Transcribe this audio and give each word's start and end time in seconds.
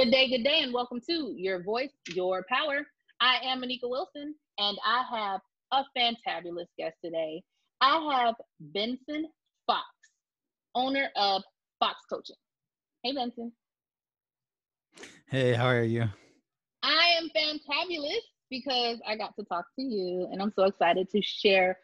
Good 0.00 0.12
day, 0.12 0.30
good 0.30 0.44
day, 0.44 0.60
and 0.62 0.72
welcome 0.72 0.98
to 1.10 1.34
Your 1.36 1.62
Voice, 1.62 1.92
Your 2.14 2.46
Power. 2.48 2.86
I 3.20 3.36
am 3.44 3.60
Anika 3.60 3.82
Wilson, 3.82 4.34
and 4.56 4.78
I 4.82 5.02
have 5.10 5.40
a 5.72 5.84
fantabulous 5.94 6.68
guest 6.78 6.96
today. 7.04 7.42
I 7.82 8.24
have 8.24 8.34
Benson 8.60 9.28
Fox, 9.66 9.84
owner 10.74 11.10
of 11.16 11.42
Fox 11.80 11.98
Coaching. 12.08 12.36
Hey, 13.02 13.12
Benson. 13.12 13.52
Hey, 15.28 15.52
how 15.52 15.66
are 15.66 15.82
you? 15.82 16.06
I 16.82 17.18
am 17.18 17.28
fantabulous 17.36 18.22
because 18.48 19.02
I 19.06 19.16
got 19.16 19.36
to 19.38 19.44
talk 19.44 19.66
to 19.78 19.82
you, 19.82 20.28
and 20.32 20.40
I'm 20.40 20.52
so 20.56 20.62
excited 20.64 21.10
to 21.10 21.20
share 21.20 21.76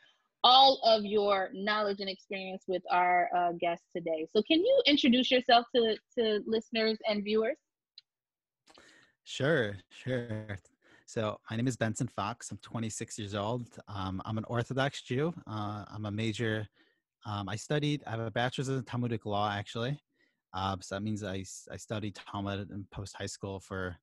all 0.42 0.80
of 0.87 1.05
your 1.05 1.51
knowledge 1.53 2.01
and 2.01 2.09
experience 2.09 2.64
with 2.67 2.83
our 2.91 3.28
uh, 3.37 3.53
guest 3.61 3.83
today. 3.95 4.27
So, 4.34 4.41
can 4.41 4.61
you 4.61 4.83
introduce 4.87 5.30
yourself 5.30 5.67
to, 5.75 5.98
to 6.19 6.41
listeners 6.47 6.97
and 7.06 7.23
viewers? 7.23 7.59
Sure, 9.29 9.77
sure. 9.91 10.57
So, 11.07 11.41
my 11.51 11.57
name 11.57 11.67
is 11.67 11.77
Benson 11.77 12.07
Fox. 12.07 12.53
I'm 12.53 12.59
26 12.59 13.19
years 13.19 13.34
old. 13.34 13.69
Um, 13.89 14.23
I'm 14.25 14.39
an 14.39 14.45
Orthodox 14.45 15.03
Jew. 15.03 15.34
Uh, 15.48 15.84
I'm 15.93 16.07
a 16.07 16.12
major, 16.12 16.69
um, 17.27 17.48
I 17.48 17.57
studied, 17.57 18.05
I 18.07 18.12
have 18.12 18.20
a 18.20 18.31
bachelor's 18.31 18.69
in 18.69 18.84
Talmudic 18.84 19.27
law 19.27 19.51
actually. 19.53 19.98
Uh, 20.55 20.77
so, 20.81 20.95
that 20.95 21.01
means 21.03 21.25
I, 21.25 21.45
I 21.73 21.77
studied 21.77 22.15
Talmud 22.15 22.70
in 22.70 22.87
post 22.93 23.17
high 23.19 23.27
school 23.27 23.59
for 23.59 23.97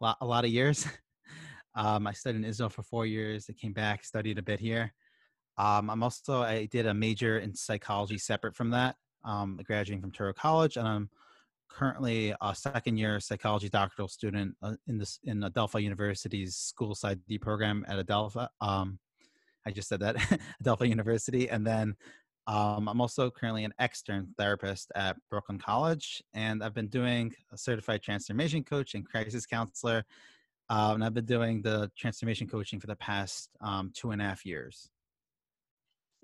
a 0.00 0.04
lot, 0.04 0.16
a 0.20 0.26
lot 0.26 0.44
of 0.44 0.50
years. 0.50 0.88
um, 1.76 2.08
I 2.08 2.12
studied 2.12 2.38
in 2.38 2.44
Israel 2.44 2.68
for 2.68 2.82
four 2.82 3.06
years. 3.06 3.46
I 3.48 3.52
came 3.52 3.72
back, 3.72 4.02
studied 4.04 4.38
a 4.38 4.42
bit 4.42 4.58
here. 4.58 4.92
Um, 5.56 5.88
I'm 5.88 6.02
also 6.02 6.42
I 6.42 6.66
did 6.66 6.86
a 6.86 6.94
major 6.94 7.38
in 7.38 7.54
psychology 7.54 8.18
separate 8.18 8.56
from 8.56 8.70
that, 8.70 8.96
um, 9.24 9.60
graduating 9.62 10.00
from 10.00 10.10
Touro 10.10 10.34
College, 10.34 10.76
and 10.76 10.88
I'm 10.88 11.10
currently 11.74 12.34
a 12.40 12.54
second 12.54 12.96
year 12.96 13.18
psychology 13.20 13.68
doctoral 13.68 14.08
student 14.08 14.54
uh, 14.62 14.74
in 14.86 14.98
this 14.98 15.18
in 15.24 15.42
Adelphi 15.42 15.82
University's 15.82 16.56
School 16.56 16.94
PsyD 16.94 17.40
program 17.40 17.84
at 17.88 17.98
Adelphi. 17.98 18.46
Um, 18.60 18.98
I 19.66 19.70
just 19.70 19.88
said 19.88 20.00
that 20.00 20.16
Adelphi 20.60 20.88
University, 20.88 21.48
and 21.48 21.66
then 21.66 21.94
um, 22.46 22.88
I'm 22.88 23.00
also 23.00 23.30
currently 23.30 23.64
an 23.64 23.74
extern 23.78 24.28
therapist 24.38 24.92
at 24.94 25.16
Brooklyn 25.30 25.58
College, 25.58 26.22
and 26.34 26.62
I've 26.62 26.74
been 26.74 26.88
doing 26.88 27.32
a 27.52 27.58
certified 27.58 28.02
transformation 28.02 28.62
coach 28.62 28.94
and 28.94 29.08
crisis 29.08 29.46
counselor. 29.46 30.04
Um, 30.70 30.94
and 30.94 31.04
I've 31.04 31.14
been 31.14 31.26
doing 31.26 31.60
the 31.60 31.90
transformation 31.96 32.46
coaching 32.46 32.80
for 32.80 32.86
the 32.86 32.96
past 32.96 33.50
um, 33.60 33.92
two 33.94 34.12
and 34.12 34.22
a 34.22 34.24
half 34.24 34.46
years. 34.46 34.90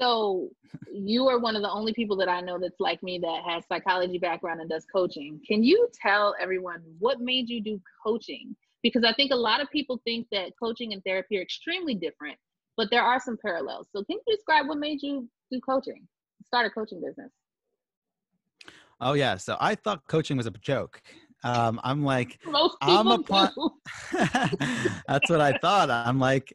So 0.00 0.48
you 0.92 1.28
are 1.28 1.38
one 1.38 1.56
of 1.56 1.62
the 1.62 1.70
only 1.70 1.92
people 1.92 2.16
that 2.16 2.28
I 2.28 2.40
know 2.40 2.58
that's 2.58 2.80
like 2.80 3.02
me 3.02 3.18
that 3.18 3.42
has 3.46 3.64
psychology 3.66 4.18
background 4.18 4.60
and 4.60 4.70
does 4.70 4.86
coaching. 4.92 5.40
Can 5.46 5.62
you 5.62 5.88
tell 6.00 6.34
everyone 6.40 6.82
what 6.98 7.20
made 7.20 7.48
you 7.48 7.62
do 7.62 7.80
coaching? 8.04 8.56
Because 8.82 9.04
I 9.04 9.12
think 9.12 9.30
a 9.32 9.36
lot 9.36 9.60
of 9.60 9.70
people 9.70 10.00
think 10.04 10.26
that 10.32 10.52
coaching 10.60 10.92
and 10.92 11.02
therapy 11.04 11.38
are 11.38 11.42
extremely 11.42 11.94
different, 11.94 12.38
but 12.76 12.88
there 12.90 13.02
are 13.02 13.20
some 13.20 13.36
parallels. 13.42 13.88
So 13.94 14.02
can 14.04 14.18
you 14.26 14.34
describe 14.36 14.68
what 14.68 14.78
made 14.78 15.02
you 15.02 15.28
do 15.52 15.60
coaching, 15.60 16.06
start 16.46 16.66
a 16.66 16.70
coaching 16.70 17.02
business? 17.02 17.30
Oh 19.02 19.14
yeah, 19.14 19.36
so 19.36 19.56
I 19.60 19.74
thought 19.74 20.06
coaching 20.08 20.36
was 20.36 20.46
a 20.46 20.50
joke. 20.50 21.02
Um, 21.42 21.80
I'm 21.82 22.04
like, 22.04 22.38
I'm 22.82 23.06
a 23.06 23.18
That's 25.08 25.30
what 25.30 25.40
I 25.40 25.56
thought. 25.58 25.90
I'm 25.90 26.18
like, 26.18 26.54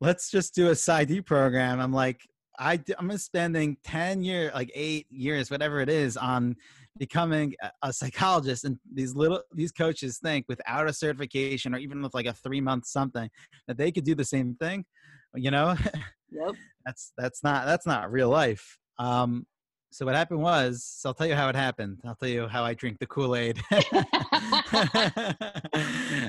let's 0.00 0.30
just 0.30 0.54
do 0.54 0.68
a 0.68 0.72
PsyD 0.72 1.24
program. 1.24 1.80
I'm 1.80 1.92
like, 1.92 2.20
I 2.58 2.80
I'm 2.98 3.16
spending 3.18 3.76
ten 3.84 4.22
years, 4.22 4.52
like 4.54 4.70
eight 4.74 5.06
years, 5.10 5.50
whatever 5.50 5.80
it 5.80 5.88
is, 5.88 6.16
on 6.16 6.56
becoming 6.98 7.54
a 7.82 7.92
psychologist. 7.92 8.64
And 8.64 8.78
these 8.92 9.14
little 9.14 9.42
these 9.54 9.72
coaches 9.72 10.18
think 10.18 10.46
without 10.48 10.88
a 10.88 10.92
certification 10.92 11.74
or 11.74 11.78
even 11.78 12.02
with 12.02 12.14
like 12.14 12.26
a 12.26 12.32
three 12.32 12.60
month 12.60 12.86
something 12.86 13.28
that 13.68 13.76
they 13.76 13.92
could 13.92 14.04
do 14.04 14.14
the 14.14 14.24
same 14.24 14.56
thing. 14.60 14.84
You 15.34 15.50
know, 15.50 15.76
Yep. 16.30 16.54
that's 16.84 17.12
that's 17.16 17.42
not 17.42 17.66
that's 17.66 17.86
not 17.86 18.10
real 18.10 18.28
life. 18.28 18.78
Um, 18.98 19.46
so 19.92 20.04
what 20.04 20.14
happened 20.14 20.42
was, 20.42 20.84
so 20.84 21.10
I'll 21.10 21.14
tell 21.14 21.26
you 21.26 21.34
how 21.34 21.48
it 21.48 21.54
happened. 21.54 22.00
I'll 22.04 22.16
tell 22.16 22.28
you 22.28 22.48
how 22.48 22.64
I 22.64 22.74
drink 22.74 22.98
the 22.98 23.06
Kool 23.06 23.34
Aid. 23.36 23.58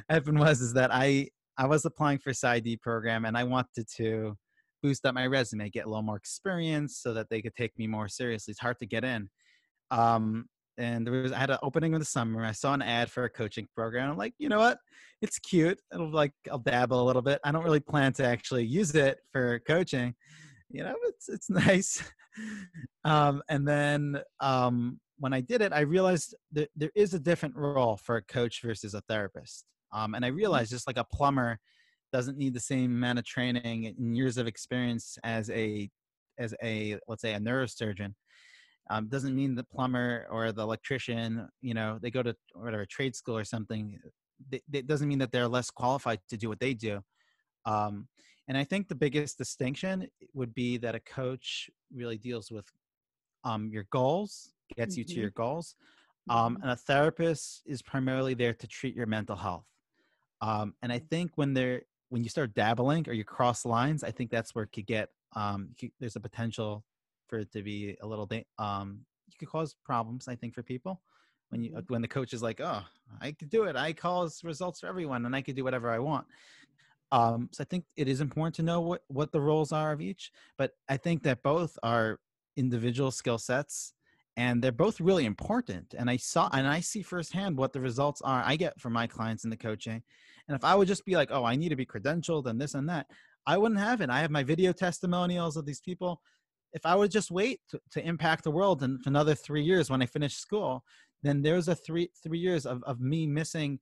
happened 0.10 0.40
was 0.40 0.62
is 0.62 0.74
that 0.74 0.90
I 0.94 1.30
I 1.58 1.66
was 1.66 1.86
applying 1.86 2.20
for 2.20 2.32
PsyD 2.32 2.80
program 2.82 3.26
and 3.26 3.38
I 3.38 3.44
wanted 3.44 3.88
to 3.98 4.38
boost 4.82 5.06
up 5.06 5.16
my 5.16 5.28
resume, 5.28 5.70
get 5.70 5.86
a 5.86 5.90
little 5.90 6.04
more 6.04 6.18
experience 6.18 6.98
so 7.02 7.14
that 7.14 7.30
they 7.30 7.42
could 7.42 7.56
take 7.56 7.78
me 7.78 7.88
more 7.88 8.08
seriously. 8.08 8.52
It's 8.52 8.60
hard 8.60 8.80
to 8.80 8.86
get 8.86 9.04
in. 9.04 9.30
Um, 9.92 10.46
and 10.78 11.06
there 11.08 11.22
was 11.22 11.32
I 11.32 11.40
had 11.40 11.50
an 11.50 11.58
opening 11.64 11.94
in 11.94 12.00
the 12.00 12.06
summer. 12.06 12.44
I 12.46 12.52
saw 12.52 12.74
an 12.74 12.82
ad 12.84 13.10
for 13.10 13.24
a 13.24 13.30
coaching 13.30 13.68
program. 13.76 14.12
I'm 14.12 14.18
like, 14.18 14.34
you 14.38 14.48
know 14.50 14.60
what? 14.60 14.78
It's 15.22 15.40
cute. 15.40 15.80
It'll 15.94 16.12
like 16.12 16.34
I'll 16.52 16.60
dabble 16.60 17.02
a 17.02 17.06
little 17.06 17.24
bit. 17.24 17.40
I 17.44 17.52
don't 17.52 17.64
really 17.64 17.80
plan 17.80 18.14
to 18.14 18.26
actually 18.26 18.66
use 18.66 18.94
it 18.94 19.20
for 19.32 19.60
coaching. 19.68 20.14
You 20.70 20.84
know, 20.84 20.96
it's 21.04 21.30
it's 21.30 21.50
nice. 21.50 22.04
um, 23.04 23.42
and 23.50 23.68
then 23.68 24.22
um, 24.40 25.00
when 25.18 25.34
I 25.34 25.42
did 25.42 25.62
it, 25.62 25.74
I 25.74 25.82
realized 25.82 26.36
that 26.52 26.70
there 26.76 26.92
is 26.96 27.14
a 27.14 27.20
different 27.20 27.56
role 27.56 27.98
for 27.98 28.18
a 28.18 28.22
coach 28.22 28.62
versus 28.64 28.94
a 28.94 29.02
therapist. 29.02 29.66
Um, 29.92 30.14
and 30.14 30.24
I 30.24 30.30
Mm-hmm. 30.34 30.38
realized 30.38 30.72
just 30.72 30.86
like 30.88 30.98
a 30.98 31.04
plumber 31.06 31.58
doesn't 32.12 32.38
need 32.38 32.54
the 32.54 32.60
same 32.60 32.92
amount 32.92 33.20
of 33.20 33.26
training 33.26 33.88
and 33.88 34.16
years 34.16 34.38
of 34.38 34.48
experience 34.48 35.18
as 35.24 35.50
a 35.50 35.90
as 36.40 36.54
a 36.64 36.98
let's 37.08 37.22
say 37.22 37.34
a 37.34 37.40
neurosurgeon 37.40 38.14
um, 38.90 39.08
doesn't 39.08 39.36
mean 39.36 39.56
the 39.56 39.64
plumber 39.64 40.28
or 40.30 40.52
the 40.52 40.62
electrician 40.62 41.48
you 41.62 41.74
know 41.74 42.00
they 42.02 42.12
go 42.12 42.24
to 42.24 42.36
whatever 42.54 42.86
trade 42.86 43.16
school 43.16 43.38
or 43.38 43.44
something 43.44 44.00
it, 44.52 44.88
doesn't 44.88 45.08
mean 45.08 45.20
that 45.20 45.32
they're 45.32 45.48
less 45.48 45.70
qualified 45.72 46.20
to 46.30 46.38
do 46.38 46.48
what 46.48 46.60
they 46.60 46.74
do 46.74 47.02
um, 47.66 48.08
and 48.48 48.58
i 48.58 48.64
think 48.64 48.88
the 48.88 48.96
biggest 48.96 49.38
distinction 49.38 50.08
would 50.34 50.54
be 50.54 50.78
that 50.78 50.96
a 50.96 51.00
coach 51.00 51.70
really 51.94 52.18
deals 52.18 52.52
with 52.52 52.66
um, 53.44 53.70
your 53.72 53.86
goals 53.92 54.54
gets 54.76 54.98
you 54.98 55.04
to 55.04 55.14
Mhm. 55.14 55.22
your 55.22 55.32
goals 55.32 55.76
um, 56.30 56.56
Mhm. 56.58 56.62
and 56.64 56.72
a 56.72 56.76
therapist 56.76 57.64
is 57.66 57.82
primarily 57.82 58.34
there 58.34 58.54
to 58.54 58.68
treat 58.68 58.96
your 58.96 59.08
mental 59.08 59.36
health 59.36 59.66
um, 60.42 60.74
and 60.82 60.92
i 60.92 61.00
think 61.00 61.32
when 61.36 61.54
they're 61.54 61.82
when 62.10 62.24
you 62.24 62.30
start 62.30 62.54
dabbling 62.54 63.08
or 63.08 63.14
you 63.14 63.24
cross 63.24 63.66
lines 63.66 64.04
i 64.04 64.12
think 64.12 64.30
that's 64.32 64.54
where 64.56 64.64
it 64.64 64.72
could 64.72 64.86
get 64.88 65.10
um, 65.36 65.70
there's 66.00 66.16
a 66.16 66.20
potential 66.22 66.84
for 67.28 67.40
it 67.40 67.52
to 67.52 67.62
be 67.62 67.96
a 68.02 68.08
little 68.08 68.26
da- 68.26 68.48
um, 68.58 69.06
you 69.28 69.34
could 69.38 69.50
cause 69.50 69.76
problems 69.84 70.28
i 70.28 70.36
think 70.36 70.54
for 70.54 70.64
people. 70.64 71.02
When 71.50 71.64
you 71.64 71.72
Mhm. 71.72 71.90
when 71.90 72.02
the 72.02 72.08
coach 72.08 72.34
is 72.34 72.42
like 72.42 72.60
oh 72.60 72.84
i 73.22 73.32
could 73.32 73.50
do 73.50 73.64
it. 73.64 73.76
I 73.76 73.94
cause 73.94 74.44
results 74.44 74.80
for 74.82 74.88
everyone 74.88 75.26
and 75.26 75.36
i 75.36 75.42
could 75.42 75.56
do 75.56 75.64
whatever 75.64 75.90
i 75.90 76.00
want. 76.00 76.28
Um, 77.12 77.50
so 77.54 77.62
i 77.62 77.66
think 77.66 77.86
it 77.96 78.08
is 78.10 78.20
important 78.20 78.56
to 78.56 78.64
know 78.64 78.82
what 78.82 79.04
what 79.08 79.32
the 79.32 79.40
roles 79.42 79.72
are 79.72 79.92
of 79.94 80.02
each 80.02 80.32
but 80.58 80.72
i 80.90 80.98
think 80.98 81.24
that 81.24 81.42
both 81.42 81.78
are 81.84 82.20
individual 82.58 83.12
skill 83.12 83.38
sets 83.38 83.94
and 84.36 84.62
they're 84.62 84.72
both 84.74 85.00
really 85.00 85.26
important 85.26 85.94
and 85.98 86.10
i 86.10 86.18
saw 86.18 86.50
and 86.52 86.68
i 86.68 86.82
see 86.82 87.02
firsthand 87.02 87.56
what 87.58 87.72
the 87.72 87.80
results 87.80 88.22
are 88.22 88.44
i 88.46 88.56
get 88.58 88.80
from 88.82 88.92
my 88.94 89.08
clients 89.08 89.44
in 89.46 89.50
the 89.50 89.56
coaching 89.58 90.04
and 90.48 90.56
if 90.56 90.64
i 90.64 90.76
would 90.76 90.88
just 90.88 91.06
be 91.06 91.16
like 91.16 91.30
oh 91.32 91.44
i 91.44 91.56
need 91.56 91.70
to 91.70 91.76
be 91.76 91.86
credentialed 91.86 92.46
and 92.48 92.60
this 92.60 92.74
and 92.74 92.88
that 92.90 93.08
i 93.46 93.58
wouldn't 93.58 93.80
have 93.80 94.02
it. 94.02 94.10
I 94.10 94.20
have 94.20 94.32
my 94.32 94.44
video 94.44 94.74
testimonials 94.74 95.56
of 95.58 95.66
these 95.66 95.82
people. 95.82 96.22
If 96.74 96.86
i 96.86 96.96
would 96.96 97.12
just 97.12 97.32
wait 97.32 97.62
to, 97.70 97.80
to 97.92 98.06
impact 98.06 98.44
the 98.44 98.52
world 98.52 98.84
in 98.84 99.00
another 99.06 99.36
three 99.36 99.64
years 99.64 99.90
when 99.90 100.02
i 100.02 100.06
finish 100.06 100.36
school 100.36 100.84
then 101.24 101.42
there's 101.42 101.68
a 101.68 101.76
three 101.76 102.10
three 102.24 102.40
years 102.40 102.66
of, 102.66 102.84
of 102.84 103.00
me 103.00 103.26
missing 103.26 103.80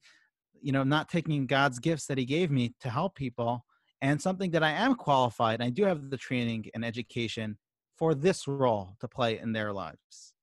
you 0.61 0.71
know 0.71 0.83
not 0.83 1.09
taking 1.09 1.47
god's 1.47 1.79
gifts 1.79 2.05
that 2.07 2.17
he 2.17 2.25
gave 2.25 2.51
me 2.51 2.73
to 2.79 2.89
help 2.89 3.15
people 3.15 3.65
and 4.01 4.21
something 4.21 4.51
that 4.51 4.63
i 4.63 4.71
am 4.71 4.95
qualified. 4.95 5.61
I 5.61 5.69
do 5.69 5.83
have 5.83 6.09
the 6.09 6.17
training 6.17 6.65
and 6.73 6.85
education 6.85 7.57
for 7.97 8.13
this 8.13 8.47
role 8.47 8.95
to 8.99 9.07
play 9.07 9.39
in 9.39 9.51
their 9.53 9.73
lives 9.73 10.34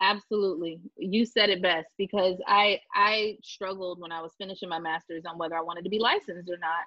Absolutely. 0.00 0.80
You 0.98 1.24
said 1.24 1.50
it 1.50 1.62
best 1.62 1.88
because 1.96 2.36
I 2.46 2.80
I 2.94 3.38
struggled 3.42 4.00
when 4.00 4.12
I 4.12 4.20
was 4.20 4.32
finishing 4.38 4.68
my 4.68 4.78
masters 4.78 5.22
on 5.26 5.38
whether 5.38 5.56
I 5.56 5.62
wanted 5.62 5.84
to 5.84 5.90
be 5.90 5.98
licensed 5.98 6.50
or 6.50 6.58
not. 6.58 6.84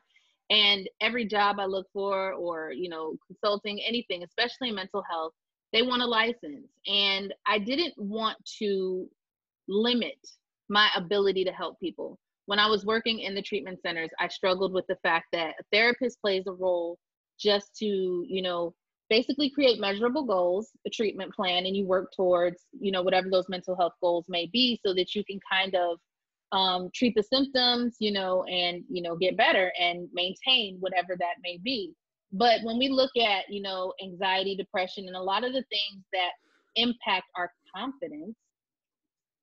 And 0.50 0.88
every 1.02 1.26
job 1.26 1.58
I 1.60 1.66
look 1.66 1.88
for 1.94 2.34
or, 2.34 2.72
you 2.72 2.90
know, 2.90 3.18
consulting, 3.28 3.82
anything, 3.82 4.24
especially 4.24 4.72
mental 4.72 5.04
health, 5.10 5.34
they 5.74 5.82
want 5.82 6.02
a 6.04 6.06
license. 6.08 6.68
And 6.88 7.34
I 7.46 7.60
didn't 7.60 7.94
want 7.98 8.38
to 8.60 9.10
limit 9.68 10.18
my 10.70 10.90
ability 10.96 11.44
to 11.46 11.52
help 11.52 11.80
people. 11.80 12.20
When 12.46 12.60
I 12.60 12.68
was 12.70 12.86
working 12.86 13.20
in 13.20 13.36
the 13.36 13.42
treatment 13.42 13.82
centers, 13.82 14.10
I 14.20 14.28
struggled 14.30 14.74
with 14.74 14.88
the 14.88 14.98
fact 15.04 15.28
that 15.34 15.56
a 15.60 15.64
therapist 15.74 16.22
plays 16.22 16.46
a 16.48 16.54
role 16.54 16.98
just 17.40 17.76
to, 17.78 17.86
you 17.86 18.42
know, 18.42 18.74
basically 19.10 19.50
create 19.50 19.80
measurable 19.80 20.24
goals, 20.24 20.72
a 20.86 20.90
treatment 20.90 21.34
plan, 21.34 21.66
and 21.66 21.76
you 21.76 21.86
work 21.86 22.12
towards, 22.16 22.64
you 22.80 22.92
know, 22.92 23.02
whatever 23.02 23.30
those 23.30 23.50
mental 23.50 23.76
health 23.76 23.94
goals 24.02 24.26
may 24.28 24.48
be 24.52 24.80
so 24.86 24.94
that 24.94 25.16
you 25.16 25.24
can 25.24 25.40
kind 25.50 25.76
of 25.76 26.00
um, 26.52 26.90
treat 26.94 27.14
the 27.16 27.24
symptoms, 27.24 27.96
you 28.00 28.12
know, 28.12 28.44
and, 28.44 28.84
you 28.90 29.02
know, 29.02 29.16
get 29.16 29.38
better 29.38 29.72
and 29.80 30.08
maintain 30.14 30.78
whatever 30.80 31.16
that 31.18 31.36
may 31.44 31.58
be. 31.64 31.94
But 32.32 32.62
when 32.64 32.78
we 32.78 32.90
look 32.90 33.12
at, 33.18 33.50
you 33.50 33.62
know, 33.62 33.94
anxiety, 34.04 34.56
depression, 34.56 35.08
and 35.08 35.16
a 35.16 35.22
lot 35.22 35.44
of 35.44 35.54
the 35.54 35.64
things 35.70 36.04
that 36.14 36.32
impact 36.76 37.26
our 37.36 37.52
confidence, 37.76 38.36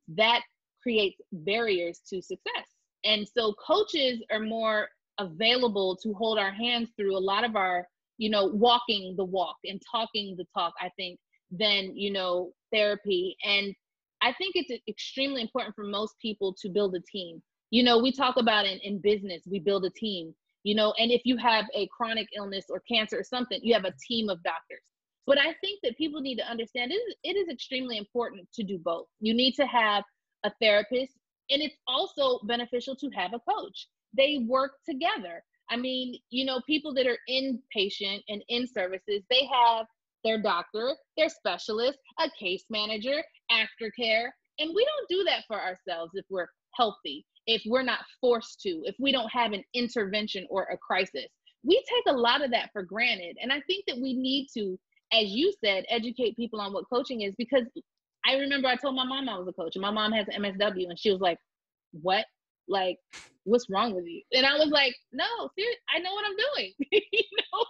that 0.08 0.42
creates 0.82 1.20
barriers 1.32 2.00
to 2.10 2.20
success. 2.20 2.66
And 3.04 3.26
so 3.26 3.54
coaches 3.54 4.22
are 4.30 4.40
more 4.40 4.88
available 5.18 5.96
to 6.02 6.12
hold 6.12 6.38
our 6.38 6.50
hands 6.50 6.90
through 6.96 7.16
a 7.16 7.18
lot 7.18 7.44
of 7.44 7.56
our, 7.56 7.86
you 8.18 8.30
know, 8.30 8.46
walking 8.46 9.14
the 9.16 9.24
walk 9.24 9.56
and 9.64 9.80
talking 9.90 10.34
the 10.36 10.46
talk, 10.56 10.74
I 10.80 10.90
think, 10.96 11.18
than, 11.50 11.96
you 11.96 12.12
know, 12.12 12.52
therapy. 12.72 13.36
And 13.44 13.74
I 14.22 14.32
think 14.32 14.54
it's 14.54 14.82
extremely 14.88 15.42
important 15.42 15.74
for 15.74 15.84
most 15.84 16.14
people 16.20 16.54
to 16.62 16.68
build 16.68 16.94
a 16.94 17.00
team. 17.10 17.42
You 17.70 17.82
know, 17.82 17.98
we 17.98 18.12
talk 18.12 18.36
about 18.36 18.66
in, 18.66 18.78
in 18.78 19.00
business, 19.00 19.42
we 19.50 19.58
build 19.58 19.84
a 19.84 19.90
team, 19.90 20.34
you 20.62 20.74
know, 20.74 20.94
and 20.98 21.10
if 21.10 21.22
you 21.24 21.36
have 21.36 21.66
a 21.74 21.88
chronic 21.88 22.28
illness 22.36 22.66
or 22.70 22.82
cancer 22.90 23.18
or 23.18 23.24
something, 23.24 23.60
you 23.62 23.74
have 23.74 23.84
a 23.84 23.94
team 24.08 24.28
of 24.28 24.42
doctors. 24.42 24.80
But 25.26 25.38
I 25.38 25.54
think 25.60 25.80
that 25.82 25.96
people 25.96 26.20
need 26.20 26.36
to 26.36 26.50
understand 26.50 26.92
it 26.92 26.96
is, 26.96 27.14
it 27.24 27.36
is 27.36 27.48
extremely 27.48 27.98
important 27.98 28.48
to 28.54 28.62
do 28.62 28.78
both. 28.78 29.06
You 29.20 29.34
need 29.34 29.54
to 29.54 29.66
have 29.66 30.04
a 30.44 30.52
therapist, 30.60 31.12
and 31.50 31.62
it's 31.62 31.76
also 31.88 32.40
beneficial 32.44 32.94
to 32.96 33.10
have 33.10 33.32
a 33.32 33.40
coach. 33.50 33.88
They 34.16 34.44
work 34.46 34.72
together. 34.88 35.42
I 35.70 35.76
mean, 35.76 36.16
you 36.30 36.44
know, 36.44 36.60
people 36.66 36.94
that 36.94 37.06
are 37.06 37.18
inpatient 37.28 38.22
and 38.28 38.42
in 38.48 38.66
services, 38.66 39.22
they 39.30 39.48
have 39.52 39.86
their 40.24 40.40
doctor, 40.40 40.94
their 41.16 41.28
specialist, 41.28 41.98
a 42.18 42.28
case 42.38 42.64
manager, 42.70 43.22
aftercare. 43.50 44.28
And 44.58 44.70
we 44.74 44.84
don't 44.84 45.08
do 45.08 45.24
that 45.24 45.44
for 45.46 45.60
ourselves 45.60 46.12
if 46.14 46.24
we're 46.30 46.48
healthy, 46.74 47.24
if 47.46 47.62
we're 47.66 47.82
not 47.82 48.00
forced 48.20 48.60
to, 48.62 48.82
if 48.84 48.94
we 48.98 49.12
don't 49.12 49.30
have 49.30 49.52
an 49.52 49.62
intervention 49.74 50.46
or 50.50 50.64
a 50.64 50.78
crisis. 50.78 51.26
We 51.64 51.82
take 51.88 52.14
a 52.14 52.16
lot 52.16 52.44
of 52.44 52.50
that 52.52 52.70
for 52.72 52.82
granted. 52.82 53.36
And 53.40 53.52
I 53.52 53.60
think 53.66 53.84
that 53.88 53.96
we 54.00 54.14
need 54.14 54.48
to, 54.54 54.78
as 55.12 55.30
you 55.30 55.52
said, 55.64 55.84
educate 55.88 56.36
people 56.36 56.60
on 56.60 56.72
what 56.72 56.84
coaching 56.90 57.22
is 57.22 57.34
because 57.36 57.64
I 58.26 58.36
remember 58.36 58.68
I 58.68 58.76
told 58.76 58.96
my 58.96 59.04
mom 59.04 59.28
I 59.28 59.38
was 59.38 59.48
a 59.48 59.52
coach, 59.52 59.76
and 59.76 59.82
my 59.82 59.90
mom 59.90 60.12
has 60.12 60.26
an 60.28 60.42
MSW, 60.42 60.88
and 60.88 60.98
she 60.98 61.10
was 61.10 61.20
like, 61.20 61.38
"What? 61.92 62.24
Like, 62.68 62.98
what's 63.44 63.68
wrong 63.70 63.94
with 63.94 64.04
you?" 64.06 64.22
And 64.32 64.46
I 64.46 64.54
was 64.54 64.68
like, 64.68 64.94
"No, 65.12 65.24
I 65.94 65.98
know 65.98 66.12
what 66.12 66.24
I'm 66.26 66.36
doing." 66.36 66.72
you 67.12 67.22
know, 67.52 67.64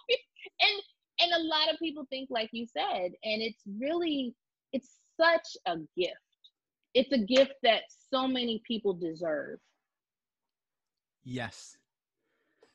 and 0.60 0.82
and 1.20 1.32
a 1.32 1.44
lot 1.46 1.72
of 1.72 1.78
people 1.78 2.06
think 2.10 2.28
like 2.30 2.50
you 2.52 2.66
said, 2.66 3.12
and 3.22 3.42
it's 3.42 3.62
really, 3.78 4.34
it's 4.72 4.98
such 5.20 5.56
a 5.66 5.76
gift. 5.96 6.16
It's 6.94 7.12
a 7.12 7.18
gift 7.18 7.54
that 7.62 7.82
so 8.12 8.26
many 8.26 8.62
people 8.66 8.92
deserve. 8.92 9.58
Yes. 11.24 11.76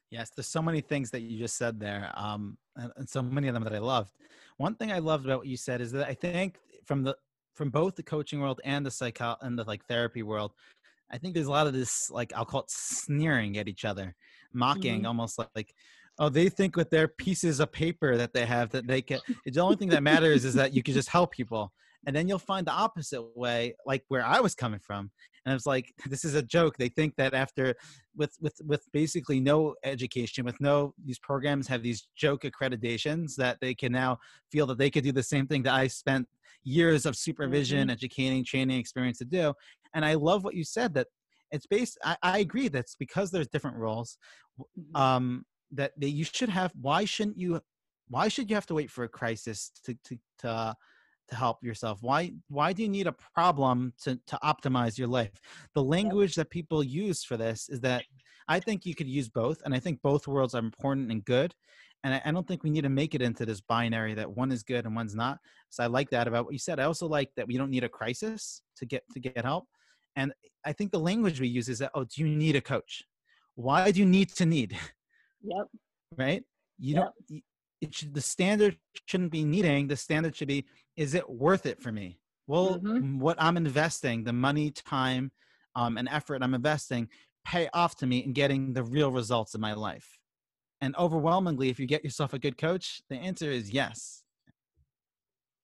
Yes, 0.10 0.32
there's 0.32 0.48
so 0.48 0.62
many 0.62 0.82
things 0.82 1.12
that 1.12 1.22
you 1.22 1.38
just 1.38 1.56
said 1.56 1.80
there, 1.80 2.12
um, 2.16 2.58
and, 2.76 2.92
and 2.96 3.08
so 3.08 3.22
many 3.22 3.48
of 3.48 3.54
them 3.54 3.64
that 3.64 3.74
I 3.74 3.78
loved. 3.78 4.16
One 4.58 4.74
thing 4.74 4.92
I 4.92 4.98
loved 4.98 5.26
about 5.26 5.40
what 5.40 5.48
you 5.48 5.58
said 5.58 5.82
is 5.82 5.92
that 5.92 6.08
I 6.08 6.16
think 6.16 6.58
from 6.84 7.04
the 7.04 7.16
from 7.54 7.70
both 7.70 7.96
the 7.96 8.04
coaching 8.04 8.40
world 8.40 8.62
and 8.64 8.86
the 8.86 8.90
psycho 8.90 9.36
and 9.42 9.60
the 9.60 9.64
like 9.66 9.86
therapy 9.86 10.24
world, 10.24 10.54
I 11.12 11.18
think 11.18 11.34
there's 11.34 11.48
a 11.48 11.52
lot 11.52 11.68
of 11.68 11.74
this 11.74 12.10
like 12.12 12.34
I'll 12.36 12.46
call 12.46 12.62
it 12.62 12.72
sneering 12.72 13.58
at 13.58 13.68
each 13.68 13.86
other, 13.86 14.16
mocking, 14.54 15.00
mm-hmm. 15.00 15.08
almost 15.08 15.40
like, 15.40 15.50
like 15.56 15.74
oh 16.20 16.30
they 16.30 16.50
think 16.50 16.76
with 16.76 16.90
their 16.90 17.08
pieces 17.08 17.60
of 17.60 17.72
paper 17.72 18.18
that 18.18 18.34
they 18.34 18.46
have 18.46 18.70
that 18.72 18.88
they 18.88 19.02
can. 19.02 19.20
the 19.46 19.60
only 19.60 19.76
thing 19.76 19.90
that 19.90 20.04
matters 20.04 20.46
is 20.46 20.54
that 20.56 20.74
you 20.74 20.84
can 20.84 20.94
just 20.94 21.10
help 21.10 21.32
people, 21.32 21.72
and 22.06 22.16
then 22.16 22.28
you'll 22.28 22.40
find 22.40 22.66
the 22.66 22.72
opposite 22.72 23.24
way, 23.36 23.76
like 23.86 24.04
where 24.08 24.26
I 24.26 24.40
was 24.40 24.56
coming 24.56 24.80
from, 24.80 25.12
and 25.46 25.56
it's 25.56 25.66
like 25.66 25.94
this 26.06 26.26
is 26.26 26.36
a 26.36 26.44
joke. 26.44 26.78
They 26.78 26.90
think 26.90 27.16
that 27.18 27.34
after 27.34 27.76
with 28.16 28.36
with 28.40 28.56
with 28.66 28.86
basically 28.94 29.40
no 29.40 29.76
education, 29.84 30.46
with 30.46 30.60
no 30.62 30.94
these 31.04 31.20
programs 31.20 31.68
have 31.68 31.82
these 31.82 32.08
joke 32.16 32.44
accreditations 32.44 33.36
that 33.36 33.58
they 33.62 33.74
can 33.74 33.92
now 33.92 34.20
feel 34.52 34.68
that 34.68 34.78
they 34.78 34.90
could 34.90 35.04
do 35.04 35.12
the 35.12 35.24
same 35.24 35.48
thing 35.48 35.64
that 35.64 35.74
I 35.74 35.88
spent 35.88 36.28
years 36.64 37.06
of 37.06 37.16
supervision, 37.16 37.80
mm-hmm. 37.80 37.90
educating, 37.92 38.44
training 38.44 38.80
experience 38.80 39.18
to 39.20 39.26
do. 39.26 39.54
And 39.94 40.06
I 40.06 40.16
love 40.16 40.44
what 40.44 40.56
you 40.56 40.64
said 40.64 40.94
that 40.96 41.08
it's 41.52 41.68
based. 41.68 41.98
I, 42.04 42.18
I 42.22 42.40
agree 42.40 42.68
that's 42.68 42.96
because 42.96 43.32
there's 43.32 43.48
different 43.48 43.78
roles. 43.78 44.18
Mm-hmm. 44.60 44.96
Um, 44.96 45.46
that, 45.72 45.92
that 45.98 46.10
you 46.10 46.24
should 46.24 46.50
have. 46.50 46.72
Why 46.80 47.06
shouldn't 47.06 47.38
you? 47.38 47.62
Why 48.08 48.28
should 48.28 48.50
you 48.50 48.56
have 48.56 48.66
to 48.68 48.74
wait 48.74 48.90
for 48.90 49.04
a 49.04 49.10
crisis 49.10 49.72
to 49.86 49.96
to 50.06 50.18
to 50.40 50.76
to 51.30 51.36
help 51.36 51.64
yourself 51.64 52.00
why 52.02 52.32
why 52.48 52.74
do 52.74 52.84
you 52.84 52.90
need 52.90 53.08
a 53.08 53.16
problem 53.34 53.94
to 54.02 54.20
to 54.28 54.38
optimize 54.44 54.98
your 54.98 55.08
life 55.08 55.40
the 55.74 55.84
language 55.84 56.36
that 56.36 56.50
people 56.50 56.84
use 56.84 57.24
for 57.24 57.38
this 57.38 57.70
is 57.70 57.80
that 57.80 58.04
i 58.48 58.60
think 58.60 58.86
you 58.86 58.96
could 58.96 59.08
use 59.08 59.30
both 59.30 59.62
and 59.64 59.74
i 59.74 59.80
think 59.80 60.02
both 60.02 60.28
worlds 60.28 60.56
are 60.56 60.60
important 60.60 61.12
and 61.12 61.24
good 61.26 61.54
and 62.06 62.14
I, 62.14 62.22
I, 62.24 62.32
don't 62.32 62.48
think 62.48 62.64
we 62.64 62.70
need 62.70 62.84
to 62.84 62.90
make 62.90 63.14
it 63.14 63.22
into 63.22 63.46
this 63.46 63.60
binary 63.60 64.14
that 64.14 64.32
one 64.32 64.52
is 64.52 64.64
good 64.64 64.86
and 64.86 64.96
one's 64.96 65.16
not 65.16 65.38
so 65.70 65.84
i 65.84 65.88
like 65.88 66.10
that 66.10 66.28
about 66.28 66.46
what 66.46 66.54
you 66.54 66.60
said 66.60 66.80
i 66.80 66.84
also 66.84 67.08
like 67.08 67.30
that 67.36 67.48
we 67.48 67.58
don't 67.58 67.72
need 67.72 67.84
a 67.84 67.90
crisis 67.90 68.62
to 68.78 68.86
get 68.86 69.04
to 69.14 69.20
get 69.20 69.46
help 69.46 69.66
and 70.20 70.34
i 70.66 70.72
think 70.74 70.92
the 70.92 71.00
language 71.00 71.40
we 71.40 71.48
use 71.48 71.70
is 71.70 71.80
that 71.80 71.92
oh 71.96 72.04
do 72.04 72.22
you 72.22 72.28
need 72.28 72.56
a 72.56 72.62
coach? 72.62 73.04
Why 73.56 73.92
do 73.92 74.00
you 74.00 74.06
need 74.06 74.30
to 74.36 74.46
need? 74.46 74.78
Yep. 75.42 75.68
Right? 76.18 76.44
You 76.80 76.96
yep. 76.96 77.14
don't 77.30 77.44
it 77.80 77.96
should 77.96 78.14
the 78.14 78.20
standard 78.20 78.76
shouldn't 79.06 79.32
be 79.32 79.46
needing 79.46 79.88
the 79.88 79.96
standard 79.96 80.36
should 80.36 80.50
be 80.50 80.66
is 80.98 81.14
it 81.14 81.30
worth 81.30 81.66
it 81.66 81.82
for 81.82 81.94
me? 81.94 82.20
Well 82.48 82.78
mm-hmm. 82.78 83.20
what 83.20 83.38
i'm 83.42 83.56
investing 83.56 84.26
the 84.26 84.34
money 84.34 84.72
time 84.72 85.32
um, 85.76 85.98
and 85.98 86.10
effort 86.10 86.44
i'm 86.44 86.54
investing 86.54 87.08
pay 87.46 87.70
off 87.74 87.96
to 88.00 88.06
me 88.06 88.18
in 88.18 88.34
getting 88.34 88.74
the 88.74 88.84
real 88.84 89.12
results 89.14 89.56
in 89.56 89.62
my 89.62 89.74
life. 89.74 90.10
And 90.82 90.94
overwhelmingly 90.98 91.70
if 91.70 91.80
you 91.80 91.86
get 91.86 92.04
yourself 92.04 92.34
a 92.34 92.40
good 92.40 92.58
coach 92.58 93.02
the 93.10 93.16
answer 93.16 93.50
is 93.50 93.72
yes. 93.72 94.24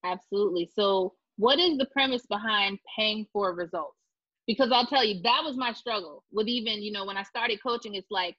Absolutely. 0.04 0.70
So 0.74 1.12
what 1.36 1.58
is 1.58 1.76
the 1.76 1.86
premise 1.86 2.24
behind 2.24 2.78
paying 2.96 3.26
for 3.30 3.54
results 3.54 4.05
because 4.46 4.70
i'll 4.72 4.86
tell 4.86 5.04
you 5.04 5.20
that 5.22 5.42
was 5.44 5.56
my 5.56 5.72
struggle 5.72 6.24
with 6.32 6.48
even 6.48 6.82
you 6.82 6.92
know 6.92 7.04
when 7.04 7.16
i 7.16 7.22
started 7.22 7.58
coaching 7.62 7.94
it's 7.94 8.10
like 8.10 8.36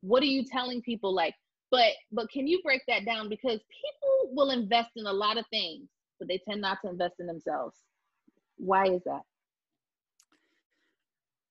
what 0.00 0.22
are 0.22 0.26
you 0.26 0.44
telling 0.44 0.82
people 0.82 1.14
like 1.14 1.34
but 1.74 1.92
but 2.12 2.30
can 2.30 2.46
you 2.46 2.62
break 2.62 2.82
that 2.86 3.04
down? 3.04 3.28
Because 3.28 3.58
people 3.58 4.30
will 4.32 4.50
invest 4.50 4.90
in 4.94 5.06
a 5.06 5.12
lot 5.12 5.38
of 5.38 5.44
things 5.50 5.88
but 6.20 6.28
they 6.28 6.40
tend 6.48 6.60
not 6.60 6.78
to 6.82 6.88
invest 6.88 7.14
in 7.18 7.26
themselves. 7.26 7.78
Why 8.56 8.86
is 8.86 9.02
that? 9.04 9.22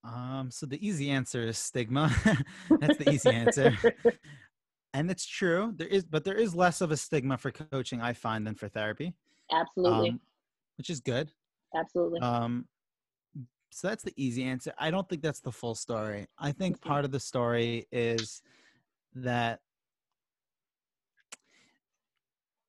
Um 0.02 0.50
so 0.50 0.64
the 0.64 0.84
easy 0.84 1.10
answer 1.10 1.42
is 1.42 1.58
stigma. 1.58 2.10
That's 2.80 2.96
the 2.96 3.10
easy 3.10 3.30
answer. 3.30 3.76
And 4.94 5.10
it's 5.10 5.26
true 5.26 5.72
there 5.76 5.88
is 5.88 6.04
but 6.04 6.22
there 6.22 6.36
is 6.36 6.54
less 6.54 6.80
of 6.80 6.92
a 6.92 6.96
stigma 6.96 7.36
for 7.36 7.50
coaching 7.50 8.00
i 8.00 8.12
find 8.12 8.46
than 8.46 8.54
for 8.54 8.68
therapy. 8.68 9.12
Absolutely. 9.52 10.10
Um, 10.10 10.20
which 10.78 10.88
is 10.88 11.00
good. 11.00 11.32
Absolutely. 11.76 12.20
Um 12.20 12.66
so 13.74 13.88
that's 13.88 14.04
the 14.04 14.12
easy 14.16 14.44
answer 14.44 14.72
i 14.78 14.90
don't 14.90 15.08
think 15.08 15.22
that's 15.22 15.40
the 15.40 15.52
full 15.52 15.74
story 15.74 16.26
i 16.38 16.52
think 16.52 16.80
part 16.80 17.04
of 17.04 17.10
the 17.10 17.20
story 17.20 17.86
is 17.92 18.42
that 19.14 19.60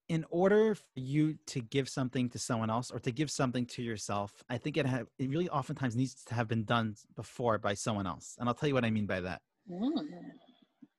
in 0.07 0.25
order 0.29 0.75
for 0.75 0.83
you 0.95 1.37
to 1.47 1.61
give 1.61 1.89
something 1.89 2.29
to 2.29 2.37
someone 2.37 2.69
else 2.69 2.91
or 2.91 2.99
to 2.99 3.11
give 3.11 3.31
something 3.31 3.65
to 3.65 3.81
yourself, 3.81 4.43
I 4.49 4.57
think 4.57 4.77
it 4.77 4.85
have 4.85 5.07
it 5.17 5.29
really 5.29 5.49
oftentimes 5.49 5.95
needs 5.95 6.23
to 6.25 6.35
have 6.35 6.47
been 6.47 6.63
done 6.63 6.95
before 7.15 7.57
by 7.57 7.73
someone 7.73 8.05
else. 8.05 8.35
And 8.39 8.47
I'll 8.47 8.55
tell 8.55 8.69
you 8.69 8.75
what 8.75 8.85
I 8.85 8.91
mean 8.91 9.07
by 9.07 9.21
that. 9.21 9.41
Mm. 9.69 10.05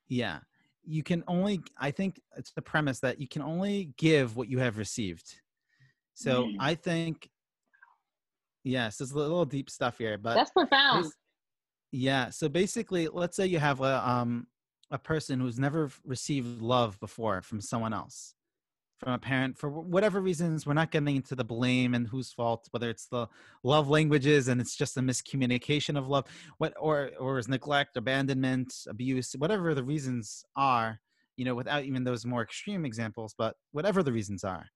Yeah. 0.08 0.38
You 0.84 1.02
can 1.02 1.22
only 1.28 1.60
I 1.78 1.90
think 1.92 2.20
it's 2.36 2.50
the 2.52 2.62
premise 2.62 2.98
that 3.00 3.20
you 3.20 3.28
can 3.28 3.42
only 3.42 3.90
give 3.96 4.36
what 4.36 4.48
you 4.48 4.58
have 4.58 4.76
received. 4.76 5.40
So 6.14 6.44
mm. 6.44 6.56
I 6.58 6.74
think 6.74 7.30
yes, 8.66 9.00
it's 9.00 9.12
a 9.12 9.16
little 9.16 9.44
deep 9.44 9.70
stuff 9.70 9.98
here, 9.98 10.18
but 10.18 10.34
That's 10.34 10.50
profound. 10.50 11.12
Yeah. 11.92 12.30
So 12.30 12.48
basically, 12.48 13.08
let's 13.08 13.36
say 13.36 13.46
you 13.46 13.58
have 13.58 13.80
a 13.80 14.06
um 14.08 14.48
a 14.90 14.98
person 14.98 15.40
who's 15.40 15.58
never 15.58 15.90
received 16.04 16.60
love 16.60 16.98
before 17.00 17.42
from 17.42 17.60
someone 17.60 17.92
else 17.92 18.34
from 18.98 19.12
a 19.12 19.18
parent 19.18 19.58
for 19.58 19.68
whatever 19.68 20.20
reasons 20.20 20.64
we're 20.64 20.72
not 20.72 20.90
getting 20.90 21.16
into 21.16 21.34
the 21.34 21.44
blame 21.44 21.94
and 21.94 22.06
whose 22.06 22.32
fault 22.32 22.66
whether 22.70 22.88
it's 22.88 23.06
the 23.08 23.26
love 23.62 23.88
languages 23.90 24.48
and 24.48 24.60
it's 24.60 24.76
just 24.76 24.96
a 24.96 25.00
miscommunication 25.00 25.98
of 25.98 26.08
love 26.08 26.24
what 26.58 26.72
or 26.78 27.10
or 27.18 27.38
is 27.38 27.48
neglect 27.48 27.96
abandonment 27.96 28.72
abuse 28.88 29.34
whatever 29.38 29.74
the 29.74 29.84
reasons 29.84 30.44
are 30.56 31.00
you 31.36 31.44
know 31.44 31.54
without 31.54 31.84
even 31.84 32.04
those 32.04 32.24
more 32.24 32.42
extreme 32.42 32.84
examples 32.84 33.34
but 33.36 33.56
whatever 33.72 34.02
the 34.02 34.12
reasons 34.12 34.44
are 34.44 34.66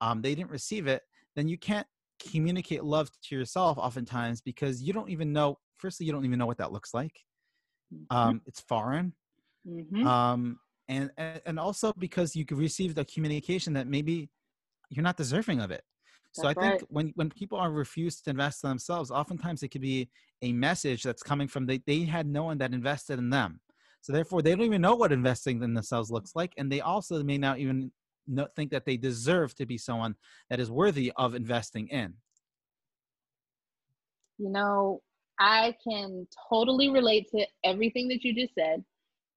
um, 0.00 0.22
they 0.22 0.34
didn't 0.34 0.50
receive 0.50 0.86
it 0.86 1.02
then 1.36 1.48
you 1.48 1.58
can't 1.58 1.86
communicate 2.30 2.84
love 2.84 3.10
to 3.22 3.34
yourself 3.34 3.78
oftentimes 3.78 4.40
because 4.40 4.82
you 4.82 4.92
don't 4.92 5.10
even 5.10 5.32
know 5.32 5.58
firstly 5.78 6.06
you 6.06 6.12
don't 6.12 6.24
even 6.24 6.38
know 6.38 6.46
what 6.46 6.58
that 6.58 6.72
looks 6.72 6.92
like 6.92 7.20
mm-hmm. 7.92 8.16
um, 8.16 8.40
it's 8.46 8.60
foreign 8.60 9.12
mm-hmm. 9.66 10.06
um, 10.06 10.58
and 10.88 11.10
and 11.16 11.58
also 11.58 11.92
because 11.98 12.36
you 12.36 12.44
received 12.50 12.98
a 12.98 13.04
communication 13.04 13.72
that 13.72 13.86
maybe 13.86 14.28
you're 14.90 15.04
not 15.04 15.16
deserving 15.16 15.60
of 15.60 15.70
it 15.70 15.82
so 16.32 16.42
that's 16.42 16.58
i 16.58 16.60
think 16.60 16.72
right. 16.74 16.90
when 16.90 17.12
when 17.14 17.30
people 17.30 17.58
are 17.58 17.70
refused 17.70 18.24
to 18.24 18.30
invest 18.30 18.62
in 18.64 18.70
themselves 18.70 19.10
oftentimes 19.10 19.62
it 19.62 19.68
could 19.68 19.80
be 19.80 20.08
a 20.42 20.52
message 20.52 21.02
that's 21.02 21.22
coming 21.22 21.48
from 21.48 21.66
they, 21.66 21.80
they 21.86 22.00
had 22.00 22.26
no 22.26 22.44
one 22.44 22.58
that 22.58 22.72
invested 22.72 23.18
in 23.18 23.30
them 23.30 23.60
so 24.02 24.12
therefore 24.12 24.42
they 24.42 24.54
don't 24.54 24.64
even 24.64 24.80
know 24.80 24.94
what 24.94 25.12
investing 25.12 25.62
in 25.62 25.74
themselves 25.74 26.10
looks 26.10 26.32
like 26.34 26.52
and 26.58 26.70
they 26.70 26.80
also 26.80 27.22
may 27.22 27.38
not 27.38 27.58
even 27.58 27.90
think 28.56 28.70
that 28.70 28.84
they 28.84 28.96
deserve 28.96 29.54
to 29.54 29.66
be 29.66 29.78
someone 29.78 30.14
that 30.48 30.60
is 30.60 30.70
worthy 30.70 31.12
of 31.16 31.34
investing 31.34 31.88
in 31.88 32.14
you 34.38 34.48
know 34.48 35.00
I 35.40 35.74
can 35.82 36.26
totally 36.50 36.90
relate 36.90 37.28
to 37.34 37.46
everything 37.64 38.08
that 38.08 38.22
you 38.22 38.34
just 38.34 38.54
said 38.54 38.84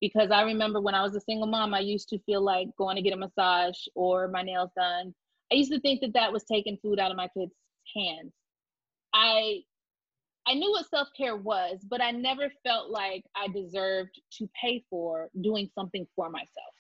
because 0.02 0.32
I 0.32 0.42
remember 0.42 0.82
when 0.82 0.96
I 0.96 1.02
was 1.02 1.16
a 1.16 1.22
single 1.22 1.48
mom, 1.48 1.74
I 1.74 1.80
used 1.80 2.10
to 2.10 2.20
feel 2.26 2.42
like 2.42 2.68
going 2.78 2.98
to 2.98 3.02
get 3.02 3.14
a 3.14 3.18
massage 3.18 3.78
or 3.96 4.28
my 4.28 4.42
nails 4.42 4.70
done. 4.76 5.16
I 5.50 5.56
used 5.56 5.72
to 5.72 5.80
think 5.80 6.02
that 6.02 6.12
that 6.14 6.34
was 6.34 6.44
taking 6.44 6.78
food 6.82 7.00
out 7.00 7.10
of 7.10 7.16
my 7.16 7.30
kids' 7.30 7.54
hands. 7.96 8.34
I 9.14 9.62
I 10.46 10.56
knew 10.56 10.72
what 10.72 10.90
self-care 10.90 11.38
was, 11.38 11.86
but 11.90 12.02
I 12.02 12.12
never 12.12 12.52
felt 12.66 12.90
like 12.90 13.24
I 13.34 13.48
deserved 13.48 14.20
to 14.40 14.50
pay 14.62 14.84
for 14.90 15.30
doing 15.40 15.70
something 15.74 16.06
for 16.18 16.30
myself. 16.30 16.74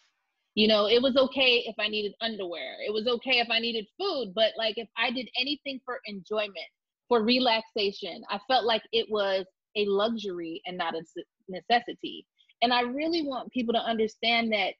You 0.55 0.67
know, 0.67 0.88
it 0.88 1.01
was 1.01 1.15
okay 1.17 1.63
if 1.65 1.75
I 1.79 1.88
needed 1.88 2.13
underwear. 2.22 2.75
It 2.86 2.93
was 2.93 3.07
okay 3.07 3.39
if 3.39 3.50
I 3.50 3.60
needed 3.60 3.88
food, 4.00 4.33
but 4.36 4.51
like 4.57 4.77
if 4.77 4.88
I 4.98 5.10
did 5.12 5.27
anything 5.39 5.79
for 5.83 6.00
enjoyment, 6.05 6.69
for 7.07 7.24
relaxation, 7.24 8.24
I 8.29 8.39
felt 8.48 8.65
like 8.65 8.83
it 8.91 9.07
was 9.10 9.45
a 9.75 9.86
luxury 9.86 10.62
and 10.65 10.77
not 10.77 10.93
a 10.95 11.03
necessity. 11.50 12.25
And 12.62 12.72
I 12.72 12.81
really 12.81 13.24
want 13.24 13.51
people 13.51 13.74
to 13.74 13.79
understand 13.79 14.53
that 14.53 14.74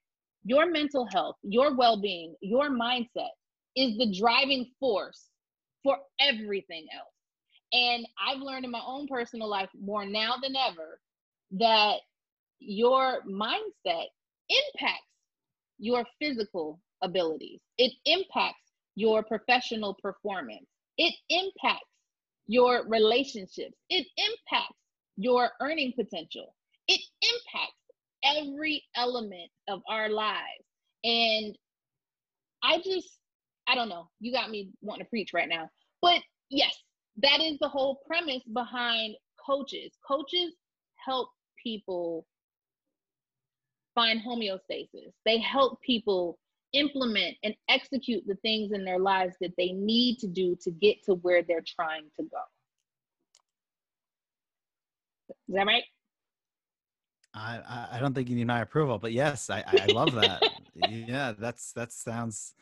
your 0.46 0.70
mental 0.70 1.08
health, 1.12 1.36
your 1.42 1.76
well 1.76 2.00
being, 2.00 2.36
your 2.42 2.70
mindset 2.70 3.32
is 3.76 3.98
the 3.98 4.16
driving 4.18 4.70
force 4.80 5.30
for 5.84 5.98
everything 6.20 6.86
else. 6.96 7.14
And 7.74 8.06
I've 8.24 8.42
learned 8.42 8.66
in 8.66 8.72
my 8.72 8.82
own 8.86 9.08
personal 9.08 9.50
life 9.50 9.70
more 9.80 10.06
now 10.06 10.36
than 10.42 10.56
ever 10.56 11.00
that 11.60 11.98
your 12.60 13.22
mindset 13.28 14.06
impacts 14.50 15.13
your 15.84 16.06
physical 16.20 16.80
abilities, 17.02 17.60
it 17.78 17.92
impacts 18.06 18.72
your 18.96 19.22
professional 19.22 19.96
performance, 20.02 20.66
it 20.98 21.14
impacts 21.30 21.90
your 22.48 22.88
relationships, 22.88 23.76
it 23.90 24.08
impacts 24.16 24.78
your 25.18 25.50
earning 25.62 25.92
potential, 25.94 26.56
it 26.88 27.02
impacts 27.22 27.76
every 28.24 28.82
element 28.96 29.52
of 29.68 29.82
our 29.90 30.08
lives. 30.10 30.64
And 31.04 31.58
I 32.64 32.78
just, 32.78 33.10
I 33.68 33.76
don't 33.76 33.90
know, 33.90 34.08
you 34.22 34.32
got 34.32 34.50
me 34.50 34.70
wanting 34.82 35.06
to 35.06 35.10
preach 35.10 35.32
right 35.34 35.50
now. 35.50 35.70
But 36.02 36.22
yes, 36.50 36.74
that 37.22 37.42
is 37.42 37.58
the 37.60 37.68
whole 37.68 38.00
premise 38.08 38.44
behind 38.54 39.16
coaches. 39.46 39.92
Coaches 40.08 40.54
help 41.06 41.28
people 41.62 42.26
find 43.96 44.22
homeostasis, 44.22 45.12
they 45.26 45.40
help 45.40 45.82
people 45.82 46.38
implement 46.74 47.36
and 47.44 47.54
execute 47.70 48.24
the 48.26 48.36
things 48.36 48.72
in 48.74 48.84
their 48.84 49.00
lives 49.00 49.36
that 49.42 49.54
they 49.58 49.72
need 49.72 50.18
to 50.20 50.28
do 50.28 50.58
to 50.62 50.72
get 50.72 51.04
to 51.04 51.16
where 51.16 51.44
they're 51.44 51.64
trying 51.66 52.06
to 52.16 52.24
go. 52.24 52.40
Is 55.48 55.56
that 55.56 55.68
right? 55.68 55.84
I, 57.36 57.88
I 57.94 58.00
don't 58.00 58.14
think 58.14 58.30
you 58.30 58.36
need 58.36 58.48
my 58.48 58.62
approval, 58.62 59.00
but 59.00 59.12
yes, 59.12 59.50
I, 59.50 59.64
I 59.66 59.88
love 59.88 60.14
that. 60.16 60.44
yeah, 60.76 61.34
that's 61.38 61.72
that 61.74 61.92
sounds 61.92 62.54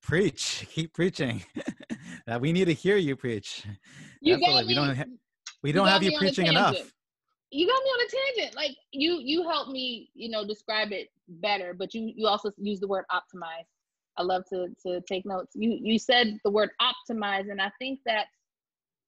preach. 0.00 0.66
Keep 0.70 0.94
preaching. 0.94 1.44
that 2.26 2.40
we 2.40 2.52
need 2.52 2.66
to 2.66 2.72
hear 2.72 2.96
you 2.96 3.16
preach. 3.16 3.64
You 4.20 4.38
got 4.40 4.64
me, 4.64 4.64
we 4.68 4.74
don't 4.74 4.96
ha- 4.96 5.04
we 5.62 5.72
don't 5.72 5.88
have 5.88 6.02
you 6.02 6.16
preaching 6.16 6.46
enough. 6.46 6.76
You 7.50 7.66
got 7.66 7.82
me 7.82 7.90
on 7.90 8.06
a 8.06 8.36
tangent. 8.36 8.56
Like 8.56 8.76
you 8.92 9.20
you 9.22 9.48
helped 9.48 9.70
me, 9.70 10.10
you 10.14 10.30
know, 10.30 10.46
describe 10.46 10.92
it 10.92 11.08
better, 11.28 11.74
but 11.74 11.94
you 11.94 12.12
you 12.14 12.26
also 12.26 12.50
use 12.58 12.80
the 12.80 12.88
word 12.88 13.04
optimize. 13.10 13.66
I 14.18 14.22
love 14.22 14.44
to 14.52 14.68
to 14.86 15.00
take 15.02 15.26
notes. 15.26 15.52
You 15.54 15.78
you 15.80 15.98
said 15.98 16.38
the 16.44 16.50
word 16.50 16.70
optimize, 16.80 17.50
and 17.50 17.60
I 17.60 17.70
think 17.78 18.00
that's 18.06 18.30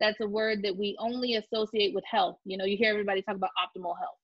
that's 0.01 0.21
a 0.21 0.29
word 0.29 0.63
that 0.63 0.77
we 0.77 0.97
only 1.01 1.35
associate 1.37 1.95
with 1.95 2.05
health. 2.11 2.39
You 2.45 2.57
know, 2.57 2.65
you 2.65 2.77
hear 2.77 2.91
everybody 2.91 3.23
talk 3.23 3.37
about 3.37 3.51
optimal 3.59 3.99
health 3.99 4.19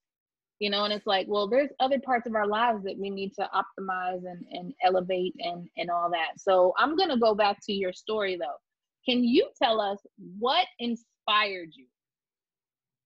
you 0.61 0.71
know 0.71 0.85
and 0.85 0.93
it's 0.93 1.07
like 1.07 1.27
well 1.29 1.49
there's 1.49 1.71
other 1.81 1.99
parts 2.01 2.27
of 2.27 2.35
our 2.35 2.47
lives 2.47 2.83
that 2.85 2.97
we 2.99 3.11
need 3.11 3.33
to 3.35 3.49
optimize 3.55 4.23
and, 4.25 4.45
and 4.53 4.73
elevate 4.85 5.35
and 5.41 5.69
and 5.77 5.91
all 5.91 6.11
that 6.11 6.39
so 6.39 6.73
i'm 6.79 6.97
to 6.97 7.19
go 7.19 7.35
back 7.35 7.59
to 7.63 7.73
your 7.73 7.93
story 7.93 8.37
though 8.37 8.57
can 9.05 9.23
you 9.25 9.49
tell 9.61 9.81
us 9.81 9.99
what 10.39 10.67
inspired 10.79 11.69
you 11.75 11.87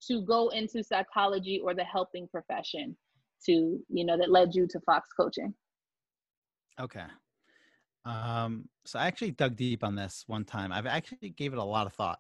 to 0.09 0.23
go 0.23 0.49
into 0.49 0.83
psychology 0.83 1.61
or 1.63 1.75
the 1.75 1.85
helping 1.85 2.27
profession 2.29 2.97
to 3.45 3.79
you 3.89 4.05
know 4.05 4.17
that 4.19 4.31
led 4.31 4.55
you 4.55 4.67
to 4.67 4.81
fox 4.81 5.09
coaching 5.19 5.55
okay 6.81 7.05
um 8.05 8.69
so 8.85 8.99
i 8.99 9.07
actually 9.07 9.31
dug 9.31 9.55
deep 9.55 9.85
on 9.85 9.95
this 9.95 10.25
one 10.27 10.45
time 10.45 10.73
i've 10.73 10.87
actually 10.87 11.31
gave 11.31 11.53
it 11.53 11.59
a 11.59 11.65
lot 11.65 11.87
of 11.87 11.93
thought 11.93 12.19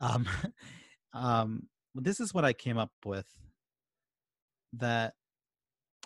um 0.00 0.26
um 1.14 1.62
this 1.94 2.20
is 2.20 2.34
what 2.34 2.44
i 2.44 2.52
came 2.52 2.78
up 2.78 2.90
with 3.04 3.26
that 4.72 5.14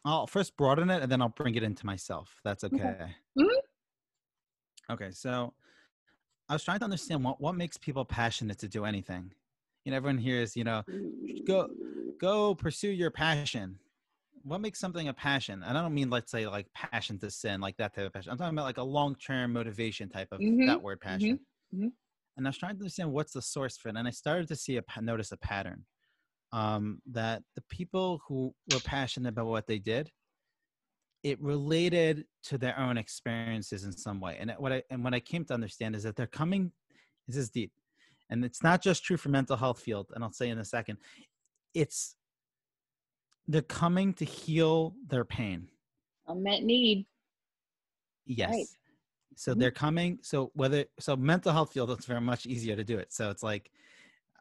I'll 0.05 0.27
first 0.27 0.57
broaden 0.57 0.91
it 0.91 1.03
and 1.03 1.11
then 1.13 1.21
I'll 1.21 1.29
bring 1.29 1.55
it 1.55 1.63
into 1.63 1.85
myself. 1.85 2.41
That's 2.45 2.65
okay. 2.65 2.83
Okay. 2.83 3.15
Mm-hmm. 3.39 4.93
okay. 4.93 5.11
So 5.11 5.53
I 6.49 6.55
was 6.55 6.65
trying 6.65 6.79
to 6.79 6.85
understand 6.85 7.23
what, 7.23 7.41
what 7.41 7.55
makes 7.55 7.77
people 7.77 8.05
passionate 8.05 8.59
to 8.61 8.69
do 8.69 8.85
anything. 8.85 9.33
You 9.85 9.91
know, 9.91 9.97
everyone 9.97 10.19
hears, 10.19 10.57
you 10.57 10.65
know, 10.65 10.83
go 11.47 11.69
go 12.21 12.55
pursue 12.55 12.91
your 12.91 13.11
passion. 13.11 13.79
What 14.43 14.61
makes 14.61 14.79
something 14.79 15.09
a 15.09 15.15
passion? 15.15 15.63
And 15.67 15.77
I 15.77 15.83
don't 15.83 15.95
mean 15.95 16.11
let's 16.11 16.31
say 16.31 16.47
like 16.47 16.67
passion 16.75 17.19
to 17.21 17.31
sin, 17.31 17.61
like 17.61 17.77
that 17.77 17.95
type 17.95 18.07
of 18.07 18.13
passion. 18.13 18.33
I'm 18.33 18.39
talking 18.39 18.55
about 18.55 18.65
like 18.65 18.79
a 18.79 18.83
long 18.83 19.15
term 19.17 19.53
motivation 19.53 20.09
type 20.09 20.29
of 20.33 20.41
mm-hmm. 20.41 20.67
that 20.67 20.83
word 20.83 21.01
passion. 21.01 21.39
Mm-hmm. 21.75 21.85
mm-hmm. 21.85 21.89
And 22.37 22.47
I 22.47 22.51
was 22.51 22.59
trying 22.59 22.77
to 22.77 22.81
understand 22.81 23.13
what's 23.13 23.33
the 23.33 23.43
source 23.43 23.77
for 23.77 23.91
it. 23.91 23.97
And 23.97 24.09
I 24.09 24.13
started 24.13 24.49
to 24.49 24.57
see 24.57 24.79
a 24.79 25.03
notice 25.03 25.31
a 25.33 25.37
pattern 25.37 25.85
um, 26.53 27.01
that 27.11 27.43
the 27.55 27.63
people 27.69 28.23
who 28.27 28.55
were 28.73 28.81
passionate 28.81 29.29
about 29.29 29.47
what 29.47 29.67
they 29.67 29.79
did, 29.79 30.11
it 31.23 31.41
related 31.41 32.25
to 32.45 32.59
their 32.59 32.79
own 32.79 32.97
experiences 32.97 33.85
in 33.85 33.93
some 33.93 34.21
way. 34.21 34.37
And 34.41 34.53
what 34.59 34.73
I 34.73 34.83
and 34.91 35.05
what 35.05 35.15
I 35.15 35.21
came 35.21 35.45
to 35.47 35.55
understand 35.55 35.95
is 35.95 36.03
that 36.05 36.17
they're 36.17 36.27
coming. 36.27 36.73
This 37.29 37.37
is 37.37 37.51
deep, 37.51 37.73
and 38.31 38.45
it's 38.45 38.63
not 38.63 38.83
just 38.83 39.05
true 39.05 39.17
for 39.17 39.29
mental 39.29 39.57
health 39.57 39.81
field. 39.81 40.13
And 40.15 40.25
I'll 40.25 40.33
say 40.33 40.49
in 40.49 40.59
a 40.59 40.65
second, 40.65 40.99
it's 41.75 42.17
they're 43.47 43.63
coming 43.63 44.15
to 44.15 44.25
heal 44.25 44.95
their 45.07 45.25
pain. 45.25 45.67
Unmet 46.29 46.63
need. 46.63 47.07
Yes. 48.27 48.51
Right. 48.51 48.67
So 49.37 49.51
mm-hmm. 49.53 49.61
they're 49.61 49.71
coming. 49.71 50.19
So 50.23 50.51
whether 50.55 50.85
so 50.99 51.17
mental 51.17 51.53
health 51.53 51.73
field, 51.73 51.91
it's 51.91 52.07
very 52.07 52.21
much 52.21 52.47
easier 52.47 52.77
to 52.77 52.85
do 52.85 52.99
it. 52.99 53.13
So 53.13 53.31
it's 53.31 53.43
like 53.43 53.71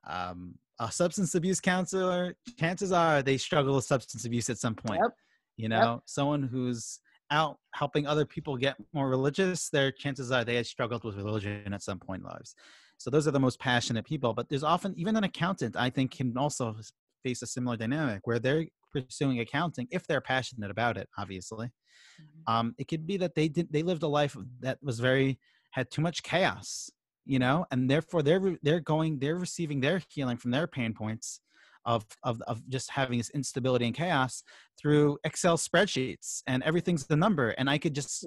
um 0.08 0.56
a 0.80 0.92
substance 0.92 1.36
abuse 1.36 1.60
counselor, 1.60 2.36
chances 2.58 2.92
are 2.92 3.22
they 3.22 3.38
struggle 3.38 3.76
with 3.76 3.84
substance 3.84 4.26
abuse 4.26 4.50
at 4.50 4.58
some 4.58 4.76
point. 4.76 5.02
Yep. 5.02 5.12
You 5.58 5.70
know, 5.70 5.94
yep. 5.94 6.00
someone 6.06 6.44
who's 6.44 7.00
out 7.32 7.58
helping 7.74 8.08
other 8.08 8.26
people 8.26 8.56
get 8.58 8.76
more 8.94 9.10
religious, 9.10 9.70
their 9.70 9.92
chances 9.92 10.32
are 10.32 10.44
they 10.44 10.56
had 10.56 10.66
struggled 10.66 11.04
with 11.04 11.18
religion 11.18 11.74
at 11.74 11.84
some 11.84 12.00
point 12.00 12.22
in 12.22 12.28
lives. 12.30 12.56
So 13.00 13.10
those 13.10 13.28
are 13.28 13.32
the 13.32 13.40
most 13.40 13.60
passionate 13.60 14.06
people. 14.06 14.34
But 14.34 14.50
there's 14.50 14.64
often 14.64 14.94
even 14.98 15.16
an 15.16 15.24
accountant, 15.24 15.76
I 15.76 15.90
think, 15.90 16.12
can 16.12 16.38
also 16.38 16.76
face 17.24 17.42
a 17.42 17.48
similar 17.48 17.78
dynamic 17.78 18.22
where 18.26 18.40
they're 18.40 18.66
pursuing 18.94 19.40
accounting 19.40 19.88
if 19.90 20.06
they're 20.06 20.22
passionate 20.22 20.70
about 20.70 20.98
it. 20.98 21.10
Obviously, 21.18 21.68
mm-hmm. 21.68 22.54
um, 22.54 22.76
it 22.78 22.88
could 22.88 23.08
be 23.08 23.18
that 23.18 23.34
they 23.36 23.48
did 23.48 23.72
they 23.72 23.82
lived 23.82 24.04
a 24.04 24.08
life 24.08 24.36
that 24.60 24.78
was 24.82 25.00
very 25.00 25.40
had 25.72 25.90
too 25.90 26.02
much 26.02 26.24
chaos 26.24 26.90
you 27.26 27.38
know 27.38 27.64
and 27.70 27.88
therefore 27.88 28.24
they're 28.24 28.58
they're 28.64 28.80
going 28.80 29.20
they're 29.20 29.36
receiving 29.36 29.80
their 29.80 30.02
healing 30.10 30.36
from 30.36 30.50
their 30.50 30.66
pain 30.66 30.94
points 30.94 31.42
of, 31.86 32.06
of, 32.24 32.42
of 32.48 32.68
just 32.70 32.92
having 32.92 33.18
this 33.18 33.30
instability 33.32 33.86
and 33.86 33.96
chaos 33.96 34.44
through 34.80 35.18
Excel 35.24 35.58
spreadsheets 35.58 36.42
and 36.46 36.62
everything's 36.64 37.06
the 37.06 37.16
number 37.16 37.50
and 37.52 37.70
I 37.70 37.78
could 37.78 37.96
just 37.96 38.26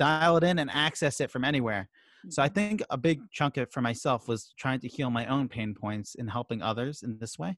dial 0.00 0.38
it 0.38 0.44
in 0.44 0.58
and 0.58 0.70
access 0.70 1.20
it 1.20 1.30
from 1.30 1.44
anywhere. 1.44 1.88
So 2.28 2.42
I 2.42 2.48
mm-hmm. 2.48 2.54
think 2.54 2.82
a 2.90 2.98
big 2.98 3.20
chunk 3.32 3.56
of 3.56 3.64
it 3.64 3.72
for 3.72 3.80
myself 3.80 4.28
was 4.28 4.52
trying 4.58 4.80
to 4.80 4.88
heal 4.88 5.10
my 5.10 5.26
own 5.26 5.48
pain 5.48 5.74
points 5.74 6.16
and 6.18 6.30
helping 6.30 6.62
others 6.62 7.02
in 7.02 7.18
this 7.18 7.38
way. 7.38 7.56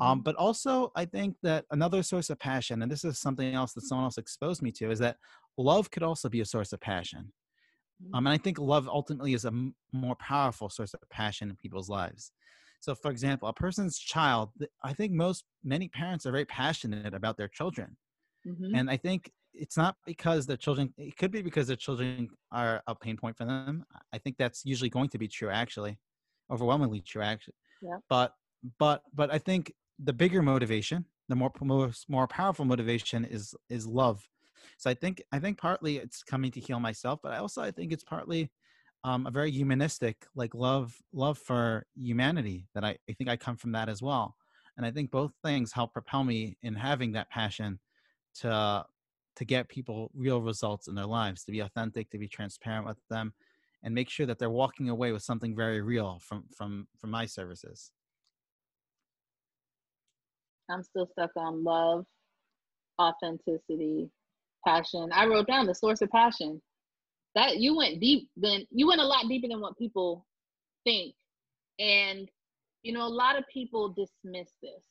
Um, 0.00 0.18
mm-hmm. 0.18 0.22
but 0.22 0.36
also 0.36 0.90
I 0.96 1.04
think 1.04 1.36
that 1.42 1.66
another 1.70 2.02
source 2.02 2.30
of 2.30 2.38
passion, 2.38 2.82
and 2.82 2.90
this 2.90 3.04
is 3.04 3.18
something 3.18 3.54
else 3.54 3.74
that 3.74 3.82
someone 3.82 4.04
else 4.04 4.18
exposed 4.18 4.62
me 4.62 4.72
to, 4.72 4.90
is 4.90 4.98
that 5.00 5.16
love 5.58 5.90
could 5.90 6.02
also 6.02 6.28
be 6.28 6.40
a 6.40 6.46
source 6.46 6.72
of 6.72 6.80
passion. 6.80 7.32
Um, 8.14 8.26
and 8.26 8.34
I 8.34 8.38
think 8.38 8.58
love 8.58 8.88
ultimately 8.88 9.34
is 9.34 9.44
a 9.44 9.48
m- 9.48 9.74
more 9.92 10.16
powerful 10.16 10.68
source 10.68 10.94
of 10.94 11.00
passion 11.10 11.50
in 11.50 11.56
people's 11.56 11.88
lives. 11.88 12.32
So, 12.80 12.96
for 12.96 13.10
example, 13.12 13.48
a 13.48 13.52
person's 13.52 13.96
child, 13.96 14.50
I 14.82 14.92
think 14.92 15.12
most, 15.12 15.44
many 15.62 15.88
parents 15.88 16.26
are 16.26 16.32
very 16.32 16.44
passionate 16.44 17.14
about 17.14 17.36
their 17.36 17.48
children. 17.48 17.96
Mm-hmm. 18.46 18.74
And 18.74 18.90
I 18.90 18.96
think 18.96 19.30
it's 19.54 19.76
not 19.76 19.96
because 20.06 20.46
their 20.46 20.56
children, 20.56 20.92
it 20.96 21.16
could 21.16 21.30
be 21.30 21.42
because 21.42 21.66
their 21.66 21.76
children 21.76 22.28
are 22.50 22.82
a 22.86 22.94
pain 22.94 23.16
point 23.16 23.36
for 23.36 23.44
them. 23.44 23.84
I 24.12 24.18
think 24.18 24.36
that's 24.38 24.64
usually 24.64 24.90
going 24.90 25.08
to 25.10 25.18
be 25.18 25.28
true, 25.28 25.50
actually, 25.50 25.98
overwhelmingly 26.50 27.00
true, 27.00 27.22
actually. 27.22 27.54
Yeah. 27.82 27.98
But, 28.08 28.34
but, 28.78 29.02
but 29.14 29.32
I 29.32 29.38
think 29.38 29.72
the 29.98 30.12
bigger 30.12 30.42
motivation, 30.42 31.04
the 31.28 31.36
more, 31.36 31.52
most, 31.60 32.08
more 32.08 32.26
powerful 32.26 32.64
motivation 32.64 33.24
is, 33.24 33.54
is 33.68 33.86
love 33.86 34.26
so 34.78 34.90
I 34.90 34.94
think 34.94 35.22
I 35.32 35.38
think 35.38 35.58
partly 35.58 35.98
it's 35.98 36.22
coming 36.22 36.50
to 36.52 36.60
heal 36.60 36.80
myself, 36.80 37.20
but 37.22 37.32
I 37.32 37.38
also 37.38 37.62
I 37.62 37.70
think 37.70 37.92
it's 37.92 38.04
partly 38.04 38.50
um, 39.04 39.26
a 39.26 39.30
very 39.30 39.50
humanistic 39.50 40.26
like 40.34 40.54
love 40.54 40.94
love 41.12 41.38
for 41.38 41.86
humanity 41.96 42.68
that 42.74 42.84
I, 42.84 42.96
I 43.08 43.12
think 43.12 43.28
I 43.28 43.36
come 43.36 43.56
from 43.56 43.72
that 43.72 43.88
as 43.88 44.02
well. 44.02 44.36
and 44.76 44.86
i 44.86 44.90
think 44.90 45.10
both 45.10 45.32
things 45.44 45.72
help 45.72 45.92
propel 45.92 46.24
me 46.24 46.56
in 46.62 46.74
having 46.74 47.12
that 47.12 47.28
passion 47.30 47.78
to 48.40 48.84
to 49.36 49.44
get 49.44 49.68
people 49.68 50.10
real 50.14 50.40
results 50.42 50.88
in 50.88 50.94
their 50.94 51.06
lives 51.06 51.44
to 51.44 51.52
be 51.52 51.60
authentic 51.60 52.10
to 52.10 52.18
be 52.18 52.28
transparent 52.28 52.86
with 52.86 52.98
them 53.08 53.32
and 53.82 53.94
make 53.94 54.08
sure 54.08 54.26
that 54.26 54.38
they're 54.38 54.50
walking 54.50 54.88
away 54.88 55.12
with 55.12 55.22
something 55.22 55.56
very 55.56 55.80
real 55.80 56.18
from 56.20 56.44
from 56.56 56.86
from 56.98 57.10
my 57.10 57.26
services. 57.26 57.90
I'm 60.70 60.82
still 60.82 61.06
stuck 61.06 61.30
on 61.36 61.64
love 61.64 62.06
authenticity 63.00 64.08
passion. 64.66 65.10
I 65.12 65.26
wrote 65.26 65.48
down 65.48 65.66
the 65.66 65.74
source 65.74 66.02
of 66.02 66.10
passion. 66.10 66.62
That 67.34 67.58
you 67.58 67.76
went 67.76 68.00
deep 68.00 68.28
then 68.36 68.64
you 68.70 68.86
went 68.86 69.00
a 69.00 69.06
lot 69.06 69.26
deeper 69.28 69.48
than 69.48 69.60
what 69.60 69.78
people 69.78 70.26
think 70.84 71.14
and 71.78 72.28
you 72.82 72.92
know 72.92 73.06
a 73.06 73.08
lot 73.08 73.38
of 73.38 73.44
people 73.52 73.88
dismiss 73.88 74.50
this. 74.62 74.82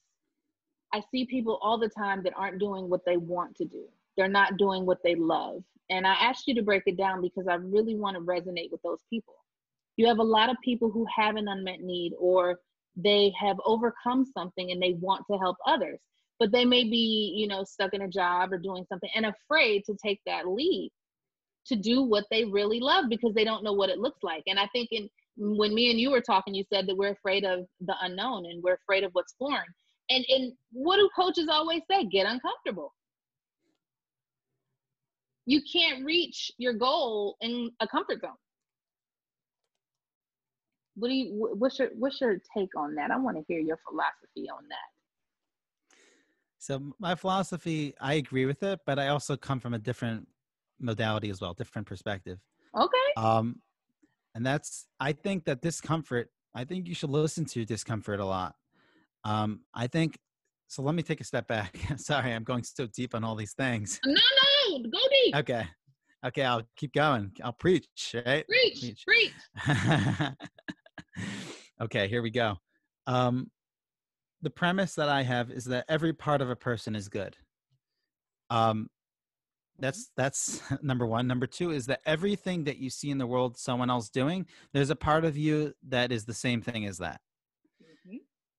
I 0.93 1.01
see 1.11 1.25
people 1.25 1.59
all 1.61 1.77
the 1.77 1.87
time 1.87 2.23
that 2.23 2.33
aren't 2.35 2.59
doing 2.59 2.89
what 2.89 3.05
they 3.05 3.15
want 3.15 3.55
to 3.57 3.65
do 3.65 3.85
they're 4.21 4.29
not 4.29 4.57
doing 4.57 4.85
what 4.85 4.99
they 5.03 5.15
love 5.15 5.63
and 5.89 6.05
i 6.05 6.13
asked 6.13 6.47
you 6.47 6.53
to 6.53 6.61
break 6.61 6.83
it 6.85 6.97
down 6.97 7.21
because 7.21 7.47
i 7.47 7.55
really 7.55 7.95
want 7.95 8.15
to 8.15 8.21
resonate 8.21 8.71
with 8.71 8.81
those 8.83 9.01
people 9.09 9.33
you 9.97 10.07
have 10.07 10.19
a 10.19 10.23
lot 10.23 10.49
of 10.49 10.55
people 10.63 10.91
who 10.91 11.05
have 11.13 11.35
an 11.35 11.47
unmet 11.47 11.81
need 11.81 12.13
or 12.19 12.59
they 12.95 13.33
have 13.39 13.57
overcome 13.65 14.25
something 14.25 14.71
and 14.71 14.81
they 14.81 14.93
want 14.99 15.25
to 15.29 15.37
help 15.37 15.57
others 15.65 15.99
but 16.39 16.51
they 16.51 16.65
may 16.65 16.83
be 16.83 17.33
you 17.35 17.47
know 17.47 17.63
stuck 17.63 17.93
in 17.93 18.03
a 18.03 18.07
job 18.07 18.53
or 18.53 18.57
doing 18.59 18.85
something 18.87 19.09
and 19.15 19.25
afraid 19.25 19.83
to 19.85 19.95
take 20.03 20.21
that 20.25 20.47
leap 20.47 20.91
to 21.65 21.75
do 21.75 22.03
what 22.03 22.25
they 22.31 22.45
really 22.45 22.79
love 22.79 23.05
because 23.09 23.33
they 23.33 23.43
don't 23.43 23.63
know 23.63 23.73
what 23.73 23.89
it 23.89 23.99
looks 23.99 24.23
like. 24.23 24.43
And 24.47 24.59
I 24.59 24.67
think 24.67 24.89
in 24.91 25.09
when 25.37 25.73
me 25.73 25.89
and 25.89 25.99
you 25.99 26.11
were 26.11 26.21
talking, 26.21 26.53
you 26.53 26.63
said 26.71 26.87
that 26.87 26.97
we're 26.97 27.11
afraid 27.11 27.45
of 27.45 27.65
the 27.79 27.95
unknown 28.01 28.45
and 28.45 28.61
we're 28.61 28.75
afraid 28.75 29.03
of 29.03 29.11
what's 29.13 29.33
foreign. 29.33 29.63
And 30.09 30.25
and 30.29 30.53
what 30.71 30.97
do 30.97 31.09
coaches 31.15 31.47
always 31.49 31.81
say? 31.89 32.05
Get 32.05 32.25
uncomfortable. 32.25 32.93
You 35.51 35.61
can't 35.69 36.05
reach 36.05 36.49
your 36.57 36.71
goal 36.71 37.35
in 37.41 37.71
a 37.81 37.87
comfort 37.87 38.21
zone. 38.21 38.39
What 40.95 41.09
do 41.09 41.13
you 41.13 41.49
what's 41.57 41.77
your 41.77 41.89
what's 41.99 42.21
your 42.21 42.37
take 42.57 42.69
on 42.77 42.95
that? 42.95 43.11
I 43.11 43.17
want 43.17 43.35
to 43.35 43.43
hear 43.49 43.59
your 43.59 43.77
philosophy 43.85 44.49
on 44.49 44.63
that. 44.69 45.97
So 46.59 46.93
my 46.99 47.15
philosophy, 47.15 47.93
I 47.99 48.13
agree 48.13 48.45
with 48.45 48.63
it, 48.63 48.79
but 48.85 48.97
I 48.97 49.09
also 49.09 49.35
come 49.35 49.59
from 49.59 49.73
a 49.73 49.77
different 49.77 50.25
modality 50.79 51.29
as 51.29 51.41
well, 51.41 51.53
different 51.53 51.85
perspective. 51.85 52.39
Okay. 52.73 53.11
Um, 53.17 53.57
and 54.33 54.45
that's 54.45 54.87
I 55.01 55.11
think 55.11 55.43
that 55.45 55.61
discomfort. 55.61 56.29
I 56.55 56.63
think 56.63 56.87
you 56.87 56.95
should 56.95 57.09
listen 57.09 57.43
to 57.47 57.65
discomfort 57.65 58.21
a 58.21 58.25
lot. 58.25 58.55
Um, 59.25 59.65
I 59.73 59.87
think 59.87 60.17
so. 60.69 60.81
Let 60.81 60.95
me 60.95 61.03
take 61.03 61.19
a 61.19 61.25
step 61.25 61.49
back. 61.49 61.77
Sorry, 61.97 62.31
I'm 62.31 62.45
going 62.45 62.63
so 62.63 62.87
deep 62.87 63.13
on 63.13 63.25
all 63.25 63.35
these 63.35 63.51
things. 63.51 63.99
No, 64.05 64.13
no, 64.13 64.50
go 64.79 64.99
deep. 65.23 65.35
Okay. 65.35 65.67
Okay, 66.25 66.43
I'll 66.43 66.63
keep 66.77 66.93
going. 66.93 67.31
I'll 67.43 67.53
preach, 67.53 68.15
right? 68.25 68.45
Preach, 68.47 69.03
preach. 69.05 69.33
preach. 69.65 70.31
okay, 71.81 72.07
here 72.07 72.21
we 72.21 72.29
go. 72.29 72.57
Um, 73.07 73.49
the 74.43 74.51
premise 74.51 74.93
that 74.95 75.09
I 75.09 75.23
have 75.23 75.49
is 75.49 75.65
that 75.65 75.85
every 75.89 76.13
part 76.13 76.41
of 76.41 76.49
a 76.49 76.55
person 76.55 76.95
is 76.95 77.09
good. 77.09 77.35
Um, 78.51 78.87
that's 79.81 80.11
that's 80.15 80.61
number 80.81 81.05
one 81.05 81.27
number 81.27 81.47
two 81.47 81.71
is 81.71 81.87
that 81.87 82.01
everything 82.05 82.63
that 82.65 82.77
you 82.77 82.89
see 82.89 83.09
in 83.09 83.17
the 83.17 83.27
world 83.27 83.57
someone 83.57 83.89
else 83.89 84.09
doing 84.09 84.45
there's 84.73 84.89
a 84.89 84.95
part 84.95 85.25
of 85.25 85.35
you 85.35 85.73
that 85.87 86.11
is 86.11 86.25
the 86.25 86.33
same 86.33 86.61
thing 86.61 86.85
as 86.85 86.97
that 86.99 87.19
mm-hmm. 87.19 87.30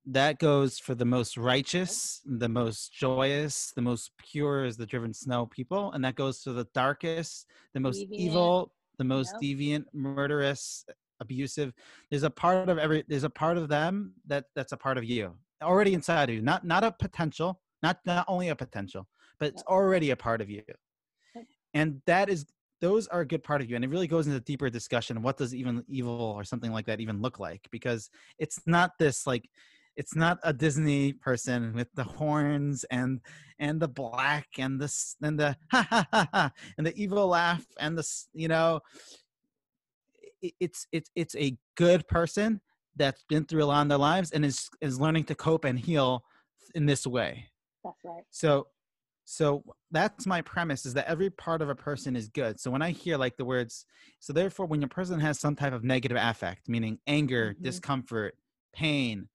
That 0.04 0.38
goes 0.38 0.78
for 0.78 0.94
the 0.94 1.04
most 1.04 1.36
righteous 1.36 2.20
the 2.24 2.48
most 2.48 2.92
joyous 2.92 3.72
the 3.76 3.82
most 3.82 4.10
pure 4.18 4.64
is 4.64 4.76
the 4.76 4.86
driven 4.86 5.14
snow 5.14 5.46
people 5.46 5.92
and 5.92 6.04
that 6.04 6.16
goes 6.16 6.42
to 6.42 6.52
the 6.52 6.66
darkest 6.74 7.46
the 7.72 7.80
most 7.80 8.00
deviant. 8.00 8.12
evil 8.12 8.72
the 8.98 9.04
most 9.04 9.34
yep. 9.40 9.58
deviant 9.58 9.84
murderous 9.92 10.84
abusive. 11.22 11.72
There's 12.10 12.24
a 12.24 12.30
part 12.30 12.68
of 12.68 12.78
every 12.78 13.04
there's 13.08 13.24
a 13.24 13.30
part 13.30 13.56
of 13.56 13.68
them 13.68 14.12
that 14.26 14.44
that's 14.54 14.72
a 14.72 14.76
part 14.76 14.98
of 14.98 15.04
you 15.04 15.32
already 15.62 15.94
inside 15.94 16.28
of 16.28 16.34
you 16.34 16.42
not 16.42 16.66
not 16.66 16.84
a 16.84 16.90
potential 16.90 17.60
not 17.82 18.00
not 18.04 18.24
only 18.28 18.48
a 18.48 18.56
potential 18.56 19.08
but 19.38 19.48
it's 19.48 19.62
already 19.62 20.10
a 20.10 20.16
part 20.16 20.40
of 20.40 20.50
you. 20.50 20.62
And 21.74 22.02
that 22.06 22.28
is 22.28 22.44
those 22.80 23.06
are 23.08 23.20
a 23.20 23.26
good 23.26 23.42
part 23.42 23.62
of 23.62 23.70
you 23.70 23.76
and 23.76 23.84
it 23.84 23.88
really 23.88 24.08
goes 24.08 24.26
into 24.26 24.40
deeper 24.40 24.68
discussion 24.68 25.22
what 25.22 25.36
does 25.38 25.54
even 25.54 25.84
evil 25.88 26.34
or 26.36 26.44
something 26.44 26.72
like 26.72 26.86
that 26.86 27.00
even 27.00 27.22
look 27.22 27.38
like 27.38 27.66
because 27.70 28.10
it's 28.38 28.60
not 28.66 28.90
this 28.98 29.26
like 29.26 29.48
it's 29.96 30.16
not 30.16 30.38
a 30.42 30.52
disney 30.52 31.12
person 31.12 31.74
with 31.74 31.88
the 31.94 32.04
horns 32.04 32.84
and 32.90 33.20
and 33.58 33.80
the 33.80 33.88
black 33.88 34.46
and 34.58 34.80
the 34.80 34.92
and 35.22 35.38
the 35.38 35.56
ha 35.70 35.86
ha 35.88 36.06
ha, 36.12 36.28
ha 36.32 36.52
and 36.76 36.86
the 36.86 36.96
evil 36.96 37.28
laugh 37.28 37.64
and 37.78 37.96
the 37.96 38.06
you 38.32 38.48
know? 38.48 38.80
It's 40.58 40.86
it's 40.90 41.10
it's 41.14 41.36
a 41.36 41.56
good 41.76 42.08
person 42.08 42.60
that's 42.96 43.24
been 43.28 43.44
through 43.44 43.62
a 43.62 43.66
lot 43.66 43.82
in 43.82 43.88
their 43.88 43.98
lives 43.98 44.32
and 44.32 44.44
is 44.44 44.68
is 44.80 45.00
learning 45.00 45.24
to 45.24 45.34
cope 45.34 45.64
and 45.64 45.78
heal 45.78 46.24
in 46.74 46.86
this 46.86 47.06
way. 47.06 47.46
That's 47.84 47.96
right. 48.04 48.24
So 48.30 48.66
so 49.24 49.62
that's 49.92 50.26
my 50.26 50.42
premise 50.42 50.84
is 50.84 50.94
that 50.94 51.06
every 51.06 51.30
part 51.30 51.62
of 51.62 51.68
a 51.68 51.76
person 51.76 52.16
is 52.16 52.28
good. 52.28 52.58
So 52.58 52.72
when 52.72 52.82
i 52.82 52.90
hear 52.90 53.16
like 53.16 53.36
the 53.36 53.44
words 53.44 53.86
so 54.18 54.32
therefore 54.32 54.66
when 54.66 54.80
your 54.80 54.88
person 54.88 55.20
has 55.20 55.38
some 55.38 55.54
type 55.54 55.72
of 55.72 55.84
negative 55.84 56.18
affect 56.20 56.68
meaning 56.68 56.98
anger 57.06 57.52
mm-hmm. 57.52 57.62
discomfort 57.62 58.34
pain 58.74 59.28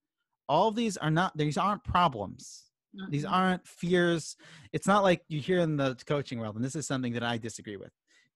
all 0.48 0.68
of 0.68 0.74
these 0.74 0.96
are 0.96 1.10
not 1.10 1.36
these 1.36 1.58
aren't 1.58 1.84
problems 1.84 2.64
mm-hmm. 2.96 3.10
these 3.10 3.24
aren't 3.24 3.66
fears 3.66 4.36
it's 4.72 4.86
not 4.86 5.02
like 5.02 5.22
you 5.28 5.40
hear 5.40 5.60
in 5.60 5.76
the 5.76 5.96
coaching 6.06 6.38
world 6.38 6.56
and 6.56 6.64
this 6.64 6.76
is 6.76 6.86
something 6.86 7.12
that 7.12 7.22
i 7.22 7.36
disagree 7.36 7.76
with 7.76 7.92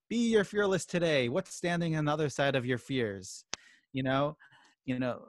be 0.09 0.31
your 0.31 0.45
fearless 0.45 0.85
today 0.85 1.29
what's 1.29 1.55
standing 1.55 1.97
on 1.97 2.05
the 2.05 2.13
other 2.13 2.29
side 2.29 2.57
of 2.57 2.67
your 2.67 2.79
fears 2.79 3.45
you 3.93 4.03
know 4.03 4.37
you 4.85 4.99
know 4.99 5.23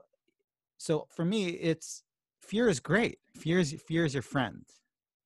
so 0.78 1.08
for 1.10 1.26
me 1.26 1.48
it's 1.50 2.04
fear 2.41 2.67
is 2.67 2.80
great 2.80 3.19
fear 3.36 3.60
is 3.60 3.74
fear 3.88 4.06
is 4.06 4.13
your 4.13 4.24
friend 4.24 4.63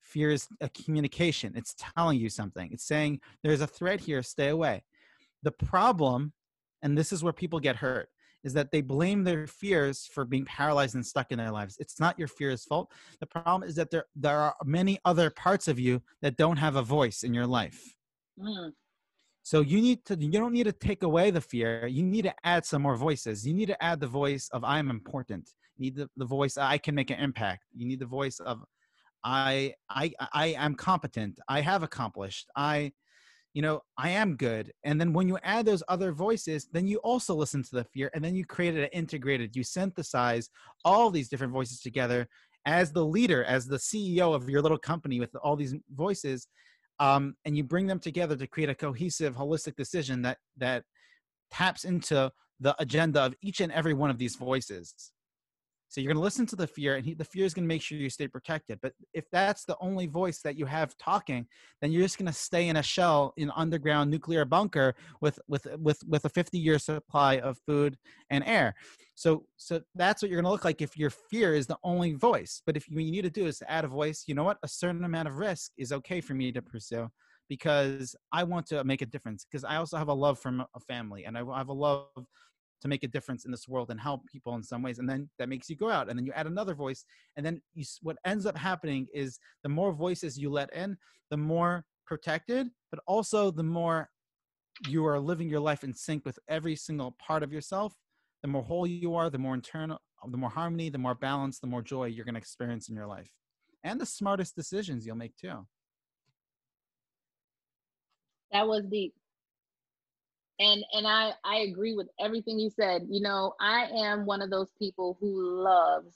Fear 0.08 0.32
is 0.32 0.48
a 0.62 0.70
communication. 0.70 1.52
It's 1.58 1.76
telling 1.78 2.17
you 2.17 2.30
something. 2.30 2.70
It's 2.72 2.86
saying 2.86 3.20
there's 3.43 3.60
a 3.60 3.67
threat 3.67 4.00
here, 4.00 4.24
stay 4.24 4.48
away. 4.48 4.86
The 5.43 5.52
problem, 5.52 6.32
and 6.82 6.98
this 6.98 7.12
is 7.12 7.26
where 7.26 7.34
people 7.34 7.60
get 7.60 7.76
hurt, 7.76 8.08
is 8.48 8.54
that 8.54 8.72
they 8.72 8.82
blame 8.82 9.24
their 9.24 9.46
fears 9.46 10.10
for 10.14 10.24
being 10.24 10.46
paralyzed 10.46 10.96
and 10.96 11.06
stuck 11.06 11.32
in 11.32 11.38
their 11.38 11.52
lives. 11.52 11.76
It's 11.80 12.00
not 12.00 12.18
your 12.18 12.30
fear's 12.30 12.64
fault. 12.64 12.92
The 13.20 13.28
problem 13.28 13.68
is 13.70 13.76
that 13.76 13.92
there 13.92 14.06
there 14.16 14.40
are 14.40 14.56
many 14.64 14.98
other 15.04 15.30
parts 15.30 15.68
of 15.68 15.78
you 15.86 16.02
that 16.24 16.38
don't 16.38 16.58
have 16.66 16.76
a 16.78 16.82
voice 16.82 17.20
in 17.28 17.34
your 17.34 17.46
life. 17.60 17.80
Mm. 18.40 18.72
So 19.44 19.62
you 19.62 19.80
need 19.82 20.00
to 20.06 20.14
you 20.20 20.32
don't 20.32 20.56
need 20.58 20.70
to 20.72 20.78
take 20.90 21.04
away 21.04 21.30
the 21.32 21.42
fear. 21.42 21.88
You 21.88 22.04
need 22.04 22.24
to 22.24 22.36
add 22.44 22.66
some 22.66 22.82
more 22.82 22.96
voices. 22.96 23.46
You 23.48 23.54
need 23.54 23.68
to 23.68 23.84
add 23.84 24.00
the 24.00 24.14
voice 24.22 24.50
of 24.56 24.64
I 24.64 24.80
am 24.80 24.90
important. 24.90 25.46
You 25.76 25.84
need 25.86 25.96
the, 25.96 26.10
the 26.18 26.26
voice 26.38 26.58
I 26.58 26.78
can 26.78 26.96
make 26.96 27.12
an 27.12 27.20
impact. 27.20 27.64
You 27.76 27.86
need 27.88 28.00
the 28.00 28.14
voice 28.20 28.40
of 28.40 28.64
I 29.24 29.74
I 29.90 30.14
I 30.34 30.48
am 30.66 30.74
competent. 30.76 31.40
I 31.48 31.60
have 31.62 31.84
accomplished. 31.84 32.48
I 32.56 32.94
you 33.58 33.63
know, 33.63 33.82
I 33.98 34.12
am 34.12 34.36
good. 34.36 34.72
And 34.84 35.02
then 35.02 35.13
when 35.13 35.28
you 35.28 35.39
add 35.41 35.65
those 35.65 35.82
other 35.88 36.12
voices, 36.12 36.67
then 36.72 36.86
you 36.86 36.98
also 36.98 37.34
listen 37.34 37.63
to 37.63 37.76
the 37.78 37.86
fear 37.86 38.12
and 38.13 38.24
then 38.24 38.36
you 38.36 38.46
create 38.46 38.78
it 38.78 38.88
integrated. 38.93 39.56
You 39.56 39.63
synthesize 39.63 40.52
all 40.86 41.10
these 41.10 41.28
different 41.28 41.54
voices 41.54 41.82
together 41.82 42.28
as 42.67 42.91
the 42.91 43.04
leader, 43.04 43.43
as 43.46 43.65
the 43.65 43.78
CEO 43.78 44.36
of 44.36 44.48
your 44.48 44.62
little 44.62 44.78
company 44.78 45.20
with 45.20 45.36
all 45.38 45.56
these 45.56 45.74
voices. 45.91 46.46
Um, 47.00 47.36
and 47.46 47.58
you 47.58 47.63
bring 47.63 47.88
them 47.88 47.98
together 47.98 48.36
to 48.36 48.46
create 48.46 48.70
a 48.70 48.76
cohesive, 48.76 49.36
holistic 49.36 49.76
decision 49.76 50.22
that 50.22 50.38
that 50.58 50.84
taps 51.50 51.84
into 51.84 52.32
the 52.60 52.76
agenda 52.78 53.22
of 53.24 53.34
each 53.41 53.60
and 53.60 53.72
every 53.72 53.96
one 53.96 54.12
of 54.12 54.20
these 54.20 54.36
voices. 54.36 54.93
So 55.89 56.02
you're 56.02 56.10
going 56.10 56.21
to 56.21 56.23
listen 56.23 56.45
to 56.47 56.56
the 56.56 56.67
fear, 56.67 56.95
and 56.95 57.06
he, 57.06 57.13
the 57.13 57.23
fear 57.23 57.45
is 57.45 57.54
going 57.54 57.63
to 57.63 57.67
make 57.67 57.82
sure 57.82 57.97
you 57.97 58.10
stay 58.10 58.28
protected. 58.28 58.80
But 58.82 58.93
if 59.13 59.26
that's 59.32 59.63
the 59.65 59.78
only 59.80 60.08
voice 60.08 60.39
that 60.41 60.58
you 60.58 60.65
have 60.65 60.97
talking, 60.97 61.47
then 61.82 61.91
you're 61.91 62.04
just 62.04 62.17
going 62.17 62.28
to 62.28 62.34
stay 62.34 62.67
in 62.67 62.78
a 62.78 62.84
shell 62.84 63.34
in 63.38 63.52
underground 63.56 64.12
nuclear 64.12 64.45
bunker 64.45 64.95
with 65.21 65.39
with 65.47 65.67
with 65.80 66.04
with 66.08 66.26
a 66.26 66.30
50 66.30 66.58
year 66.58 66.80
supply 66.80 67.39
of 67.39 67.58
food 67.65 67.97
and 68.30 68.43
air. 68.45 68.76
So 69.15 69.45
so 69.56 69.82
that's 69.95 70.21
what 70.21 70.30
you're 70.30 70.41
going 70.41 70.50
to 70.50 70.52
look 70.52 70.65
like 70.65 70.82
if 70.82 70.97
your 70.97 71.10
fear 71.10 71.56
is 71.56 71.67
the 71.67 71.78
only 71.84 72.13
voice. 72.13 72.62
But 72.65 72.76
if 72.76 72.89
you, 72.89 72.95
what 72.95 73.04
you 73.04 73.12
need 73.12 73.23
to 73.23 73.30
do 73.30 73.45
is 73.45 73.63
add 73.67 73.86
a 73.86 73.88
voice, 73.88 74.26
you 74.28 74.36
know 74.36 74.43
what? 74.43 74.58
A 74.63 74.67
certain 74.67 75.06
amount 75.06 75.28
of 75.28 75.38
risk 75.38 75.71
is 75.78 75.91
okay 75.91 76.21
for 76.21 76.34
me 76.34 76.52
to 76.52 76.62
pursue 76.62 77.10
because 77.50 78.15
I 78.32 78.43
want 78.43 78.67
to 78.67 78.84
make 78.84 79.02
a 79.02 79.06
difference. 79.06 79.45
Because 79.50 79.63
I 79.63 79.78
also 79.78 79.97
have 79.97 80.10
a 80.10 80.13
love 80.13 80.39
for 80.39 80.50
a 80.50 80.80
family, 80.82 81.26
and 81.26 81.38
I 81.38 81.43
have 81.58 81.69
a 81.69 81.73
love 81.73 82.08
to 82.82 82.88
make 82.88 83.04
a 83.04 83.08
difference 83.08 83.46
in 83.46 83.52
this 83.52 83.68
world 83.68 83.90
and 83.90 84.00
help 84.00 84.22
people 84.28 84.56
in 84.56 84.63
some 84.63 84.82
ways 84.84 85.00
and 85.00 85.10
then 85.10 85.30
that 85.40 85.50
makes 85.50 85.70
you 85.70 85.76
go 85.76 85.90
out 85.90 86.10
and 86.10 86.18
then 86.18 86.26
you 86.26 86.32
add 86.34 86.48
another 86.48 86.74
voice 86.74 87.06
and 87.36 87.46
then 87.46 87.62
you, 87.74 87.84
what 88.02 88.18
ends 88.26 88.46
up 88.46 88.58
happening 88.58 89.08
is 89.13 89.40
the 89.63 89.70
more 89.70 89.92
voices 89.92 90.38
you 90.38 90.50
let 90.50 90.74
in 90.74 90.98
the 91.32 91.38
more 91.38 91.84
protected 92.06 92.68
but 92.92 93.00
also 93.08 93.52
the 93.52 93.63
more 93.63 94.10
you 94.88 95.06
are 95.06 95.20
living 95.20 95.50
your 95.50 95.60
life 95.60 95.84
in 95.84 95.94
sync 95.94 96.24
with 96.24 96.38
every 96.48 96.76
single 96.76 97.16
part 97.20 97.44
of 97.44 97.52
yourself 97.52 97.94
the 98.44 98.48
more 98.48 98.63
whole 98.63 98.86
you 98.86 99.16
are 99.16 99.30
the 99.30 99.38
more 99.38 99.56
internal 99.56 100.00
the 100.26 100.38
more 100.38 100.50
harmony, 100.50 100.90
the 100.90 100.98
more 100.98 101.16
balance, 101.16 101.60
the 101.60 101.68
more 101.68 101.82
joy 101.82 102.06
you're 102.06 102.26
going 102.26 102.36
to 102.36 102.40
experience 102.40 102.90
in 102.90 102.96
your 102.96 103.08
life, 103.08 103.30
and 103.84 104.00
the 104.00 104.06
smartest 104.06 104.56
decisions 104.56 105.06
you'll 105.06 105.16
make 105.16 105.36
too. 105.38 105.66
That 108.52 108.68
was 108.68 108.84
deep. 108.86 109.13
And 110.60 110.84
and 110.93 111.08
I 111.08 111.34
I 111.46 111.58
agree 111.60 111.96
with 111.96 112.08
everything 112.20 112.60
you 112.60 112.70
said. 112.70 113.08
You 113.10 113.22
know, 113.22 113.54
I 113.60 113.86
am 113.96 114.26
one 114.26 114.41
of 114.41 114.50
those 114.50 114.70
people 114.80 115.17
who 115.20 115.63
loves 115.63 116.15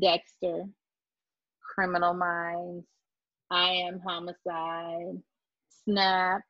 Dexter, 0.00 0.64
Criminal 1.62 2.14
Minds, 2.14 2.86
I 3.50 3.70
Am 3.70 4.00
Homicide, 4.00 5.22
Snap, 5.84 6.42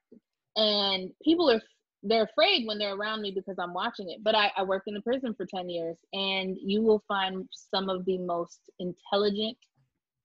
and 0.56 1.10
people 1.22 1.50
are 1.50 1.60
they're 2.02 2.24
afraid 2.24 2.66
when 2.66 2.78
they're 2.78 2.94
around 2.94 3.22
me 3.22 3.32
because 3.32 3.56
I'm 3.58 3.74
watching 3.74 4.10
it. 4.10 4.22
But 4.22 4.34
I, 4.34 4.52
I 4.56 4.62
worked 4.62 4.88
in 4.88 4.96
a 4.96 5.02
prison 5.02 5.34
for 5.34 5.46
10 5.46 5.68
years, 5.68 5.98
and 6.12 6.56
you 6.64 6.80
will 6.82 7.02
find 7.08 7.48
some 7.50 7.88
of 7.88 8.04
the 8.04 8.18
most 8.18 8.60
intelligent, 8.78 9.56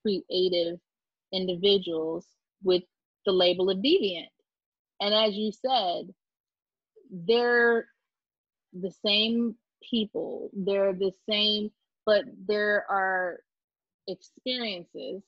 creative 0.02 0.80
individuals 1.34 2.28
with 2.64 2.84
the 3.26 3.32
label 3.32 3.70
of 3.70 3.80
deviant. 3.80 4.28
And 5.02 5.14
as 5.14 5.34
you 5.34 5.52
said, 5.52 6.14
they're 7.14 7.88
the 8.74 8.92
same 9.06 9.56
people, 9.88 10.50
they're 10.54 10.94
the 10.94 11.12
same, 11.30 11.72
but 12.06 12.24
there 12.48 12.86
are 12.90 13.40
experiences 14.08 15.22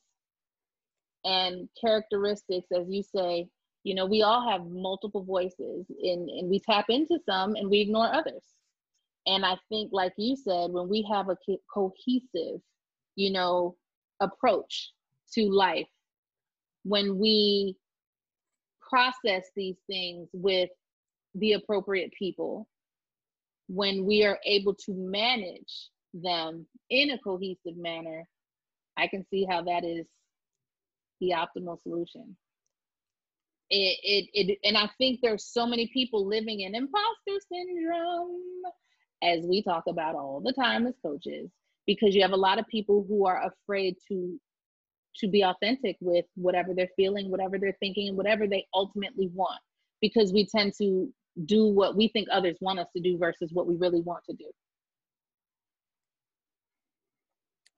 and 1.24 1.68
characteristics, 1.80 2.66
as 2.72 2.86
you 2.88 3.02
say, 3.02 3.48
you 3.86 3.94
know 3.94 4.04
we 4.04 4.22
all 4.22 4.46
have 4.50 4.66
multiple 4.66 5.22
voices 5.22 5.86
and, 6.02 6.28
and 6.28 6.50
we 6.50 6.58
tap 6.58 6.86
into 6.88 7.20
some 7.24 7.54
and 7.54 7.70
we 7.70 7.80
ignore 7.80 8.12
others. 8.12 8.42
And 9.26 9.44
i 9.46 9.56
think 9.68 9.90
like 9.92 10.12
you 10.16 10.36
said 10.36 10.70
when 10.72 10.88
we 10.88 11.06
have 11.12 11.28
a 11.28 11.36
cohesive 11.72 12.60
you 13.14 13.30
know 13.30 13.76
approach 14.20 14.90
to 15.34 15.48
life 15.48 15.86
when 16.82 17.18
we 17.18 17.76
process 18.90 19.44
these 19.54 19.78
things 19.88 20.28
with 20.32 20.70
the 21.36 21.54
appropriate 21.54 22.12
people 22.18 22.68
when 23.68 24.04
we 24.04 24.24
are 24.24 24.38
able 24.44 24.74
to 24.74 24.92
manage 24.92 25.88
them 26.14 26.66
in 26.90 27.10
a 27.10 27.18
cohesive 27.18 27.76
manner 27.76 28.24
i 28.96 29.06
can 29.06 29.24
see 29.30 29.46
how 29.48 29.62
that 29.62 29.84
is 29.84 30.06
the 31.20 31.32
optimal 31.32 31.80
solution. 31.82 32.36
It, 33.68 33.98
it 34.04 34.50
it 34.50 34.58
and 34.62 34.78
i 34.78 34.88
think 34.96 35.18
there's 35.20 35.44
so 35.44 35.66
many 35.66 35.90
people 35.92 36.24
living 36.24 36.60
in 36.60 36.76
imposter 36.76 37.40
syndrome 37.52 38.62
as 39.24 39.44
we 39.44 39.60
talk 39.60 39.82
about 39.88 40.14
all 40.14 40.40
the 40.40 40.52
time 40.52 40.86
as 40.86 40.94
coaches 41.02 41.50
because 41.84 42.14
you 42.14 42.22
have 42.22 42.30
a 42.30 42.36
lot 42.36 42.60
of 42.60 42.66
people 42.68 43.04
who 43.08 43.26
are 43.26 43.42
afraid 43.44 43.96
to 44.06 44.38
to 45.16 45.26
be 45.26 45.42
authentic 45.42 45.96
with 46.00 46.26
whatever 46.36 46.74
they're 46.74 46.86
feeling 46.94 47.28
whatever 47.28 47.58
they're 47.58 47.76
thinking 47.80 48.06
and 48.06 48.16
whatever 48.16 48.46
they 48.46 48.64
ultimately 48.72 49.30
want 49.34 49.60
because 50.00 50.32
we 50.32 50.46
tend 50.46 50.72
to 50.78 51.12
do 51.44 51.66
what 51.66 51.96
we 51.96 52.08
think 52.08 52.28
others 52.32 52.56
want 52.60 52.78
us 52.78 52.86
to 52.96 53.02
do 53.02 53.18
versus 53.18 53.50
what 53.52 53.66
we 53.66 53.76
really 53.76 54.00
want 54.00 54.24
to 54.24 54.34
do 54.34 54.46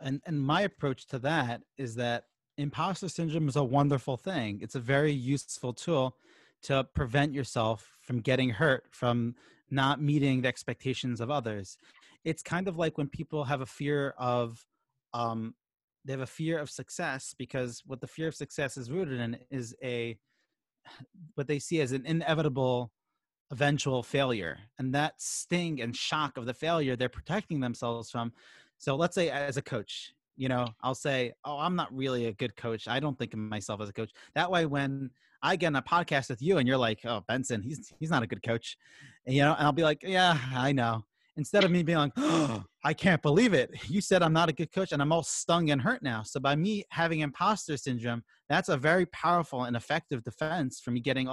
and 0.01 0.21
and 0.27 0.41
my 0.41 0.63
approach 0.63 1.07
to 1.09 1.19
that 1.19 1.63
is 1.77 1.95
that 1.97 2.25
imposter 2.59 3.09
syndrome 3.09 3.49
is 3.49 3.57
a 3.57 3.65
wonderful 3.65 4.17
thing. 4.17 4.59
It's 4.61 4.75
a 4.75 4.81
very 4.81 5.13
useful 5.13 5.73
tool 5.73 6.17
to 6.63 6.85
prevent 6.95 7.33
yourself 7.33 7.97
from 8.03 8.21
getting 8.21 8.51
hurt, 8.51 8.87
from 8.91 9.37
not 9.71 10.03
meeting 10.03 10.43
the 10.43 10.49
expectations 10.49 11.21
of 11.21 11.31
others. 11.31 11.79
It's 12.25 12.43
kind 12.43 12.67
of 12.67 12.77
like 12.77 12.99
when 12.99 13.09
people 13.09 13.45
have 13.45 13.61
a 13.61 13.67
fear 13.67 14.13
of, 14.19 14.67
um, 15.15 15.55
they 16.05 16.13
have 16.13 16.21
a 16.21 16.27
fear 16.27 16.59
of 16.59 16.69
success 16.69 17.33
because 17.39 17.83
what 17.87 18.01
the 18.01 18.07
fear 18.09 18.27
of 18.27 18.35
success 18.35 18.77
is 18.77 18.91
rooted 18.91 19.21
in 19.21 19.39
is 19.51 19.75
a, 19.83 20.19
what 21.35 21.47
they 21.47 21.61
see 21.61 21.81
as 21.81 21.93
an 21.93 22.05
inevitable 22.07 22.91
eventual 23.51 24.03
failure. 24.03 24.59
And 24.79 24.95
that 24.95 25.15
sting 25.21 25.81
and 25.81 25.97
shock 25.97 26.37
of 26.37 26.47
the 26.47 26.55
failure, 26.55 26.97
they're 26.97 27.09
protecting 27.09 27.61
themselves 27.61 28.11
from. 28.11 28.33
So 28.79 28.97
let's 28.97 29.15
say 29.15 29.31
as 29.31 29.57
a 29.57 29.63
coach, 29.63 30.13
you 30.39 30.49
know 30.49 30.67
i'll 30.83 30.95
say 30.95 31.33
oh 31.45 31.59
i'm 31.59 31.77
not 31.77 31.95
really 31.95 32.27
a 32.27 32.33
good 32.33 32.57
coach 32.57 32.89
i 32.89 32.99
don't 32.99 33.19
think 33.19 33.35
of 33.35 33.41
myself 33.41 33.81
as 33.83 33.89
a 33.89 33.93
coach 33.93 34.11
that 34.35 34.51
way 34.51 34.65
when 34.65 35.11
i 35.43 35.57
get 35.57 35.67
on 35.67 35.77
a 35.77 35.83
podcast 35.83 36.31
with 36.31 36.41
you 36.41 36.57
and 36.57 36.67
you're 36.67 36.79
like 36.79 37.01
oh 37.05 37.23
benson 37.29 37.61
he's 37.61 37.93
he's 37.99 38.11
not 38.11 38.23
a 38.23 38.27
good 38.27 38.43
coach 38.43 38.79
and, 39.27 39.35
you 39.35 39.43
know 39.43 39.55
and 39.59 39.67
i'll 39.67 39.73
be 39.73 39.83
like 39.83 40.03
yeah 40.03 40.39
i 40.55 40.73
know 40.73 41.05
instead 41.37 41.65
of 41.65 41.71
me 41.71 41.83
being 41.83 41.99
like 41.99 42.13
oh, 42.17 42.65
i 42.85 42.95
can't 42.95 43.21
believe 43.21 43.53
it 43.53 43.71
you 43.89 44.01
said 44.01 44.23
i'm 44.23 44.33
not 44.33 44.49
a 44.49 44.53
good 44.53 44.73
coach 44.73 44.93
and 44.93 45.03
i'm 45.03 45.13
all 45.13 45.25
stung 45.25 45.71
and 45.71 45.83
hurt 45.83 46.03
now 46.03 46.23
so 46.23 46.39
by 46.41 46.55
me 46.55 46.85
having 46.91 47.21
imposter 47.21 47.77
syndrome 47.77 48.23
that's 48.49 48.69
a 48.69 48.77
very 48.77 49.07
powerful 49.07 49.65
and 49.65 49.77
effective 49.77 50.23
defense 50.23 50.81
for 50.81 50.93
me 50.93 51.01
getting 51.01 51.29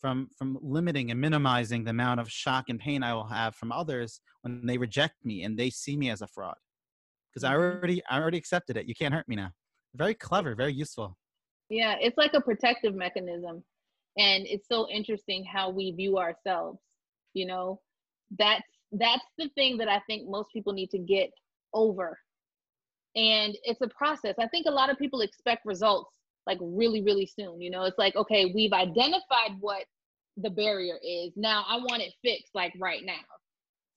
from 0.00 0.28
from 0.36 0.58
limiting 0.60 1.10
and 1.10 1.20
minimizing 1.20 1.84
the 1.84 1.90
amount 1.90 2.20
of 2.20 2.30
shock 2.30 2.66
and 2.68 2.78
pain 2.78 3.02
i 3.02 3.14
will 3.14 3.26
have 3.26 3.54
from 3.54 3.72
others 3.72 4.20
when 4.42 4.64
they 4.66 4.78
reject 4.78 5.14
me 5.24 5.42
and 5.42 5.58
they 5.58 5.70
see 5.70 5.96
me 5.96 6.10
as 6.10 6.22
a 6.22 6.26
fraud 6.26 6.56
because 7.36 7.44
I 7.44 7.52
mm-hmm. 7.52 7.76
already 7.78 8.02
I 8.08 8.18
already 8.18 8.38
accepted 8.38 8.76
it. 8.78 8.86
You 8.86 8.94
can't 8.94 9.12
hurt 9.12 9.28
me 9.28 9.36
now. 9.36 9.50
Very 9.94 10.14
clever, 10.14 10.54
very 10.54 10.72
useful. 10.72 11.16
Yeah, 11.68 11.96
it's 12.00 12.16
like 12.16 12.32
a 12.32 12.40
protective 12.40 12.94
mechanism. 12.94 13.62
And 14.16 14.46
it's 14.46 14.66
so 14.68 14.88
interesting 14.88 15.44
how 15.44 15.68
we 15.68 15.90
view 15.92 16.16
ourselves. 16.16 16.80
You 17.34 17.46
know, 17.46 17.80
that's 18.38 18.64
that's 18.92 19.24
the 19.36 19.50
thing 19.54 19.76
that 19.78 19.88
I 19.88 20.00
think 20.06 20.28
most 20.30 20.50
people 20.52 20.72
need 20.72 20.90
to 20.90 20.98
get 20.98 21.30
over. 21.74 22.18
And 23.14 23.56
it's 23.64 23.82
a 23.82 23.88
process. 23.88 24.36
I 24.38 24.46
think 24.48 24.66
a 24.66 24.70
lot 24.70 24.90
of 24.90 24.98
people 24.98 25.20
expect 25.20 25.66
results 25.66 26.16
like 26.46 26.58
really, 26.60 27.02
really 27.02 27.26
soon. 27.26 27.60
You 27.60 27.70
know, 27.70 27.84
it's 27.84 27.98
like, 27.98 28.16
okay, 28.16 28.52
we've 28.54 28.72
identified 28.72 29.56
what 29.60 29.84
the 30.36 30.50
barrier 30.50 30.98
is. 31.02 31.32
Now 31.36 31.64
I 31.68 31.76
want 31.76 32.02
it 32.02 32.12
fixed 32.22 32.54
like 32.54 32.72
right 32.78 33.04
now. 33.04 33.14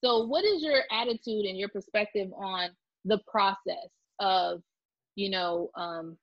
So, 0.03 0.25
what 0.25 0.45
is 0.45 0.63
your 0.63 0.83
attitude 0.91 1.45
and 1.45 1.57
your 1.57 1.69
perspective 1.69 2.29
on 2.37 2.69
the 3.05 3.19
process 3.27 3.89
of 4.19 4.61
you 5.15 5.29
know 5.29 5.69
um 5.75 6.17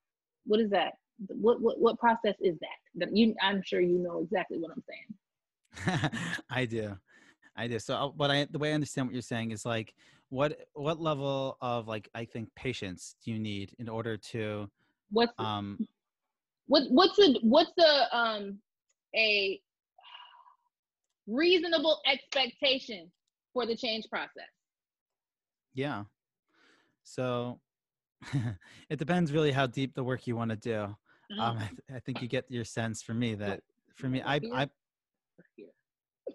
what 0.45 0.61
is 0.61 0.71
that 0.71 0.95
what 1.29 1.61
what, 1.61 1.81
what 1.81 1.99
process 1.99 2.35
is 2.41 2.57
that 2.61 2.79
that 2.95 3.15
you 3.15 3.35
i'm 3.43 3.63
sure 3.63 3.81
you 3.81 3.99
know 3.99 4.21
exactly 4.23 4.59
what 4.59 4.71
i'm 4.71 4.83
saying 4.89 6.11
i 6.51 6.65
do 6.65 6.97
i 7.57 7.67
do 7.67 7.79
so 7.79 8.13
what 8.17 8.31
uh, 8.31 8.35
i 8.35 8.47
the 8.51 8.59
way 8.59 8.71
i 8.71 8.75
understand 8.75 9.07
what 9.07 9.15
you're 9.15 9.23
saying 9.23 9.51
is 9.51 9.65
like 9.65 9.95
what 10.29 10.59
what 10.75 11.01
level 11.01 11.57
of 11.61 11.89
like 11.89 12.09
i 12.15 12.25
think 12.25 12.49
patience 12.55 13.17
do 13.25 13.31
you 13.31 13.39
need 13.39 13.75
in 13.79 13.89
order 13.89 14.17
to 14.17 14.69
what's 15.11 15.33
um 15.39 15.79
what 16.67 16.85
what's 16.91 17.17
the 17.17 17.39
what's 17.43 17.73
the 17.77 18.17
um 18.17 18.59
a 19.17 19.61
reasonable 21.27 22.01
expectation 22.07 23.11
for 23.53 23.67
the 23.67 23.77
change 23.77 24.05
process 24.11 24.51
yeah 25.75 26.05
so 27.03 27.59
it 28.91 28.99
depends 28.99 29.33
really 29.33 29.53
how 29.53 29.67
deep 29.67 29.95
the 29.95 30.03
work 30.03 30.27
you 30.27 30.37
want 30.37 30.51
to 30.51 30.57
do. 30.57 30.71
Mm-hmm. 30.71 31.41
Um, 31.41 31.57
I, 31.57 31.69
th- 31.69 31.97
I, 31.97 31.99
think 32.01 32.23
you 32.23 32.29
get 32.29 32.45
your 32.49 32.65
sense 32.65 33.03
for 33.03 33.15
me 33.15 33.35
that 33.35 33.61
for 33.95 34.09
me, 34.09 34.23
I, 34.25 34.41
I, 34.53 34.69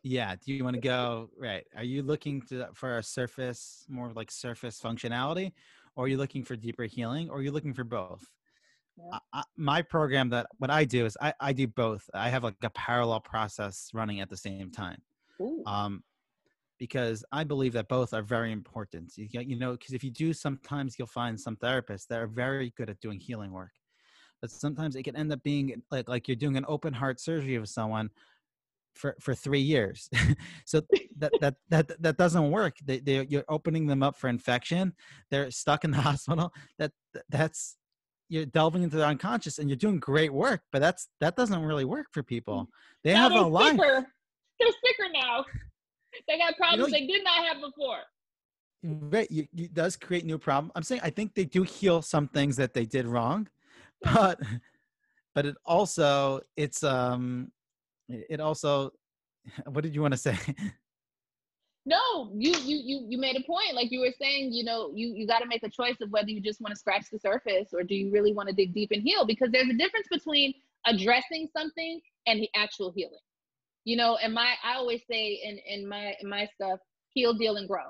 yeah. 0.04 0.36
Do 0.36 0.54
you 0.54 0.64
want 0.64 0.76
to 0.76 0.82
go 0.82 1.30
right? 1.38 1.66
Are 1.76 1.84
you 1.84 2.04
looking 2.04 2.42
to 2.50 2.68
for 2.74 2.98
a 2.98 3.04
surface, 3.04 3.86
more 3.88 4.12
like 4.14 4.32
surface 4.32 4.80
functionality, 4.82 5.54
or 5.96 6.06
are 6.06 6.08
you 6.08 6.18
looking 6.18 6.44
for 6.44 6.56
deeper 6.56 6.84
healing, 6.84 7.30
or 7.30 7.38
are 7.38 7.42
you 7.42 7.52
looking 7.52 7.74
for 7.74 7.84
both? 7.84 8.30
Yeah. 8.98 9.20
I, 9.34 9.44
my 9.58 9.82
program 9.82 10.30
that 10.30 10.48
what 10.58 10.70
I 10.70 10.86
do 10.86 11.06
is 11.06 11.18
I, 11.22 11.34
I 11.40 11.54
do 11.54 11.68
both. 11.68 12.10
I 12.14 12.30
have 12.30 12.44
like 12.44 12.56
a 12.64 12.70
parallel 12.72 13.22
process 13.22 13.90
running 13.94 14.22
at 14.22 14.30
the 14.30 14.38
same 14.38 14.72
time. 14.72 15.02
Ooh. 15.42 15.64
Um, 15.66 16.04
because 16.78 17.24
I 17.32 17.44
believe 17.44 17.74
that 17.74 17.88
both 17.88 18.12
are 18.12 18.24
very 18.24 18.52
important. 18.52 19.14
You, 19.16 19.28
you 19.32 19.56
know, 19.56 19.74
because 19.74 19.94
if 19.94 20.04
you 20.04 20.10
do, 20.10 20.34
sometimes 20.34 20.96
you'll 20.98 21.08
find 21.08 21.40
some 21.40 21.56
therapists 21.58 22.08
that 22.08 22.20
are 22.20 22.28
very 22.28 22.74
good 22.76 22.90
at 22.90 23.00
doing 23.00 23.20
healing 23.20 23.52
work, 23.52 23.74
but 24.42 24.50
sometimes 24.50 24.96
it 24.96 25.04
can 25.04 25.16
end 25.16 25.32
up 25.32 25.44
being 25.44 25.80
like 25.92 26.10
like 26.10 26.28
you're 26.28 26.36
doing 26.36 26.58
an 26.58 26.66
open 26.68 26.92
heart 26.92 27.20
surgery 27.20 27.60
with 27.60 27.70
someone 27.70 28.10
for 28.96 29.16
for 29.20 29.36
three 29.36 29.62
years. 29.62 30.10
so 30.66 30.82
that 31.20 31.32
that 31.40 31.56
that 31.70 32.02
that 32.02 32.18
doesn't 32.18 32.50
work. 32.50 32.78
They, 32.84 33.00
they 33.00 33.28
you're 33.30 33.46
opening 33.48 33.86
them 33.86 34.02
up 34.04 34.18
for 34.18 34.28
infection. 34.28 34.94
They're 35.30 35.52
stuck 35.52 35.84
in 35.84 35.92
the 35.92 35.98
hospital. 36.02 36.52
That 36.80 36.92
that's 37.30 37.78
you're 38.32 38.46
delving 38.46 38.82
into 38.82 38.96
the 38.96 39.06
unconscious 39.06 39.60
and 39.60 39.70
you're 39.70 39.76
doing 39.76 40.00
great 40.00 40.32
work, 40.32 40.62
but 40.72 40.80
that's 40.80 41.10
that 41.20 41.36
doesn't 41.36 41.62
really 41.64 41.84
work 41.84 42.08
for 42.14 42.24
people. 42.24 42.70
They 43.04 43.14
now 43.14 43.30
have 43.30 43.34
a 43.34 43.46
life. 43.46 43.76
They're 43.78 44.06
sicker 44.86 45.10
now 45.14 45.44
they 46.28 46.38
got 46.38 46.56
problems 46.56 46.92
you 46.92 47.00
know, 47.00 47.00
they 47.00 47.08
did 47.08 47.24
not 47.24 47.46
have 47.46 47.58
before. 47.62 48.00
Right, 48.84 49.30
you, 49.30 49.48
it 49.56 49.74
does 49.74 49.96
create 49.96 50.26
new 50.26 50.38
problem. 50.38 50.72
I'm 50.76 50.84
saying 50.84 51.02
I 51.04 51.10
think 51.10 51.36
they 51.36 51.46
do 51.46 51.64
heal 51.64 52.02
some 52.02 52.28
things 52.30 52.56
that 52.56 52.74
they 52.74 52.86
did 52.86 53.06
wrong, 53.06 53.50
but 54.02 54.40
but 55.36 55.46
it 55.46 55.56
also 55.66 56.40
it's 56.56 56.84
um 56.84 57.52
it 58.08 58.40
also 58.40 58.92
what 59.66 59.84
did 59.84 59.94
you 59.94 60.02
want 60.02 60.14
to 60.14 60.18
say? 60.18 60.38
No, 61.86 62.32
you 62.36 62.52
you 62.64 62.78
you 62.78 63.06
you 63.10 63.18
made 63.18 63.36
a 63.36 63.44
point. 63.44 63.74
Like 63.74 63.92
you 63.92 64.02
were 64.02 64.14
saying, 64.20 64.52
you 64.54 64.64
know, 64.64 64.92
you 64.94 65.14
you 65.16 65.26
got 65.26 65.40
to 65.40 65.48
make 65.48 65.64
a 65.64 65.70
choice 65.70 65.96
of 66.02 66.12
whether 66.12 66.30
you 66.30 66.40
just 66.40 66.62
want 66.62 66.74
to 66.74 66.80
scratch 66.80 67.06
the 67.12 67.18
surface 67.18 67.70
or 67.74 67.84
do 67.84 67.96
you 67.96 68.12
really 68.12 68.34
want 68.34 68.50
to 68.50 68.56
dig 68.56 68.74
deep 68.74 68.92
and 68.92 69.02
heal? 69.02 69.26
Because 69.26 69.50
there's 69.52 69.70
a 69.70 69.74
difference 69.74 70.08
between 70.12 70.54
addressing 70.86 71.48
something 71.56 72.00
and 72.28 72.40
the 72.40 72.50
actual 72.56 72.92
healing. 72.96 73.20
You 73.84 73.98
know, 73.98 74.18
and 74.18 74.34
my 74.34 74.54
I 74.64 74.76
always 74.76 75.02
say 75.10 75.42
in 75.44 75.58
in 75.68 75.90
my 75.90 76.14
in 76.22 76.30
my 76.30 76.48
stuff, 76.54 76.80
heal, 77.14 77.34
deal, 77.34 77.56
and 77.56 77.68
grow. 77.68 77.86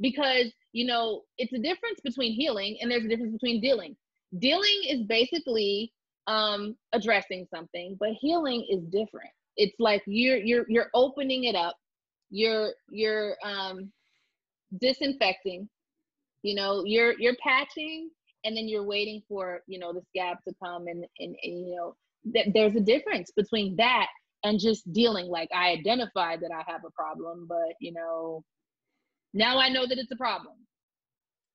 Because 0.00 0.52
you 0.72 0.86
know, 0.86 1.22
it's 1.36 1.52
a 1.52 1.58
difference 1.58 2.00
between 2.04 2.32
healing 2.34 2.78
and 2.80 2.90
there's 2.90 3.04
a 3.04 3.08
difference 3.08 3.32
between 3.32 3.60
dealing. 3.60 3.96
Dealing 4.38 4.82
is 4.88 5.02
basically 5.02 5.92
um 6.28 6.76
addressing 6.92 7.48
something, 7.52 7.96
but 7.98 8.10
healing 8.20 8.64
is 8.70 8.84
different. 8.84 9.30
It's 9.56 9.74
like 9.80 10.04
you're 10.06 10.36
you're 10.38 10.66
you're 10.68 10.90
opening 10.94 11.44
it 11.44 11.56
up 11.56 11.76
you're 12.34 12.72
you're 12.90 13.36
um 13.44 13.92
disinfecting 14.80 15.68
you 16.42 16.54
know 16.54 16.82
you're 16.84 17.14
you're 17.20 17.36
patching 17.42 18.10
and 18.44 18.56
then 18.56 18.68
you're 18.68 18.84
waiting 18.84 19.22
for 19.28 19.60
you 19.68 19.78
know 19.78 19.92
the 19.92 20.02
scab 20.08 20.38
to 20.46 20.52
come 20.62 20.88
and 20.88 21.04
and, 21.20 21.36
and 21.42 21.68
you 21.68 21.76
know 21.76 21.94
that 22.34 22.46
there's 22.52 22.74
a 22.74 22.80
difference 22.80 23.30
between 23.36 23.76
that 23.76 24.08
and 24.42 24.58
just 24.58 24.92
dealing 24.92 25.28
like 25.28 25.48
i 25.54 25.70
identified 25.70 26.40
that 26.40 26.50
i 26.52 26.62
have 26.70 26.82
a 26.84 26.90
problem 26.90 27.46
but 27.48 27.74
you 27.80 27.92
know 27.92 28.42
now 29.32 29.58
i 29.58 29.68
know 29.68 29.86
that 29.86 29.98
it's 29.98 30.12
a 30.12 30.16
problem. 30.16 30.54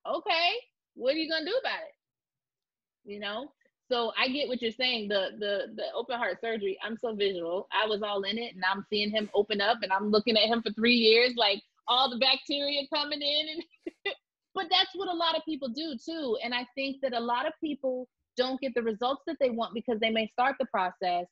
Okay 0.07 0.51
what 0.95 1.13
are 1.13 1.17
you 1.17 1.29
gonna 1.29 1.45
do 1.45 1.57
about 1.59 1.79
it? 1.81 3.11
You 3.11 3.19
know 3.19 3.51
so 3.91 4.11
I 4.17 4.27
get 4.27 4.47
what 4.47 4.61
you're 4.61 4.71
saying. 4.71 5.09
The 5.09 5.31
the 5.39 5.73
the 5.75 5.83
open 5.95 6.17
heart 6.17 6.39
surgery. 6.41 6.77
I'm 6.83 6.97
so 6.97 7.15
visual. 7.15 7.67
I 7.71 7.87
was 7.87 8.01
all 8.03 8.21
in 8.23 8.37
it, 8.37 8.53
and 8.53 8.63
I'm 8.63 8.85
seeing 8.89 9.09
him 9.09 9.29
open 9.33 9.61
up, 9.61 9.79
and 9.81 9.91
I'm 9.91 10.11
looking 10.11 10.37
at 10.37 10.47
him 10.47 10.61
for 10.61 10.71
three 10.73 10.95
years, 10.95 11.33
like 11.35 11.61
all 11.87 12.09
the 12.09 12.19
bacteria 12.19 12.81
coming 12.93 13.21
in. 13.21 13.47
And 13.49 13.63
but 14.53 14.67
that's 14.69 14.91
what 14.93 15.09
a 15.09 15.13
lot 15.13 15.35
of 15.35 15.43
people 15.43 15.69
do 15.69 15.95
too. 16.03 16.37
And 16.43 16.53
I 16.53 16.67
think 16.75 16.97
that 17.01 17.13
a 17.13 17.19
lot 17.19 17.47
of 17.47 17.53
people 17.61 18.07
don't 18.37 18.61
get 18.61 18.73
the 18.75 18.83
results 18.83 19.23
that 19.25 19.37
they 19.39 19.49
want 19.49 19.73
because 19.73 19.99
they 19.99 20.11
may 20.11 20.27
start 20.27 20.55
the 20.59 20.67
process, 20.67 21.25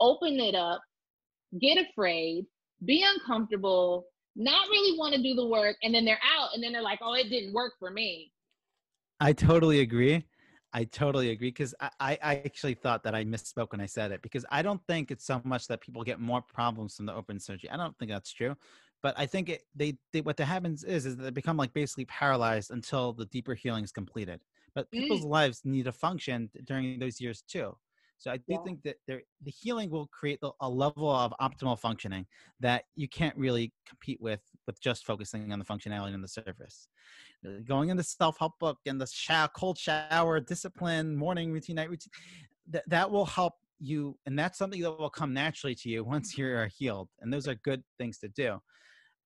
open 0.00 0.40
it 0.40 0.54
up, 0.54 0.80
get 1.60 1.78
afraid, 1.78 2.46
be 2.84 3.04
uncomfortable, 3.06 4.06
not 4.34 4.68
really 4.68 4.98
want 4.98 5.14
to 5.14 5.22
do 5.22 5.34
the 5.34 5.46
work, 5.46 5.76
and 5.82 5.94
then 5.94 6.04
they're 6.06 6.20
out, 6.38 6.50
and 6.54 6.62
then 6.62 6.72
they're 6.72 6.82
like, 6.82 7.00
"Oh, 7.02 7.12
it 7.12 7.28
didn't 7.28 7.52
work 7.52 7.74
for 7.78 7.90
me." 7.90 8.32
I 9.20 9.32
totally 9.34 9.80
agree. 9.80 10.24
I 10.72 10.84
totally 10.84 11.30
agree 11.30 11.48
because 11.48 11.74
I, 11.80 12.18
I 12.20 12.36
actually 12.44 12.74
thought 12.74 13.02
that 13.04 13.14
I 13.14 13.24
misspoke 13.24 13.72
when 13.72 13.80
I 13.80 13.86
said 13.86 14.12
it 14.12 14.20
because 14.20 14.44
I 14.50 14.60
don't 14.60 14.82
think 14.86 15.10
it's 15.10 15.24
so 15.24 15.40
much 15.44 15.66
that 15.68 15.80
people 15.80 16.04
get 16.04 16.20
more 16.20 16.42
problems 16.42 16.96
from 16.96 17.06
the 17.06 17.14
open 17.14 17.40
surgery. 17.40 17.70
I 17.70 17.76
don't 17.76 17.96
think 17.98 18.10
that's 18.10 18.32
true, 18.32 18.54
but 19.02 19.14
I 19.16 19.26
think 19.26 19.48
it, 19.48 19.62
they, 19.74 19.96
they 20.12 20.20
what 20.20 20.38
happens 20.38 20.84
is 20.84 21.06
is 21.06 21.16
they 21.16 21.30
become 21.30 21.56
like 21.56 21.72
basically 21.72 22.04
paralyzed 22.04 22.70
until 22.70 23.12
the 23.12 23.26
deeper 23.26 23.54
healing 23.54 23.84
is 23.84 23.92
completed. 23.92 24.40
But 24.74 24.90
people's 24.90 25.24
mm. 25.24 25.30
lives 25.30 25.62
need 25.64 25.86
to 25.86 25.92
function 25.92 26.50
during 26.64 26.98
those 26.98 27.20
years 27.20 27.42
too. 27.42 27.76
So 28.18 28.32
I 28.32 28.36
do 28.36 28.42
yeah. 28.48 28.58
think 28.64 28.82
that 28.82 28.96
there, 29.06 29.22
the 29.44 29.50
healing 29.50 29.90
will 29.90 30.08
create 30.08 30.40
a 30.60 30.68
level 30.68 31.08
of 31.08 31.32
optimal 31.40 31.78
functioning 31.78 32.26
that 32.60 32.84
you 32.96 33.08
can't 33.08 33.36
really 33.36 33.72
compete 33.88 34.20
with 34.20 34.40
with 34.66 34.80
just 34.80 35.06
focusing 35.06 35.52
on 35.52 35.58
the 35.58 35.64
functionality 35.64 36.14
on 36.14 36.20
the 36.20 36.28
surface. 36.28 36.88
Uh, 37.46 37.60
going 37.66 37.90
in 37.90 37.96
the 37.96 38.02
self-help 38.02 38.52
book 38.58 38.78
and 38.86 39.00
the 39.00 39.06
shower, 39.06 39.48
cold 39.56 39.78
shower, 39.78 40.40
discipline, 40.40 41.16
morning 41.16 41.52
routine, 41.52 41.76
night 41.76 41.88
routine, 41.88 42.10
that, 42.70 42.82
that 42.88 43.08
will 43.10 43.24
help 43.24 43.54
you. 43.78 44.18
And 44.26 44.36
that's 44.36 44.58
something 44.58 44.82
that 44.82 44.98
will 44.98 45.10
come 45.10 45.32
naturally 45.32 45.76
to 45.76 45.88
you 45.88 46.02
once 46.14 46.36
you're 46.36 46.66
healed. 46.66 47.08
And 47.20 47.32
those 47.32 47.46
are 47.46 47.54
good 47.54 47.84
things 47.98 48.18
to 48.18 48.28
do. 48.28 48.58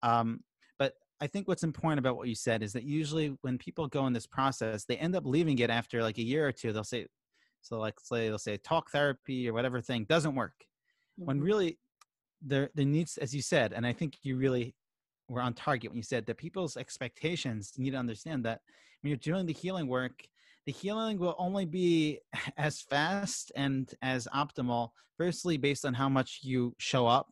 Um, 0.02 0.40
but 0.78 0.92
I 1.20 1.28
think 1.28 1.48
what's 1.48 1.64
important 1.64 1.98
about 1.98 2.16
what 2.16 2.28
you 2.28 2.34
said 2.34 2.62
is 2.62 2.74
that 2.74 2.84
usually 2.84 3.36
when 3.40 3.56
people 3.56 3.88
go 3.88 4.06
in 4.06 4.12
this 4.12 4.26
process, 4.26 4.84
they 4.84 4.96
end 4.96 5.16
up 5.16 5.24
leaving 5.24 5.58
it 5.60 5.70
after 5.70 6.02
like 6.02 6.18
a 6.18 6.22
year 6.22 6.46
or 6.46 6.52
two. 6.52 6.72
They'll 6.72 6.84
say, 6.84 7.06
so 7.62 7.78
like 7.78 7.98
say 8.00 8.28
they'll 8.28 8.38
say 8.38 8.56
talk 8.58 8.90
therapy 8.90 9.48
or 9.48 9.52
whatever 9.52 9.80
thing 9.80 10.04
doesn't 10.08 10.34
work. 10.34 10.54
Mm-hmm. 11.18 11.26
When 11.26 11.40
really 11.40 11.78
there 12.42 12.70
there 12.74 12.84
needs, 12.84 13.16
as 13.18 13.34
you 13.34 13.42
said, 13.42 13.72
and 13.72 13.86
I 13.86 13.92
think 13.92 14.18
you 14.22 14.36
really 14.36 14.74
were 15.28 15.40
on 15.40 15.54
target 15.54 15.90
when 15.90 15.96
you 15.96 16.02
said 16.02 16.26
that 16.26 16.36
people's 16.36 16.76
expectations 16.76 17.72
need 17.78 17.90
to 17.90 17.96
understand 17.96 18.44
that 18.44 18.60
when 19.00 19.10
you're 19.10 19.16
doing 19.16 19.46
the 19.46 19.52
healing 19.52 19.86
work, 19.86 20.26
the 20.66 20.72
healing 20.72 21.18
will 21.18 21.34
only 21.38 21.64
be 21.64 22.20
as 22.56 22.82
fast 22.82 23.52
and 23.56 23.92
as 24.02 24.28
optimal, 24.34 24.90
firstly, 25.16 25.56
based 25.56 25.84
on 25.84 25.94
how 25.94 26.08
much 26.08 26.40
you 26.42 26.74
show 26.78 27.06
up, 27.06 27.28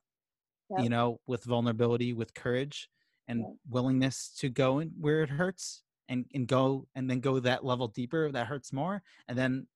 yep. 0.71 0.83
you 0.83 0.88
know, 0.88 1.21
with 1.27 1.45
vulnerability, 1.45 2.12
with 2.12 2.35
courage, 2.35 2.88
and 3.29 3.40
yep. 3.40 3.49
willingness 3.69 4.33
to 4.38 4.49
go 4.49 4.79
in 4.79 4.93
where 4.99 5.23
it 5.23 5.31
hurts 5.31 5.83
and, 6.09 6.25
and 6.35 6.49
go 6.49 6.87
and 6.95 7.09
then 7.09 7.21
go 7.21 7.38
that 7.38 7.64
level 7.64 7.88
deeper 7.88 8.33
that 8.33 8.47
hurts 8.47 8.73
more. 8.73 9.03
And 9.29 9.38
then 9.38 9.66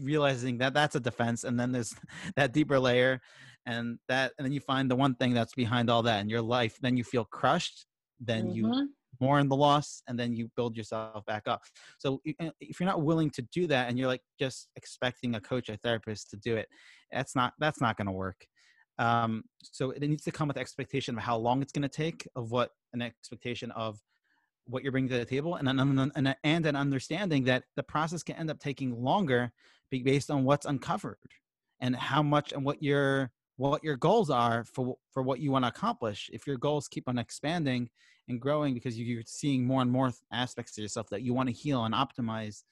realizing 0.00 0.58
that 0.58 0.74
that's 0.74 0.96
a 0.96 1.00
defense. 1.00 1.44
And 1.44 1.58
then 1.58 1.72
there's 1.72 1.94
that 2.36 2.52
deeper 2.52 2.78
layer 2.78 3.20
and 3.66 3.98
that 4.08 4.32
and 4.38 4.44
then 4.44 4.52
you 4.52 4.60
find 4.60 4.90
the 4.90 4.96
one 4.96 5.14
thing 5.14 5.34
that's 5.34 5.54
behind 5.54 5.90
all 5.90 6.02
that 6.02 6.20
in 6.20 6.28
your 6.28 6.42
life 6.42 6.76
then 6.80 6.96
you 6.96 7.04
feel 7.04 7.24
crushed 7.24 7.86
then 8.18 8.46
mm-hmm. 8.46 8.56
you 8.56 8.88
mourn 9.20 9.48
the 9.48 9.56
loss 9.56 10.02
and 10.08 10.18
then 10.18 10.34
you 10.34 10.50
build 10.56 10.76
yourself 10.76 11.24
back 11.26 11.42
up 11.46 11.60
so 11.98 12.20
if 12.24 12.80
you're 12.80 12.88
not 12.88 13.02
willing 13.02 13.30
to 13.30 13.42
do 13.52 13.66
that 13.66 13.88
and 13.88 13.98
you're 13.98 14.08
like 14.08 14.22
just 14.38 14.68
expecting 14.76 15.34
a 15.34 15.40
coach 15.40 15.68
or 15.68 15.76
therapist 15.76 16.30
to 16.30 16.36
do 16.36 16.56
it 16.56 16.68
that's 17.12 17.36
not 17.36 17.52
that's 17.58 17.80
not 17.80 17.96
going 17.96 18.06
to 18.06 18.12
work 18.12 18.46
um, 18.98 19.44
so 19.62 19.92
it 19.92 20.02
needs 20.02 20.24
to 20.24 20.30
come 20.30 20.46
with 20.46 20.58
expectation 20.58 21.16
of 21.16 21.22
how 21.22 21.36
long 21.36 21.62
it's 21.62 21.72
going 21.72 21.82
to 21.82 21.88
take 21.88 22.28
of 22.36 22.50
what 22.50 22.70
an 22.92 23.00
expectation 23.00 23.70
of 23.70 23.98
what 24.66 24.82
you're 24.82 24.92
bringing 24.92 25.10
to 25.10 25.18
the 25.18 25.24
table 25.24 25.56
and 25.56 25.68
an, 25.68 26.12
and, 26.14 26.36
and 26.44 26.66
an 26.66 26.76
understanding 26.76 27.44
that 27.44 27.64
the 27.76 27.82
process 27.82 28.22
can 28.22 28.36
end 28.36 28.50
up 28.50 28.60
taking 28.60 29.02
longer 29.02 29.52
based 29.90 30.30
on 30.30 30.44
what's 30.44 30.66
uncovered 30.66 31.18
and 31.80 31.96
how 31.96 32.22
much 32.22 32.52
and 32.52 32.64
what 32.64 32.82
your 32.82 33.30
what 33.56 33.84
your 33.84 33.96
goals 33.96 34.30
are 34.30 34.64
for 34.64 34.96
for 35.12 35.22
what 35.22 35.40
you 35.40 35.50
want 35.50 35.64
to 35.64 35.68
accomplish. 35.68 36.30
If 36.32 36.46
your 36.46 36.56
goals 36.56 36.88
keep 36.88 37.08
on 37.08 37.18
expanding 37.18 37.90
and 38.28 38.40
growing 38.40 38.74
because 38.74 38.98
you're 38.98 39.22
seeing 39.26 39.66
more 39.66 39.82
and 39.82 39.90
more 39.90 40.12
aspects 40.32 40.78
of 40.78 40.82
yourself 40.82 41.08
that 41.10 41.22
you 41.22 41.34
want 41.34 41.48
to 41.48 41.54
heal 41.54 41.84
and 41.84 41.94
optimize 41.94 42.62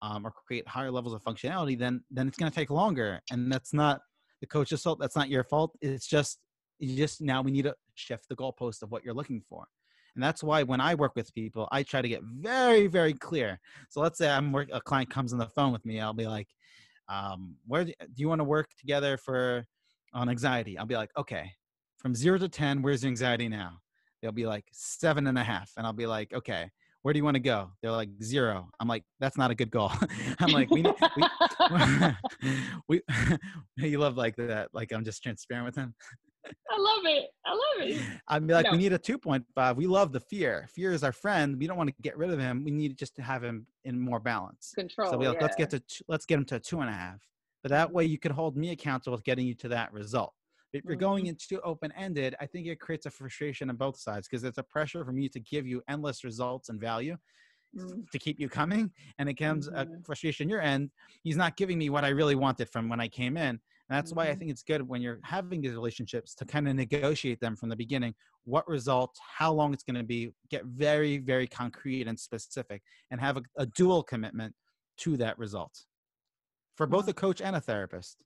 um, 0.00 0.26
or 0.26 0.30
create 0.30 0.66
higher 0.66 0.90
levels 0.90 1.14
of 1.14 1.22
functionality 1.22 1.78
then 1.78 2.02
then 2.10 2.28
it's 2.28 2.38
going 2.38 2.50
to 2.50 2.54
take 2.54 2.70
longer 2.70 3.20
and 3.30 3.52
that's 3.52 3.72
not 3.72 4.00
the 4.40 4.46
coach's 4.46 4.82
fault 4.82 4.98
that's 5.00 5.16
not 5.16 5.28
your 5.28 5.44
fault. 5.44 5.76
It's 5.80 6.06
just 6.06 6.38
you 6.78 6.96
just 6.96 7.20
now 7.20 7.42
we 7.42 7.50
need 7.50 7.64
to 7.64 7.74
shift 7.94 8.28
the 8.28 8.36
goalpost 8.36 8.82
of 8.82 8.90
what 8.90 9.04
you're 9.04 9.14
looking 9.14 9.42
for 9.48 9.66
and 10.14 10.22
that's 10.22 10.42
why 10.42 10.62
when 10.62 10.80
I 10.80 10.94
work 10.94 11.16
with 11.16 11.32
people, 11.34 11.68
I 11.72 11.82
try 11.82 12.02
to 12.02 12.08
get 12.08 12.22
very, 12.22 12.86
very 12.86 13.14
clear. 13.14 13.58
So 13.88 14.00
let's 14.00 14.18
say 14.18 14.30
I'm 14.30 14.52
work, 14.52 14.68
a 14.72 14.80
client 14.80 15.10
comes 15.10 15.32
on 15.32 15.38
the 15.38 15.48
phone 15.48 15.72
with 15.72 15.84
me, 15.84 16.00
I'll 16.00 16.12
be 16.12 16.26
like, 16.26 16.48
um, 17.08 17.56
"Where 17.66 17.84
do, 17.84 17.92
you 18.16 18.28
want 18.28 18.40
to 18.40 18.44
work 18.44 18.68
together 18.78 19.16
for 19.16 19.66
on 20.14 20.28
anxiety, 20.28 20.78
I'll 20.78 20.86
be 20.86 20.96
like, 20.96 21.10
okay, 21.16 21.52
from 21.98 22.14
zero 22.14 22.38
to 22.38 22.48
10, 22.48 22.82
where's 22.82 23.02
your 23.02 23.08
anxiety 23.08 23.48
now? 23.48 23.78
They'll 24.20 24.32
be 24.32 24.46
like 24.46 24.64
seven 24.72 25.26
and 25.26 25.38
a 25.38 25.42
half. 25.42 25.72
And 25.76 25.86
I'll 25.86 25.92
be 25.92 26.06
like, 26.06 26.32
okay, 26.32 26.70
where 27.02 27.12
do 27.12 27.18
you 27.18 27.24
want 27.24 27.34
to 27.34 27.40
go? 27.40 27.70
They're 27.80 27.90
like 27.90 28.10
zero. 28.22 28.68
I'm 28.78 28.88
like, 28.88 29.04
that's 29.18 29.36
not 29.36 29.50
a 29.50 29.54
good 29.54 29.70
goal. 29.70 29.90
I'm 30.38 30.52
like, 30.52 30.70
we, 30.70 30.82
we, 30.82 32.52
we, 33.76 33.88
you 33.88 33.98
love 33.98 34.16
like 34.16 34.36
that. 34.36 34.68
Like 34.72 34.92
I'm 34.92 35.04
just 35.04 35.22
transparent 35.22 35.66
with 35.66 35.76
him. 35.76 35.94
I 36.44 36.78
love 36.78 37.04
it. 37.04 37.30
I 37.46 37.52
love 37.52 37.88
it. 37.88 38.02
I'd 38.28 38.46
be 38.46 38.54
like, 38.54 38.66
no. 38.66 38.72
we 38.72 38.78
need 38.78 38.92
a 38.92 38.98
2.5. 38.98 39.76
We 39.76 39.86
love 39.86 40.12
the 40.12 40.20
fear. 40.20 40.68
Fear 40.74 40.92
is 40.92 41.04
our 41.04 41.12
friend. 41.12 41.56
We 41.58 41.66
don't 41.66 41.76
want 41.76 41.88
to 41.88 41.94
get 42.02 42.16
rid 42.16 42.30
of 42.30 42.38
him. 42.38 42.64
We 42.64 42.70
need 42.70 42.98
just 42.98 43.14
to 43.16 43.22
have 43.22 43.42
him 43.42 43.66
in 43.84 44.00
more 44.00 44.20
balance. 44.20 44.72
Control. 44.74 45.10
So 45.10 45.18
we 45.18 45.28
like, 45.28 45.36
yeah. 45.36 45.42
let's 45.42 45.56
get 45.56 45.70
to 45.70 45.82
let's 46.08 46.26
get 46.26 46.38
him 46.38 46.44
to 46.46 46.56
a 46.56 46.60
two 46.60 46.80
and 46.80 46.90
a 46.90 46.92
half. 46.92 47.20
But 47.62 47.70
that 47.70 47.92
way 47.92 48.04
you 48.04 48.18
can 48.18 48.32
hold 48.32 48.56
me 48.56 48.70
accountable 48.70 49.12
with 49.12 49.24
getting 49.24 49.46
you 49.46 49.54
to 49.56 49.68
that 49.68 49.92
result. 49.92 50.34
If 50.72 50.84
you're 50.84 50.96
going 50.96 51.24
mm-hmm. 51.24 51.36
into 51.50 51.60
open 51.62 51.92
ended, 51.96 52.34
I 52.40 52.46
think 52.46 52.66
it 52.66 52.80
creates 52.80 53.06
a 53.06 53.10
frustration 53.10 53.68
on 53.68 53.76
both 53.76 53.98
sides 53.98 54.26
because 54.26 54.42
it's 54.42 54.58
a 54.58 54.62
pressure 54.62 55.04
for 55.04 55.12
me 55.12 55.28
to 55.28 55.38
give 55.38 55.66
you 55.66 55.82
endless 55.88 56.24
results 56.24 56.70
and 56.70 56.80
value 56.80 57.16
mm-hmm. 57.76 58.00
to 58.10 58.18
keep 58.18 58.40
you 58.40 58.48
coming. 58.48 58.90
And 59.18 59.28
it 59.28 59.34
comes 59.34 59.68
mm-hmm. 59.68 59.92
a 59.92 60.02
frustration 60.04 60.48
your 60.48 60.62
end. 60.62 60.90
He's 61.22 61.36
not 61.36 61.56
giving 61.56 61.78
me 61.78 61.90
what 61.90 62.04
I 62.04 62.08
really 62.08 62.34
wanted 62.34 62.70
from 62.70 62.88
when 62.88 63.00
I 63.00 63.08
came 63.08 63.36
in. 63.36 63.60
And 63.88 63.96
that's 63.96 64.10
mm-hmm. 64.10 64.18
why 64.18 64.24
I 64.24 64.30
mm-hmm. 64.30 64.38
think 64.38 64.50
it's 64.52 64.62
good 64.62 64.86
when 64.86 65.02
you're 65.02 65.20
having 65.22 65.60
these 65.60 65.72
relationships 65.72 66.34
to 66.36 66.44
kind 66.44 66.68
of 66.68 66.74
negotiate 66.76 67.40
them 67.40 67.56
from 67.56 67.68
the 67.68 67.76
beginning. 67.76 68.14
What 68.44 68.66
results, 68.68 69.20
how 69.38 69.52
long 69.52 69.72
it's 69.72 69.84
going 69.84 69.96
to 69.96 70.02
be, 70.02 70.30
get 70.50 70.64
very, 70.64 71.18
very 71.18 71.46
concrete 71.46 72.08
and 72.08 72.18
specific, 72.18 72.82
and 73.10 73.20
have 73.20 73.36
a, 73.36 73.42
a 73.58 73.66
dual 73.66 74.02
commitment 74.02 74.54
to 74.98 75.16
that 75.18 75.38
result 75.38 75.72
for 76.76 76.86
both 76.86 77.08
a 77.08 77.12
coach 77.12 77.40
and 77.40 77.56
a 77.56 77.60
therapist. 77.60 78.16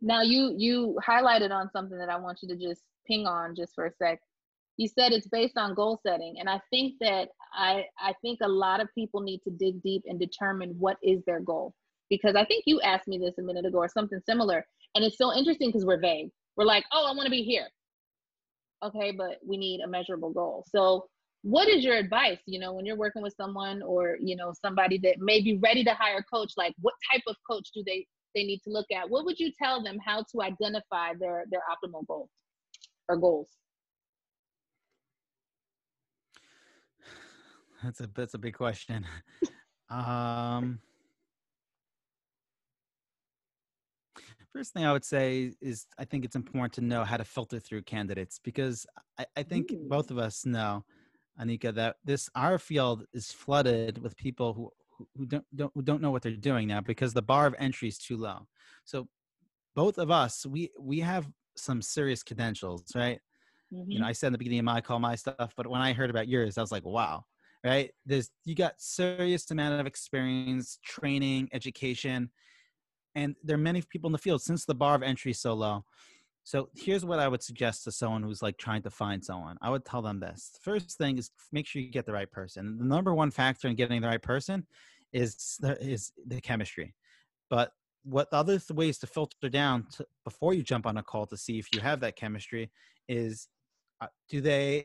Now 0.00 0.22
you 0.22 0.54
you 0.56 0.98
highlighted 1.06 1.50
on 1.50 1.70
something 1.70 1.98
that 1.98 2.08
I 2.08 2.16
want 2.16 2.38
you 2.42 2.48
to 2.48 2.56
just 2.56 2.82
ping 3.06 3.26
on 3.26 3.54
just 3.54 3.74
for 3.74 3.86
a 3.86 3.92
sec. 3.92 4.20
You 4.76 4.88
said 4.88 5.12
it's 5.12 5.28
based 5.28 5.56
on 5.56 5.74
goal 5.74 6.00
setting 6.04 6.36
and 6.38 6.48
I 6.48 6.60
think 6.70 6.94
that 7.00 7.28
I 7.52 7.84
I 7.98 8.14
think 8.20 8.40
a 8.42 8.48
lot 8.48 8.80
of 8.80 8.88
people 8.94 9.20
need 9.20 9.40
to 9.44 9.50
dig 9.50 9.82
deep 9.82 10.02
and 10.06 10.18
determine 10.18 10.74
what 10.78 10.98
is 11.02 11.22
their 11.26 11.40
goal. 11.40 11.74
Because 12.22 12.36
I 12.36 12.44
think 12.44 12.64
you 12.66 12.80
asked 12.80 13.08
me 13.08 13.18
this 13.18 13.38
a 13.38 13.42
minute 13.42 13.66
ago 13.66 13.78
or 13.78 13.88
something 13.88 14.20
similar 14.26 14.64
and 14.94 15.04
it's 15.04 15.18
so 15.18 15.34
interesting 15.34 15.68
because 15.68 15.84
we're 15.84 16.00
vague. 16.00 16.30
We're 16.56 16.64
like, 16.64 16.84
"Oh, 16.92 17.06
I 17.06 17.14
want 17.14 17.26
to 17.26 17.30
be 17.30 17.42
here." 17.42 17.68
okay, 18.84 19.12
but 19.12 19.38
we 19.46 19.56
need 19.56 19.80
a 19.80 19.88
measurable 19.88 20.30
goal. 20.30 20.64
So 20.68 21.06
what 21.42 21.68
is 21.68 21.84
your 21.84 21.94
advice 21.94 22.38
you 22.46 22.58
know 22.58 22.72
when 22.72 22.86
you're 22.86 22.96
working 22.96 23.20
with 23.22 23.34
someone 23.36 23.82
or 23.82 24.16
you 24.18 24.34
know 24.34 24.50
somebody 24.64 24.96
that 24.96 25.16
may 25.18 25.42
be 25.42 25.58
ready 25.58 25.84
to 25.84 25.92
hire 25.92 26.16
a 26.16 26.24
coach 26.24 26.54
like 26.56 26.74
what 26.80 26.94
type 27.12 27.20
of 27.26 27.36
coach 27.48 27.68
do 27.74 27.82
they 27.84 28.06
they 28.34 28.44
need 28.44 28.58
to 28.64 28.70
look 28.70 28.86
at 28.90 29.08
what 29.10 29.26
would 29.26 29.38
you 29.38 29.52
tell 29.62 29.82
them 29.84 29.98
how 30.02 30.22
to 30.22 30.40
identify 30.40 31.12
their 31.20 31.44
their 31.50 31.60
optimal 31.70 32.06
goals 32.06 32.30
or 33.10 33.18
goals 33.18 33.48
that's 37.82 38.00
a 38.00 38.08
that's 38.14 38.32
a 38.32 38.38
big 38.38 38.54
question 38.54 39.04
um 39.90 40.80
first 44.54 44.72
thing 44.72 44.84
i 44.84 44.92
would 44.92 45.04
say 45.04 45.52
is 45.60 45.86
i 45.98 46.04
think 46.04 46.24
it's 46.24 46.36
important 46.36 46.72
to 46.72 46.80
know 46.80 47.02
how 47.04 47.16
to 47.16 47.24
filter 47.24 47.58
through 47.58 47.82
candidates 47.82 48.38
because 48.42 48.86
i, 49.18 49.26
I 49.36 49.42
think 49.42 49.72
Ooh. 49.72 49.86
both 49.88 50.10
of 50.10 50.18
us 50.18 50.46
know 50.46 50.84
Anika, 51.40 51.74
that 51.74 51.96
this 52.04 52.30
our 52.34 52.58
field 52.58 53.04
is 53.12 53.32
flooded 53.32 53.98
with 54.02 54.16
people 54.16 54.52
who 54.54 54.70
who 55.16 55.26
don't, 55.26 55.44
don't 55.54 55.72
who 55.74 55.82
don't 55.82 56.02
know 56.02 56.10
what 56.10 56.22
they're 56.22 56.32
doing 56.32 56.68
now 56.68 56.80
because 56.80 57.12
the 57.12 57.22
bar 57.22 57.46
of 57.46 57.54
entry 57.58 57.88
is 57.88 57.98
too 57.98 58.16
low. 58.16 58.46
So 58.84 59.08
both 59.74 59.98
of 59.98 60.10
us, 60.10 60.46
we 60.46 60.70
we 60.78 61.00
have 61.00 61.28
some 61.56 61.82
serious 61.82 62.22
credentials, 62.22 62.84
right? 62.94 63.20
Mm-hmm. 63.72 63.90
You 63.90 63.98
know, 63.98 64.04
mm-hmm. 64.04 64.10
I 64.10 64.12
said 64.12 64.28
in 64.28 64.32
the 64.34 64.38
beginning 64.38 64.60
of 64.60 64.64
my 64.66 64.80
call 64.80 65.00
my 65.00 65.16
stuff, 65.16 65.52
but 65.56 65.66
when 65.66 65.80
I 65.80 65.92
heard 65.92 66.10
about 66.10 66.28
yours, 66.28 66.58
I 66.58 66.60
was 66.60 66.72
like, 66.72 66.84
wow, 66.84 67.24
right? 67.64 67.90
There's 68.06 68.30
you 68.44 68.54
got 68.54 68.80
serious 68.80 69.50
amount 69.50 69.80
of 69.80 69.86
experience, 69.86 70.78
training, 70.84 71.48
education, 71.52 72.30
and 73.14 73.36
there 73.42 73.54
are 73.54 73.58
many 73.58 73.82
people 73.82 74.08
in 74.08 74.12
the 74.12 74.18
field 74.18 74.42
since 74.42 74.64
the 74.64 74.74
bar 74.74 74.94
of 74.94 75.02
entry 75.02 75.30
is 75.30 75.40
so 75.40 75.54
low. 75.54 75.84
So 76.42 76.68
here's 76.74 77.04
what 77.06 77.18
I 77.18 77.28
would 77.28 77.42
suggest 77.42 77.84
to 77.84 77.92
someone 77.92 78.22
who's 78.22 78.42
like 78.42 78.58
trying 78.58 78.82
to 78.82 78.90
find 78.90 79.24
someone. 79.24 79.56
I 79.62 79.70
would 79.70 79.84
tell 79.84 80.02
them 80.02 80.20
this. 80.20 80.58
First 80.60 80.98
thing 80.98 81.16
is 81.16 81.30
make 81.52 81.66
sure 81.66 81.80
you 81.80 81.90
get 81.90 82.04
the 82.04 82.12
right 82.12 82.30
person. 82.30 82.76
The 82.78 82.84
number 82.84 83.14
one 83.14 83.30
factor 83.30 83.68
in 83.68 83.76
getting 83.76 84.02
the 84.02 84.08
right 84.08 84.22
person 84.22 84.66
is 85.12 85.56
the, 85.60 85.80
is 85.82 86.12
the 86.26 86.40
chemistry. 86.42 86.94
But 87.48 87.72
what 88.04 88.30
the 88.30 88.36
other 88.36 88.60
ways 88.72 88.98
to 88.98 89.06
filter 89.06 89.48
down 89.48 89.86
to, 89.96 90.06
before 90.24 90.52
you 90.52 90.62
jump 90.62 90.86
on 90.86 90.98
a 90.98 91.02
call 91.02 91.26
to 91.26 91.36
see 91.36 91.58
if 91.58 91.68
you 91.74 91.80
have 91.80 92.00
that 92.00 92.16
chemistry 92.16 92.70
is 93.08 93.48
uh, 94.00 94.06
do 94.28 94.40
they 94.40 94.84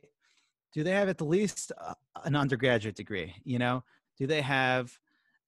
do 0.74 0.84
they 0.84 0.92
have 0.92 1.10
at 1.10 1.18
the 1.18 1.26
least 1.26 1.72
uh, 1.82 1.94
an 2.24 2.36
undergraduate 2.36 2.96
degree 2.96 3.34
you 3.44 3.60
know 3.60 3.84
do 4.18 4.26
they 4.26 4.42
have 4.42 4.98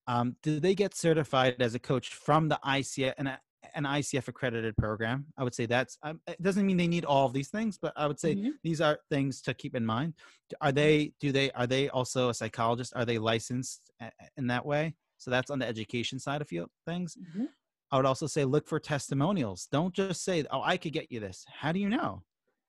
um, 0.07 0.35
do 0.43 0.59
they 0.59 0.75
get 0.75 0.95
certified 0.95 1.61
as 1.61 1.75
a 1.75 1.79
coach 1.79 2.13
from 2.13 2.49
the 2.49 2.59
ICF 2.65 3.13
and 3.17 3.37
an 3.75 3.83
ICF 3.83 4.27
accredited 4.27 4.75
program. 4.77 5.25
I 5.37 5.43
would 5.43 5.55
say 5.55 5.65
that's 5.65 5.97
um, 6.03 6.19
it 6.27 6.41
doesn't 6.41 6.65
mean 6.65 6.77
they 6.77 6.87
need 6.87 7.05
all 7.05 7.25
of 7.25 7.33
these 7.33 7.49
things, 7.49 7.77
but 7.81 7.93
I 7.95 8.07
would 8.07 8.19
say 8.19 8.35
mm-hmm. 8.35 8.49
these 8.63 8.81
are 8.81 8.99
things 9.09 9.41
to 9.43 9.53
keep 9.53 9.75
in 9.75 9.85
mind. 9.85 10.15
Are 10.59 10.69
mm-hmm. 10.69 10.75
they 10.75 11.13
do 11.19 11.31
they 11.31 11.51
are 11.51 11.67
they 11.67 11.89
also 11.89 12.29
a 12.29 12.33
psychologist? 12.33 12.93
Are 12.95 13.05
they 13.05 13.17
licensed 13.17 13.91
in 14.37 14.47
that 14.47 14.65
way? 14.65 14.95
So 15.17 15.29
that's 15.31 15.51
on 15.51 15.59
the 15.59 15.67
education 15.67 16.19
side 16.19 16.41
of 16.41 16.49
things. 16.87 17.15
Mm-hmm. 17.15 17.45
I 17.91 17.97
would 17.97 18.05
also 18.05 18.27
say 18.27 18.45
look 18.45 18.67
for 18.67 18.79
testimonials. 18.79 19.67
Don't 19.71 19.93
just 19.93 20.23
say, 20.23 20.43
"Oh, 20.51 20.61
I 20.63 20.77
could 20.77 20.93
get 20.93 21.11
you 21.11 21.19
this." 21.19 21.45
How 21.47 21.71
do 21.71 21.79
you 21.79 21.89
know? 21.89 22.23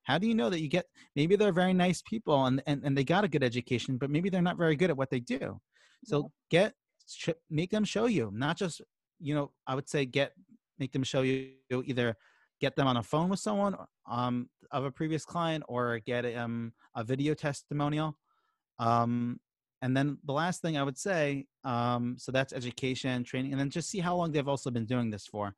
How 0.05 0.19
do 0.19 0.27
you 0.27 0.35
know 0.35 0.51
that 0.51 0.61
you 0.61 0.69
get? 0.69 0.87
Maybe 1.17 1.37
they're 1.37 1.53
very 1.53 1.73
nice 1.73 2.03
people 2.03 2.45
and 2.47 2.63
and, 2.67 2.83
and 2.85 2.97
they 2.97 3.05
got 3.05 3.25
a 3.25 3.29
good 3.29 3.45
education, 3.45 3.99
but 3.99 4.11
maybe 4.11 4.31
they're 4.31 4.43
not 4.43 4.59
very 4.59 4.77
good 4.77 4.91
at 4.91 4.97
what 4.97 5.11
they 5.11 5.21
do. 5.21 5.61
So 6.05 6.33
get 6.51 6.75
make 7.51 7.71
them 7.71 7.85
show 7.85 8.07
you, 8.07 8.31
not 8.35 8.57
just 8.57 8.81
you 9.21 9.35
know. 9.35 9.53
I 9.67 9.75
would 9.75 9.89
say 9.89 10.05
get 10.05 10.33
make 10.79 10.93
them 10.93 11.03
show 11.03 11.23
you 11.23 11.51
either 11.71 12.17
get 12.61 12.77
them 12.77 12.87
on 12.87 12.97
a 12.97 13.03
phone 13.03 13.29
with 13.29 13.41
someone 13.41 13.77
um, 14.09 14.49
of 14.71 14.85
a 14.85 14.91
previous 14.91 15.25
client 15.25 15.65
or 15.69 15.99
get 16.01 16.25
um, 16.37 16.73
a 16.95 17.03
video 17.03 17.35
testimonial. 17.35 18.17
Um, 18.79 19.41
and 19.83 19.97
then 19.97 20.19
the 20.25 20.33
last 20.33 20.63
thing 20.63 20.79
I 20.79 20.85
would 20.85 20.97
say, 20.97 21.47
um, 21.65 22.17
so 22.19 22.31
that's 22.31 22.53
education, 22.53 23.25
training, 23.25 23.51
and 23.51 23.61
then 23.61 23.69
just 23.69 23.91
see 23.91 23.99
how 23.99 24.15
long 24.15 24.31
they've 24.31 24.47
also 24.47 24.71
been 24.71 24.87
doing 24.87 25.11
this 25.11 25.27
for. 25.27 25.55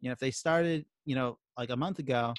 You 0.00 0.08
know, 0.08 0.12
if 0.12 0.18
they 0.18 0.30
started, 0.30 0.86
you 1.04 1.14
know, 1.14 1.38
like 1.58 1.70
a 1.70 1.76
month 1.76 1.98
ago, 1.98 2.32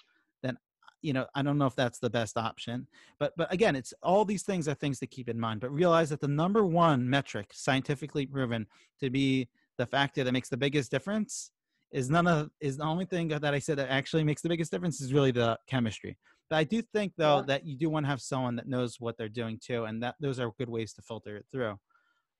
you 1.01 1.13
know, 1.13 1.25
I 1.35 1.41
don't 1.41 1.57
know 1.57 1.67
if 1.67 1.75
that's 1.75 1.99
the 1.99 2.09
best 2.09 2.37
option. 2.37 2.87
But 3.19 3.33
but 3.37 3.51
again, 3.53 3.75
it's 3.75 3.93
all 4.01 4.25
these 4.25 4.43
things 4.43 4.67
are 4.67 4.73
things 4.73 4.99
to 4.99 5.07
keep 5.07 5.29
in 5.29 5.39
mind. 5.39 5.61
But 5.61 5.71
realize 5.71 6.09
that 6.09 6.21
the 6.21 6.27
number 6.27 6.65
one 6.65 7.09
metric, 7.09 7.51
scientifically 7.53 8.25
proven 8.25 8.65
to 8.99 9.09
be 9.09 9.47
the 9.77 9.85
factor 9.85 10.23
that 10.23 10.31
makes 10.31 10.49
the 10.49 10.57
biggest 10.57 10.91
difference, 10.91 11.51
is 11.91 12.09
none 12.09 12.27
of 12.27 12.49
is 12.59 12.77
the 12.77 12.83
only 12.83 13.05
thing 13.05 13.29
that 13.29 13.53
I 13.53 13.59
said 13.59 13.77
that 13.77 13.89
actually 13.89 14.23
makes 14.23 14.41
the 14.41 14.49
biggest 14.49 14.71
difference 14.71 15.01
is 15.01 15.13
really 15.13 15.31
the 15.31 15.57
chemistry. 15.67 16.17
But 16.49 16.57
I 16.57 16.63
do 16.63 16.81
think 16.81 17.13
though 17.17 17.37
yeah. 17.37 17.43
that 17.47 17.65
you 17.65 17.77
do 17.77 17.89
want 17.89 18.05
to 18.05 18.09
have 18.09 18.21
someone 18.21 18.55
that 18.55 18.67
knows 18.67 18.97
what 18.99 19.17
they're 19.17 19.29
doing 19.29 19.59
too, 19.63 19.85
and 19.85 20.01
that 20.03 20.15
those 20.19 20.39
are 20.39 20.51
good 20.57 20.69
ways 20.69 20.93
to 20.93 21.01
filter 21.01 21.37
it 21.37 21.45
through. 21.51 21.75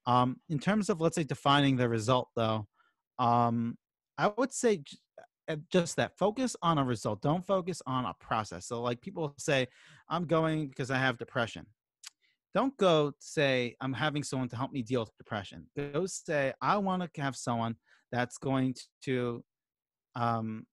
Um, 0.06 0.38
in 0.50 0.60
terms 0.60 0.90
of 0.90 1.02
let's 1.02 1.16
say 1.16 1.24
defining 1.24 1.76
the 1.76 1.90
result 1.90 2.30
though, 2.36 2.68
um, 3.20 3.78
I 4.18 4.32
would 4.38 4.54
say 4.54 4.84
just 5.72 5.96
that 5.96 6.18
focus 6.18 6.56
on 6.62 6.78
a 6.78 6.84
result. 6.84 7.22
Don't 7.22 7.46
focus 7.46 7.82
on 7.86 8.06
a 8.06 8.14
process. 8.20 8.68
So 8.68 8.82
like 8.82 9.02
people 9.02 9.34
say, 9.38 9.68
I'm 10.10 10.26
going 10.26 10.68
because 10.68 10.92
I 10.92 10.98
have 10.98 11.18
depression. 11.18 11.66
Don't 12.54 12.76
go 12.78 13.14
say 13.20 13.76
I'm 13.82 13.94
having 13.94 14.24
someone 14.24 14.50
to 14.50 14.56
help 14.56 14.72
me 14.72 14.82
deal 14.82 15.02
with 15.02 15.18
depression. 15.18 15.68
Go 15.78 16.06
say 16.06 16.54
I 16.62 16.78
want 16.78 17.04
to 17.14 17.22
have 17.22 17.36
someone 17.36 17.76
that's 18.12 18.38
going 18.38 18.76
to 19.04 19.44
um, 20.16 20.66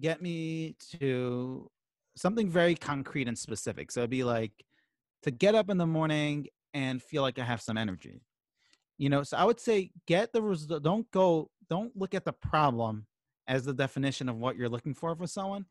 get 0.00 0.22
me 0.22 0.76
to 0.98 1.70
something 2.16 2.48
very 2.48 2.74
concrete 2.74 3.28
and 3.28 3.38
specific. 3.38 3.90
So 3.90 4.00
it'd 4.00 4.10
be 4.10 4.24
like 4.24 4.52
to 5.22 5.30
get 5.30 5.54
up 5.54 5.70
in 5.70 5.78
the 5.78 5.86
morning 5.86 6.46
and 6.72 7.02
feel 7.02 7.22
like 7.22 7.38
I 7.38 7.44
have 7.44 7.60
some 7.60 7.76
energy. 7.76 8.22
You 8.98 9.08
know, 9.08 9.22
so 9.22 9.36
I 9.36 9.44
would 9.44 9.60
say 9.60 9.90
get 10.06 10.32
the 10.32 10.42
result. 10.42 10.82
Don't 10.82 11.10
go. 11.10 11.50
Don't 11.68 11.96
look 11.96 12.14
at 12.14 12.24
the 12.24 12.32
problem 12.32 13.06
as 13.50 13.64
the 13.64 13.74
definition 13.74 14.28
of 14.28 14.36
what 14.36 14.56
you're 14.56 14.68
looking 14.68 14.94
for 14.94 15.14
for 15.14 15.26
someone. 15.26 15.66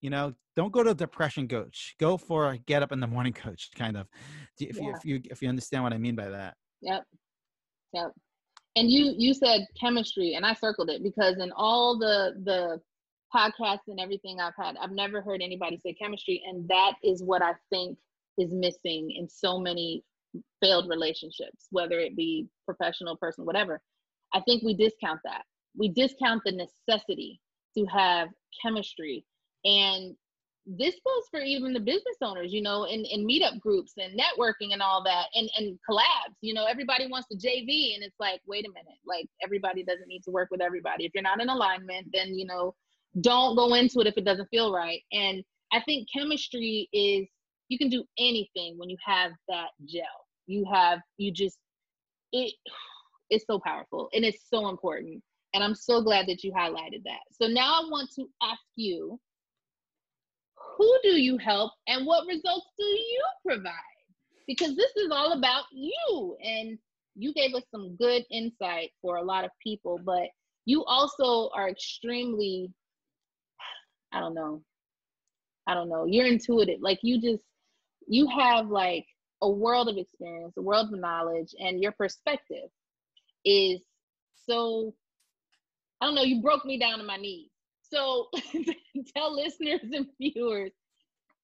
You 0.00 0.10
know, 0.10 0.34
don't 0.56 0.72
go 0.72 0.82
to 0.82 0.94
depression 0.94 1.46
coach. 1.46 1.94
Go 2.00 2.16
for 2.16 2.50
a 2.50 2.58
get 2.58 2.82
up 2.82 2.90
in 2.90 3.00
the 3.00 3.06
morning 3.06 3.34
coach, 3.34 3.70
kind 3.76 3.96
of. 3.96 4.08
If 4.58 4.76
yeah. 4.76 4.82
you 4.82 4.94
if 4.94 5.04
you 5.04 5.20
if 5.30 5.42
you 5.42 5.48
understand 5.48 5.84
what 5.84 5.92
I 5.92 5.98
mean 5.98 6.16
by 6.16 6.30
that. 6.30 6.54
Yep. 6.80 7.04
Yep 7.92 8.12
and 8.76 8.90
you 8.90 9.14
you 9.16 9.34
said 9.34 9.66
chemistry 9.78 10.34
and 10.34 10.46
i 10.46 10.54
circled 10.54 10.90
it 10.90 11.02
because 11.02 11.38
in 11.38 11.52
all 11.56 11.98
the 11.98 12.34
the 12.44 12.80
podcasts 13.34 13.88
and 13.88 14.00
everything 14.00 14.38
i've 14.40 14.54
had 14.56 14.76
i've 14.80 14.92
never 14.92 15.20
heard 15.20 15.40
anybody 15.42 15.78
say 15.78 15.92
chemistry 15.94 16.42
and 16.46 16.68
that 16.68 16.94
is 17.02 17.22
what 17.22 17.42
i 17.42 17.52
think 17.70 17.96
is 18.38 18.52
missing 18.52 19.10
in 19.10 19.28
so 19.28 19.58
many 19.58 20.04
failed 20.62 20.88
relationships 20.88 21.66
whether 21.70 21.98
it 21.98 22.16
be 22.16 22.46
professional 22.64 23.16
personal 23.16 23.46
whatever 23.46 23.80
i 24.34 24.40
think 24.40 24.62
we 24.62 24.74
discount 24.74 25.20
that 25.24 25.42
we 25.76 25.88
discount 25.88 26.42
the 26.44 26.52
necessity 26.52 27.40
to 27.76 27.84
have 27.86 28.28
chemistry 28.62 29.24
and 29.64 30.16
this 30.66 30.94
goes 31.04 31.24
for 31.30 31.40
even 31.40 31.72
the 31.72 31.80
business 31.80 32.16
owners, 32.22 32.52
you 32.52 32.62
know, 32.62 32.84
in, 32.84 33.04
in 33.04 33.26
meetup 33.26 33.58
groups 33.60 33.94
and 33.98 34.18
networking 34.18 34.72
and 34.72 34.82
all 34.82 35.02
that 35.02 35.26
and, 35.34 35.50
and 35.58 35.78
collabs. 35.88 36.36
You 36.42 36.54
know, 36.54 36.66
everybody 36.66 37.08
wants 37.08 37.28
to 37.28 37.36
JV 37.36 37.94
and 37.94 38.04
it's 38.04 38.18
like, 38.20 38.40
wait 38.46 38.66
a 38.66 38.68
minute, 38.68 38.98
like 39.06 39.26
everybody 39.42 39.82
doesn't 39.82 40.06
need 40.06 40.22
to 40.24 40.30
work 40.30 40.48
with 40.50 40.60
everybody. 40.60 41.06
If 41.06 41.12
you're 41.14 41.22
not 41.22 41.40
in 41.40 41.48
alignment, 41.48 42.08
then 42.12 42.34
you 42.34 42.46
know, 42.46 42.74
don't 43.20 43.56
go 43.56 43.74
into 43.74 44.00
it 44.00 44.06
if 44.06 44.16
it 44.16 44.24
doesn't 44.24 44.48
feel 44.50 44.72
right. 44.72 45.00
And 45.12 45.42
I 45.72 45.80
think 45.80 46.08
chemistry 46.14 46.88
is 46.92 47.26
you 47.68 47.78
can 47.78 47.88
do 47.88 48.04
anything 48.18 48.76
when 48.76 48.90
you 48.90 48.96
have 49.04 49.32
that 49.48 49.68
gel. 49.86 50.04
You 50.46 50.64
have 50.72 51.00
you 51.16 51.32
just 51.32 51.58
it 52.32 52.52
it's 53.30 53.46
so 53.46 53.58
powerful 53.58 54.08
and 54.12 54.24
it's 54.24 54.44
so 54.48 54.68
important. 54.68 55.22
And 55.52 55.64
I'm 55.64 55.74
so 55.74 56.00
glad 56.00 56.26
that 56.28 56.44
you 56.44 56.52
highlighted 56.52 57.02
that. 57.04 57.20
So 57.32 57.46
now 57.46 57.80
I 57.82 57.88
want 57.90 58.10
to 58.16 58.28
ask 58.42 58.62
you 58.76 59.18
who 60.76 60.98
do 61.02 61.20
you 61.20 61.36
help 61.38 61.72
and 61.88 62.06
what 62.06 62.26
results 62.26 62.68
do 62.78 62.84
you 62.84 63.22
provide? 63.46 63.72
Because 64.46 64.76
this 64.76 64.90
is 64.96 65.10
all 65.10 65.32
about 65.32 65.64
you. 65.72 66.36
And 66.42 66.78
you 67.16 67.34
gave 67.34 67.54
us 67.54 67.64
some 67.70 67.96
good 67.96 68.24
insight 68.30 68.90
for 69.02 69.16
a 69.16 69.22
lot 69.22 69.44
of 69.44 69.50
people, 69.62 69.98
but 70.04 70.28
you 70.64 70.84
also 70.84 71.50
are 71.54 71.68
extremely, 71.68 72.72
I 74.12 74.20
don't 74.20 74.34
know, 74.34 74.62
I 75.66 75.74
don't 75.74 75.88
know, 75.88 76.06
you're 76.06 76.26
intuitive. 76.26 76.80
Like 76.80 77.00
you 77.02 77.20
just, 77.20 77.42
you 78.06 78.28
have 78.28 78.68
like 78.68 79.04
a 79.42 79.50
world 79.50 79.88
of 79.88 79.96
experience, 79.96 80.54
a 80.56 80.62
world 80.62 80.92
of 80.92 81.00
knowledge, 81.00 81.54
and 81.58 81.80
your 81.80 81.92
perspective 81.92 82.68
is 83.44 83.80
so, 84.46 84.94
I 86.00 86.06
don't 86.06 86.14
know, 86.14 86.22
you 86.22 86.40
broke 86.40 86.64
me 86.64 86.78
down 86.78 86.98
to 86.98 87.04
my 87.04 87.16
knees. 87.16 87.50
So 87.82 88.28
tell 89.16 89.34
listeners 89.34 89.80
and 89.92 90.06
viewers 90.20 90.72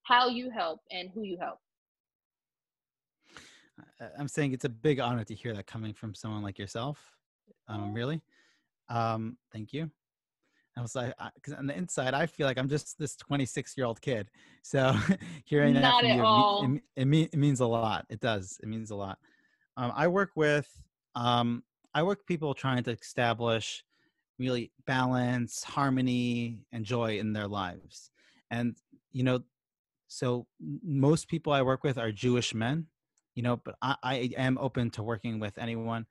how 0.04 0.28
you 0.28 0.50
help 0.50 0.80
and 0.90 1.10
who 1.14 1.22
you 1.22 1.36
help. 1.40 1.58
I'm 4.18 4.28
saying 4.28 4.52
it's 4.52 4.64
a 4.64 4.70
big 4.70 5.00
honor 5.00 5.24
to 5.24 5.34
hear 5.34 5.54
that 5.54 5.66
coming 5.66 5.92
from 5.92 6.14
someone 6.14 6.42
like 6.42 6.58
yourself. 6.58 6.98
Um, 7.68 7.92
really. 7.92 8.22
Um, 8.88 9.36
thank 9.52 9.72
you. 9.72 9.90
I 10.76 10.82
was 10.82 10.94
like, 10.94 11.14
because 11.34 11.54
on 11.54 11.66
the 11.66 11.76
inside, 11.76 12.12
I 12.12 12.26
feel 12.26 12.46
like 12.46 12.58
I'm 12.58 12.68
just 12.68 12.98
this 12.98 13.16
26 13.16 13.76
year 13.76 13.86
old 13.86 14.00
kid. 14.00 14.28
So 14.62 14.94
hearing 15.44 15.74
that 15.74 15.80
Not 15.80 16.02
from 16.02 16.10
at 16.10 16.16
you, 16.16 16.24
all. 16.24 16.64
It, 16.64 16.82
it, 16.96 17.04
mean, 17.06 17.28
it 17.32 17.38
means 17.38 17.60
a 17.60 17.66
lot. 17.66 18.04
It 18.10 18.20
does. 18.20 18.58
It 18.62 18.68
means 18.68 18.90
a 18.90 18.94
lot. 18.94 19.18
Um, 19.78 19.92
I 19.96 20.08
work 20.08 20.30
with, 20.36 20.68
um, 21.14 21.62
I 21.94 22.02
work 22.02 22.18
with 22.18 22.26
people 22.26 22.52
trying 22.52 22.82
to 22.84 22.90
establish 22.90 23.82
really 24.38 24.72
balance, 24.86 25.62
harmony, 25.62 26.60
and 26.72 26.84
joy 26.84 27.18
in 27.18 27.32
their 27.32 27.48
lives. 27.48 28.10
And, 28.50 28.76
you 29.12 29.22
know, 29.22 29.40
so 30.08 30.46
most 30.60 31.28
people 31.28 31.52
I 31.52 31.62
work 31.62 31.82
with 31.82 31.98
are 31.98 32.12
Jewish 32.12 32.54
men, 32.54 32.86
you 33.34 33.42
know, 33.42 33.56
but 33.56 33.76
I, 33.82 33.96
I 34.02 34.30
am 34.36 34.58
open 34.58 34.90
to 34.90 35.02
working 35.02 35.40
with 35.40 35.58
anyone. 35.58 36.06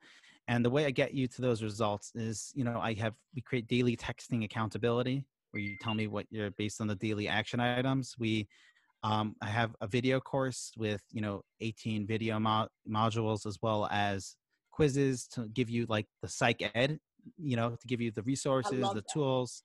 And 0.48 0.64
the 0.64 0.70
way 0.70 0.86
I 0.86 0.90
get 0.90 1.14
you 1.14 1.26
to 1.28 1.42
those 1.42 1.62
results 1.62 2.12
is, 2.14 2.52
you 2.54 2.64
know, 2.64 2.78
I 2.80 2.94
have, 2.94 3.14
we 3.34 3.42
create 3.42 3.66
daily 3.66 3.96
texting 3.96 4.44
accountability 4.44 5.24
where 5.50 5.62
you 5.62 5.76
tell 5.80 5.94
me 5.94 6.06
what 6.06 6.26
you're 6.30 6.50
based 6.52 6.80
on 6.80 6.86
the 6.86 6.94
daily 6.94 7.28
action 7.28 7.58
items. 7.58 8.14
We, 8.18 8.46
um, 9.02 9.34
I 9.40 9.46
have 9.46 9.74
a 9.80 9.86
video 9.86 10.20
course 10.20 10.72
with, 10.76 11.02
you 11.12 11.20
know, 11.20 11.42
18 11.60 12.06
video 12.06 12.38
mo- 12.38 12.68
modules 12.88 13.46
as 13.46 13.58
well 13.62 13.88
as 13.90 14.36
quizzes 14.70 15.26
to 15.28 15.48
give 15.48 15.70
you 15.70 15.86
like 15.88 16.06
the 16.22 16.28
psych 16.28 16.70
ed, 16.74 17.00
you 17.36 17.56
know, 17.56 17.76
to 17.76 17.86
give 17.86 18.00
you 18.00 18.10
the 18.10 18.22
resources, 18.22 18.90
the 18.90 18.96
that. 18.96 19.08
tools, 19.08 19.62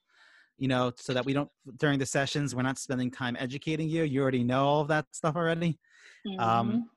you 0.58 0.68
know, 0.68 0.92
so 0.96 1.14
that 1.14 1.26
we 1.26 1.34
don't, 1.34 1.50
during 1.78 2.00
the 2.00 2.06
sessions, 2.06 2.56
we're 2.56 2.62
not 2.62 2.78
spending 2.80 3.12
time 3.12 3.36
educating 3.40 3.90
you. 3.90 4.04
You 4.04 4.22
already 4.22 4.44
know 4.44 4.66
all 4.66 4.82
of 4.82 4.88
that 4.90 5.08
stuff 5.16 5.36
already. 5.36 5.80
Mhm. 6.26 6.40
Um, 6.40 6.90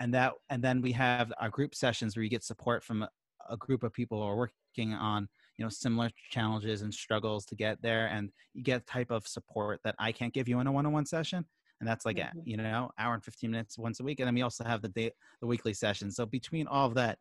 and 0.00 0.14
that, 0.14 0.34
and 0.50 0.62
then 0.62 0.80
we 0.80 0.92
have 0.92 1.32
our 1.40 1.50
group 1.50 1.74
sessions 1.74 2.16
where 2.16 2.22
you 2.22 2.30
get 2.30 2.44
support 2.44 2.84
from 2.84 3.02
a, 3.02 3.10
a 3.48 3.56
group 3.56 3.82
of 3.82 3.92
people 3.92 4.18
who 4.18 4.24
are 4.28 4.36
working 4.36 4.94
on, 4.94 5.28
you 5.56 5.64
know, 5.64 5.68
similar 5.68 6.10
challenges 6.30 6.82
and 6.82 6.94
struggles 6.94 7.44
to 7.46 7.56
get 7.56 7.82
there. 7.82 8.06
And 8.08 8.30
you 8.54 8.62
get 8.62 8.86
type 8.86 9.10
of 9.10 9.26
support 9.26 9.80
that 9.84 9.96
I 9.98 10.12
can't 10.12 10.32
give 10.32 10.48
you 10.48 10.60
in 10.60 10.66
a 10.68 10.72
one-on-one 10.72 11.06
session. 11.06 11.44
And 11.80 11.88
that's 11.88 12.04
like, 12.06 12.18
a, 12.18 12.34
Mhm. 12.34 12.42
you 12.44 12.56
know, 12.56 12.90
hour 12.98 13.14
and 13.14 13.24
15 13.24 13.50
minutes 13.50 13.78
once 13.78 14.00
a 14.00 14.04
week. 14.04 14.20
And 14.20 14.26
then 14.26 14.34
we 14.34 14.42
also 14.42 14.64
have 14.64 14.82
the 14.82 14.88
day, 14.88 15.12
the 15.40 15.46
weekly 15.46 15.74
session. 15.74 16.10
So 16.12 16.26
between 16.26 16.66
all 16.68 16.86
of 16.86 16.94
that, 16.94 17.18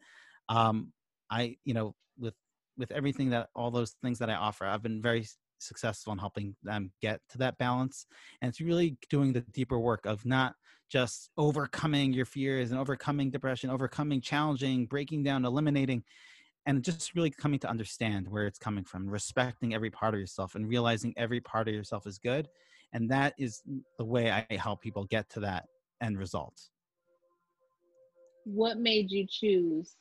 um, 0.49 0.93
I, 1.29 1.57
you 1.65 1.73
know, 1.73 1.95
with, 2.17 2.35
with 2.77 2.91
everything 2.91 3.29
that 3.31 3.49
all 3.55 3.71
those 3.71 3.95
things 4.01 4.19
that 4.19 4.29
I 4.29 4.35
offer, 4.35 4.65
I've 4.65 4.83
been 4.83 5.01
very 5.01 5.25
successful 5.59 6.13
in 6.13 6.19
helping 6.19 6.55
them 6.63 6.91
get 7.01 7.19
to 7.29 7.37
that 7.39 7.57
balance. 7.57 8.05
And 8.41 8.49
it's 8.49 8.61
really 8.61 8.97
doing 9.09 9.33
the 9.33 9.41
deeper 9.41 9.79
work 9.79 10.05
of 10.05 10.25
not 10.25 10.55
just 10.89 11.29
overcoming 11.37 12.13
your 12.13 12.25
fears 12.25 12.71
and 12.71 12.79
overcoming 12.79 13.29
depression, 13.29 13.69
overcoming 13.69 14.21
challenging, 14.21 14.85
breaking 14.85 15.23
down, 15.23 15.45
eliminating, 15.45 16.03
and 16.65 16.83
just 16.83 17.15
really 17.15 17.29
coming 17.29 17.59
to 17.59 17.69
understand 17.69 18.27
where 18.27 18.45
it's 18.45 18.59
coming 18.59 18.83
from, 18.83 19.09
respecting 19.09 19.73
every 19.73 19.89
part 19.89 20.13
of 20.13 20.19
yourself 20.19 20.55
and 20.55 20.67
realizing 20.67 21.13
every 21.17 21.39
part 21.39 21.67
of 21.67 21.73
yourself 21.73 22.05
is 22.05 22.17
good. 22.17 22.47
And 22.93 23.09
that 23.09 23.33
is 23.37 23.61
the 23.97 24.05
way 24.05 24.31
I 24.31 24.45
help 24.55 24.81
people 24.81 25.05
get 25.05 25.29
to 25.31 25.41
that 25.41 25.65
end 26.01 26.17
result. 26.17 26.61
What 28.45 28.77
made 28.77 29.11
you 29.11 29.25
choose 29.29 29.95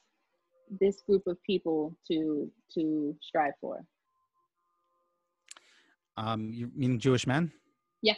this 0.80 1.00
group 1.02 1.26
of 1.26 1.42
people 1.42 1.96
to 2.08 2.50
to 2.74 3.16
strive 3.22 3.54
for? 3.60 3.84
Um, 6.16 6.50
you 6.52 6.70
mean 6.74 6.98
Jewish 6.98 7.26
men? 7.26 7.52
Yeah. 8.02 8.14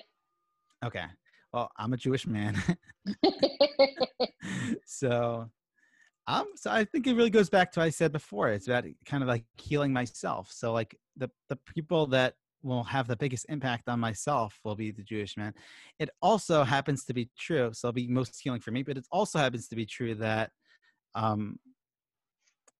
Okay. 0.84 1.04
Well, 1.52 1.70
I'm 1.76 1.92
a 1.92 1.96
Jewish 1.96 2.26
man. 2.26 2.56
so 4.84 5.48
um 6.28 6.46
so 6.54 6.70
i 6.70 6.84
think 6.84 7.06
it 7.06 7.14
really 7.14 7.30
goes 7.30 7.48
back 7.48 7.72
to 7.72 7.80
what 7.80 7.86
i 7.86 7.90
said 7.90 8.12
before 8.12 8.50
it's 8.50 8.68
about 8.68 8.84
kind 9.04 9.22
of 9.22 9.28
like 9.28 9.44
healing 9.56 9.92
myself 9.92 10.50
so 10.52 10.72
like 10.72 10.96
the 11.16 11.28
the 11.48 11.58
people 11.74 12.06
that 12.06 12.34
will 12.62 12.84
have 12.84 13.06
the 13.06 13.16
biggest 13.16 13.46
impact 13.48 13.88
on 13.88 13.98
myself 13.98 14.58
will 14.64 14.74
be 14.74 14.90
the 14.90 15.02
jewish 15.02 15.36
man 15.36 15.52
it 15.98 16.10
also 16.22 16.62
happens 16.62 17.04
to 17.04 17.14
be 17.14 17.30
true 17.38 17.70
so 17.72 17.88
it'll 17.88 17.94
be 17.94 18.08
most 18.08 18.38
healing 18.42 18.60
for 18.60 18.70
me 18.70 18.82
but 18.82 18.96
it 18.96 19.06
also 19.10 19.38
happens 19.38 19.68
to 19.68 19.76
be 19.76 19.86
true 19.86 20.14
that 20.14 20.50
um 21.14 21.58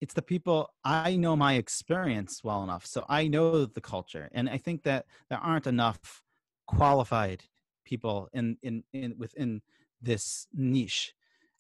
it's 0.01 0.15
the 0.15 0.23
people 0.23 0.71
i 0.85 1.17
know 1.17 1.37
my 1.37 1.55
experience 1.55 2.43
well 2.45 2.63
enough 2.63 2.87
so 2.87 3.05
i 3.09 3.27
know 3.27 3.65
the 3.65 3.81
culture 3.81 4.29
and 4.33 4.49
i 4.49 4.57
think 4.57 4.83
that 4.83 5.07
there 5.31 5.39
aren't 5.39 5.67
enough 5.67 6.23
qualified 6.67 7.43
people 7.85 8.29
in 8.33 8.57
in, 8.63 8.83
in 8.93 9.15
within 9.19 9.61
this 10.01 10.47
niche 10.55 11.15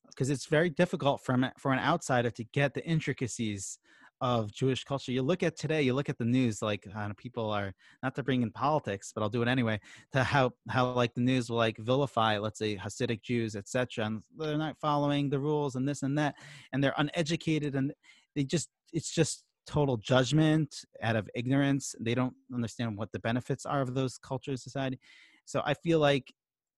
because 0.09 0.31
it's 0.31 0.47
very 0.47 0.71
difficult 0.71 1.21
for, 1.23 1.35
an- 1.35 1.53
for 1.59 1.73
an 1.73 1.79
outsider 1.79 2.31
to 2.31 2.45
get 2.45 2.75
the 2.75 2.85
intricacies 2.85 3.79
of 4.21 4.53
Jewish 4.53 4.83
culture. 4.85 5.13
You 5.13 5.23
look 5.23 5.43
at 5.43 5.57
today, 5.57 5.83
you 5.83 5.95
look 5.95 6.09
at 6.09 6.19
the 6.19 6.25
news, 6.25 6.61
like 6.61 6.87
people 7.17 7.51
are 7.51 7.73
not 8.03 8.15
to 8.17 8.23
bring 8.23 8.43
in 8.43 8.51
politics, 8.51 9.13
but 9.15 9.23
I'll 9.23 9.29
do 9.29 9.43
it 9.43 9.49
anyway. 9.49 9.79
To 10.13 10.25
how 10.25 10.53
how 10.69 10.91
like 10.93 11.15
the 11.15 11.21
news 11.21 11.51
will 11.51 11.59
like 11.59 11.79
vilify, 11.79 12.39
let's 12.39 12.59
say 12.59 12.77
Hasidic 12.77 13.23
Jews, 13.23 13.55
etc., 13.55 14.07
and 14.07 14.23
they're 14.37 14.59
not 14.59 14.77
following 14.81 15.31
the 15.31 15.39
rules 15.39 15.77
and 15.77 15.89
this 15.89 16.03
and 16.03 16.19
that, 16.19 16.35
and 16.73 16.83
they're 16.83 16.95
uneducated 16.99 17.77
and 17.77 17.93
they 18.39 18.45
just 18.45 18.69
it's 18.93 19.13
just 19.13 19.45
total 19.67 19.97
judgment 19.97 20.75
out 21.03 21.17
of 21.17 21.29
ignorance. 21.35 21.95
They 22.01 22.15
don't 22.15 22.35
understand 22.55 22.97
what 22.97 23.11
the 23.13 23.19
benefits 23.19 23.67
are 23.67 23.83
of 23.83 23.95
those 23.95 24.17
cultures, 24.17 24.63
society. 24.63 24.99
So 25.45 25.61
I 25.65 25.75
feel 25.75 25.99
like, 25.99 26.33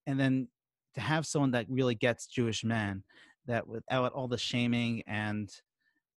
and 0.06 0.18
then 0.18 0.48
to 0.94 1.00
have 1.00 1.26
someone 1.26 1.50
that 1.50 1.66
really 1.68 1.94
gets 1.94 2.26
Jewish 2.26 2.64
men, 2.64 3.04
that 3.46 3.68
without 3.68 4.12
all 4.12 4.26
the 4.26 4.38
shaming 4.38 5.02
and 5.06 5.50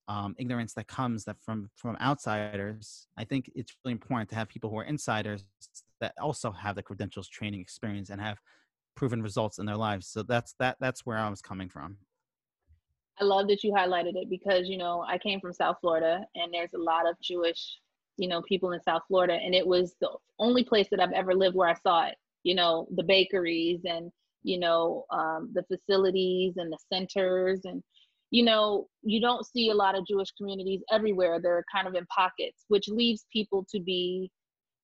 um, 0.09 0.35
ignorance 0.39 0.75
that 0.75 0.87
comes 0.87 1.25
that 1.25 1.37
from 1.45 1.71
from 1.75 1.97
outsiders, 2.01 3.09
I 3.19 3.25
think 3.25 3.51
it's 3.57 3.75
really 3.85 3.93
important 3.93 4.31
to 4.31 4.37
have 4.37 4.49
people 4.49 4.71
who 4.71 4.79
are 4.79 4.85
insiders 4.85 5.45
that 6.01 6.15
also 6.21 6.53
have 6.53 6.77
the 6.77 6.83
credentials, 6.83 7.29
training, 7.29 7.61
experience, 7.61 8.11
and 8.11 8.21
have 8.21 8.39
proven 8.95 9.23
results 9.23 9.59
in 9.59 9.67
their 9.67 9.77
lives. 9.77 10.07
So 10.07 10.23
that's 10.23 10.55
that 10.61 10.77
that's 10.81 11.05
where 11.05 11.19
I 11.19 11.29
was 11.29 11.43
coming 11.43 11.69
from. 11.69 11.97
I 13.21 13.25
love 13.25 13.49
that 13.49 13.63
you 13.63 13.73
highlighted 13.73 14.17
it 14.17 14.31
because 14.31 14.69
you 14.69 14.79
know 14.79 15.05
I 15.07 15.19
came 15.19 15.41
from 15.41 15.53
South 15.53 15.77
Florida 15.81 16.21
and 16.35 16.53
there's 16.53 16.75
a 16.75 16.79
lot 16.79 17.09
of 17.09 17.17
Jewish, 17.23 17.79
you 18.17 18.29
know, 18.29 18.43
people 18.43 18.73
in 18.73 18.83
South 18.83 19.03
Florida 19.09 19.35
and 19.35 19.55
it 19.55 19.67
was 19.67 19.95
the 20.01 20.11
only 20.39 20.65
place 20.65 20.89
that 20.91 21.01
I've 21.01 21.13
ever 21.13 21.35
lived 21.35 21.57
where 21.57 21.69
I 21.69 21.75
saw 21.75 22.07
it. 22.07 22.17
You 22.43 22.55
know, 22.55 22.89
the 22.95 23.05
bakeries 23.05 23.81
and 23.85 24.11
you 24.43 24.59
know 24.59 25.05
um, 25.11 25.53
the 25.55 25.63
facilities 25.65 26.55
and 26.57 26.73
the 26.73 26.79
centers 26.93 27.61
and 27.65 27.83
you 28.31 28.45
know 28.45 28.89
you 29.03 29.21
don't 29.21 29.47
see 29.47 29.71
a 29.71 29.75
lot 29.75 29.97
of 29.97 30.07
Jewish 30.07 30.31
communities 30.33 30.81
everywhere. 30.91 31.41
They're 31.41 31.65
kind 31.73 31.87
of 31.87 31.95
in 31.95 32.07
pockets, 32.07 32.65
which 32.69 32.89
leaves 32.89 33.27
people 33.33 33.67
to 33.71 33.81
be 33.81 34.31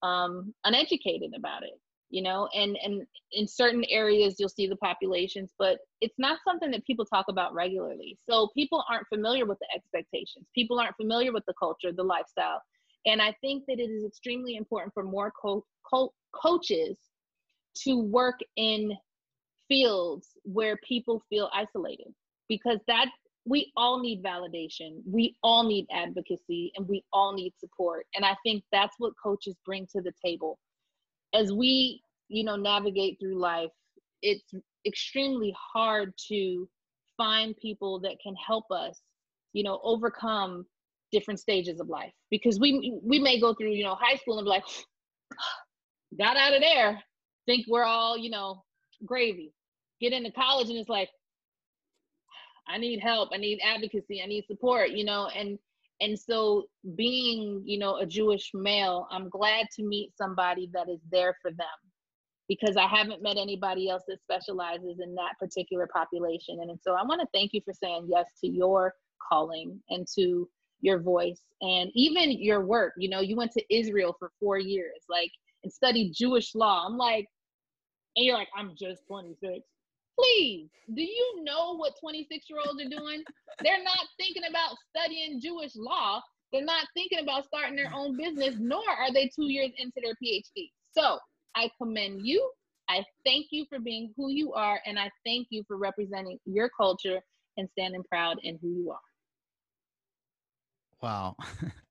um, 0.03 0.53
uneducated 0.63 1.33
about 1.35 1.63
it 1.63 1.79
you 2.09 2.21
know 2.21 2.47
and 2.53 2.77
and 2.83 3.03
in 3.31 3.47
certain 3.47 3.83
areas 3.89 4.35
you'll 4.39 4.49
see 4.49 4.67
the 4.67 4.75
populations 4.77 5.53
but 5.59 5.79
it's 6.01 6.17
not 6.17 6.39
something 6.47 6.71
that 6.71 6.85
people 6.85 7.05
talk 7.05 7.25
about 7.29 7.53
regularly. 7.53 8.17
So 8.27 8.49
people 8.55 8.83
aren't 8.89 9.07
familiar 9.07 9.45
with 9.45 9.59
the 9.59 9.67
expectations. 9.75 10.47
People 10.55 10.79
aren't 10.79 10.95
familiar 10.95 11.31
with 11.31 11.43
the 11.45 11.53
culture 11.59 11.91
the 11.91 12.03
lifestyle. 12.03 12.61
And 13.05 13.21
i 13.21 13.33
think 13.41 13.63
that 13.67 13.79
it 13.79 13.89
is 13.89 14.03
extremely 14.05 14.55
important 14.55 14.93
for 14.93 15.03
more 15.03 15.31
co- 15.41 15.65
co- 15.89 16.13
coaches 16.33 16.97
to 17.83 17.99
work 17.99 18.39
in 18.55 18.93
fields 19.67 20.29
where 20.43 20.77
people 20.87 21.21
feel 21.29 21.49
isolated 21.53 22.13
because 22.47 22.79
that 22.87 23.07
we 23.45 23.71
all 23.77 23.99
need 23.99 24.21
validation. 24.21 25.01
We 25.05 25.35
all 25.43 25.63
need 25.63 25.87
advocacy 25.91 26.71
and 26.75 26.87
we 26.87 27.03
all 27.13 27.33
need 27.33 27.53
support. 27.57 28.05
And 28.15 28.25
i 28.25 28.35
think 28.43 28.63
that's 28.71 28.95
what 28.97 29.13
coaches 29.21 29.55
bring 29.65 29.87
to 29.93 30.01
the 30.01 30.13
table 30.23 30.59
as 31.33 31.51
we 31.51 32.01
you 32.27 32.43
know 32.43 32.55
navigate 32.55 33.17
through 33.19 33.39
life 33.39 33.69
it's 34.21 34.51
extremely 34.85 35.55
hard 35.73 36.13
to 36.27 36.67
find 37.17 37.55
people 37.57 37.99
that 37.99 38.17
can 38.21 38.35
help 38.35 38.65
us 38.71 39.01
you 39.53 39.63
know 39.63 39.79
overcome 39.83 40.65
different 41.11 41.39
stages 41.39 41.79
of 41.79 41.89
life. 41.89 42.11
Because 42.29 42.59
we 42.59 42.99
we 43.03 43.19
may 43.19 43.39
go 43.39 43.53
through 43.53 43.71
you 43.71 43.83
know 43.83 43.95
high 43.95 44.15
school 44.15 44.37
and 44.37 44.45
be 44.45 44.49
like 44.49 44.63
got 46.17 46.37
out 46.37 46.53
of 46.53 46.61
there. 46.61 47.01
Think 47.45 47.65
we're 47.67 47.83
all 47.83 48.17
you 48.17 48.29
know 48.29 48.63
gravy. 49.05 49.53
Get 50.01 50.13
into 50.13 50.31
college 50.31 50.69
and 50.69 50.77
it's 50.77 50.89
like 50.89 51.09
i 52.67 52.77
need 52.77 52.99
help. 52.99 53.29
I 53.33 53.37
need 53.37 53.59
advocacy. 53.63 54.21
I 54.23 54.27
need 54.27 54.45
support 54.47 54.91
you 54.91 55.03
know 55.05 55.27
and 55.27 55.57
and 56.01 56.17
so 56.17 56.65
being 56.95 57.61
you 57.65 57.77
know 57.77 57.97
a 57.97 58.05
jewish 58.05 58.51
male 58.53 59.07
i'm 59.11 59.29
glad 59.29 59.65
to 59.75 59.83
meet 59.83 60.11
somebody 60.17 60.69
that 60.73 60.89
is 60.89 60.99
there 61.11 61.35
for 61.41 61.51
them 61.51 61.67
because 62.47 62.77
i 62.77 62.87
haven't 62.87 63.21
met 63.21 63.37
anybody 63.37 63.89
else 63.89 64.03
that 64.07 64.21
specializes 64.21 64.99
in 65.03 65.13
that 65.15 65.33
particular 65.39 65.87
population. 65.93 66.59
And, 66.61 66.79
so 66.81 66.93
i 66.93 67.03
want 67.03 67.21
to 67.21 67.27
thank 67.33 67.53
you 67.53 67.61
for 67.63 67.73
saying 67.73 68.07
yes 68.09 68.25
to 68.41 68.47
your 68.47 68.93
calling 69.31 69.79
and 69.89 70.07
to 70.15 70.49
your 70.81 70.99
voice 70.99 71.41
and 71.61 71.91
even 71.93 72.31
your 72.31 72.65
work. 72.65 72.93
You 72.97 73.09
know 73.09 73.19
you 73.19 73.35
went 73.35 73.51
to 73.51 73.75
israel 73.75 74.15
for 74.17 74.31
four 74.39 74.57
years 74.57 75.03
like 75.09 75.31
and 75.63 75.71
studied 75.71 76.13
jewish 76.13 76.55
law. 76.55 76.85
I'm 76.87 76.97
like 76.97 77.27
and 78.15 78.25
you're 78.25 78.35
like 78.35 78.47
i'm 78.55 78.71
just 78.77 79.05
26 79.07 79.59
please 80.19 80.69
do 80.95 81.01
you 81.01 81.43
know 81.43 81.75
what 81.75 81.93
26 81.99 82.45
year 82.49 82.59
olds 82.65 82.81
are 82.81 82.89
doing 82.89 83.23
they're 83.63 83.83
not 83.83 84.07
thinking 84.17 84.43
about 84.49 84.75
studying 84.91 85.39
jewish 85.39 85.71
law 85.75 86.21
They're 86.51 86.65
not 86.65 86.87
thinking 86.93 87.19
about 87.19 87.45
starting 87.45 87.75
their 87.75 87.91
own 87.93 88.17
business, 88.17 88.55
nor 88.59 88.83
are 88.89 89.13
they 89.13 89.29
two 89.35 89.51
years 89.51 89.71
into 89.77 90.01
their 90.01 90.15
PhD. 90.23 90.71
So 90.91 91.19
I 91.55 91.69
commend 91.77 92.25
you. 92.25 92.49
I 92.89 93.03
thank 93.23 93.47
you 93.51 93.65
for 93.69 93.79
being 93.79 94.11
who 94.17 94.31
you 94.31 94.53
are, 94.53 94.79
and 94.85 94.97
I 94.97 95.11
thank 95.23 95.47
you 95.51 95.63
for 95.67 95.77
representing 95.77 96.39
your 96.45 96.69
culture 96.75 97.21
and 97.57 97.69
standing 97.71 98.03
proud 98.09 98.37
in 98.41 98.57
who 98.61 98.69
you 98.69 98.91
are. 98.91 98.97
Wow. 101.01 101.35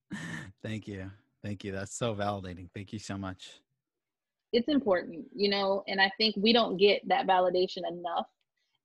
thank 0.63 0.89
you. 0.89 1.11
Thank 1.45 1.63
you. 1.63 1.71
That's 1.71 1.97
so 1.97 2.15
validating. 2.17 2.69
Thank 2.75 2.93
you 2.93 2.99
so 2.99 3.17
much. 3.17 3.61
It's 4.53 4.69
important, 4.69 5.27
you 5.35 5.51
know, 5.51 5.85
and 5.89 6.01
I 6.01 6.11
think 6.17 6.35
we 6.39 6.53
don't 6.53 6.79
get 6.79 7.07
that 7.09 7.27
validation 7.27 7.83
enough. 7.89 8.27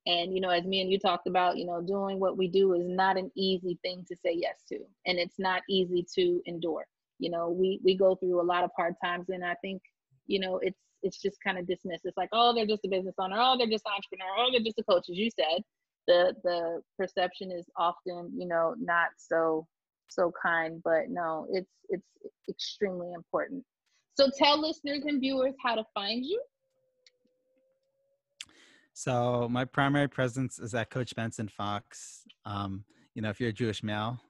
And, 0.06 0.34
you 0.34 0.40
know, 0.40 0.50
as 0.50 0.64
me 0.64 0.82
and 0.82 0.92
you 0.92 0.98
talked 0.98 1.26
about, 1.26 1.56
you 1.56 1.64
know, 1.64 1.80
doing 1.80 2.20
what 2.20 2.36
we 2.36 2.48
do 2.48 2.74
is 2.74 2.86
not 2.86 3.16
an 3.16 3.30
easy 3.34 3.78
thing 3.82 4.04
to 4.08 4.16
say 4.16 4.34
yes 4.34 4.56
to. 4.68 4.76
And 5.06 5.18
it's 5.18 5.38
not 5.38 5.62
easy 5.68 6.06
to 6.16 6.42
endure. 6.44 6.86
You 7.18 7.30
know, 7.30 7.48
we 7.48 7.80
we 7.82 7.96
go 7.96 8.14
through 8.16 8.40
a 8.40 8.44
lot 8.44 8.64
of 8.64 8.70
hard 8.76 8.94
times 9.02 9.30
and 9.30 9.44
I 9.44 9.54
think, 9.62 9.80
you 10.26 10.40
know, 10.40 10.58
it's 10.58 10.78
it's 11.02 11.20
just 11.20 11.38
kind 11.42 11.58
of 11.58 11.66
dismissed. 11.66 12.04
It's 12.04 12.16
like, 12.16 12.30
oh, 12.32 12.54
they're 12.54 12.66
just 12.66 12.84
a 12.84 12.88
business 12.88 13.14
owner, 13.18 13.36
oh, 13.38 13.56
they're 13.56 13.68
just 13.68 13.84
an 13.86 13.92
entrepreneur, 13.96 14.34
oh, 14.38 14.48
they're 14.50 14.60
just 14.64 14.78
a 14.78 14.84
coach, 14.84 15.06
as 15.10 15.16
you 15.16 15.30
said. 15.30 15.62
The 16.06 16.34
the 16.44 16.82
perception 16.98 17.50
is 17.50 17.64
often, 17.76 18.32
you 18.36 18.46
know, 18.46 18.74
not 18.78 19.08
so 19.16 19.66
so 20.08 20.32
kind, 20.42 20.82
but 20.84 21.08
no, 21.08 21.46
it's 21.50 21.70
it's 21.88 22.04
extremely 22.48 23.12
important. 23.14 23.64
So 24.14 24.30
tell 24.38 24.60
listeners 24.60 25.02
and 25.04 25.20
viewers 25.20 25.54
how 25.62 25.74
to 25.74 25.84
find 25.92 26.24
you. 26.24 26.40
So 28.92 29.48
my 29.50 29.64
primary 29.64 30.08
presence 30.08 30.60
is 30.60 30.72
at 30.74 30.90
Coach 30.90 31.16
Benson 31.16 31.48
Fox. 31.48 32.22
Um, 32.44 32.84
you 33.14 33.22
know, 33.22 33.30
if 33.30 33.40
you're 33.40 33.50
a 33.50 33.52
Jewish 33.52 33.82
male, 33.82 34.20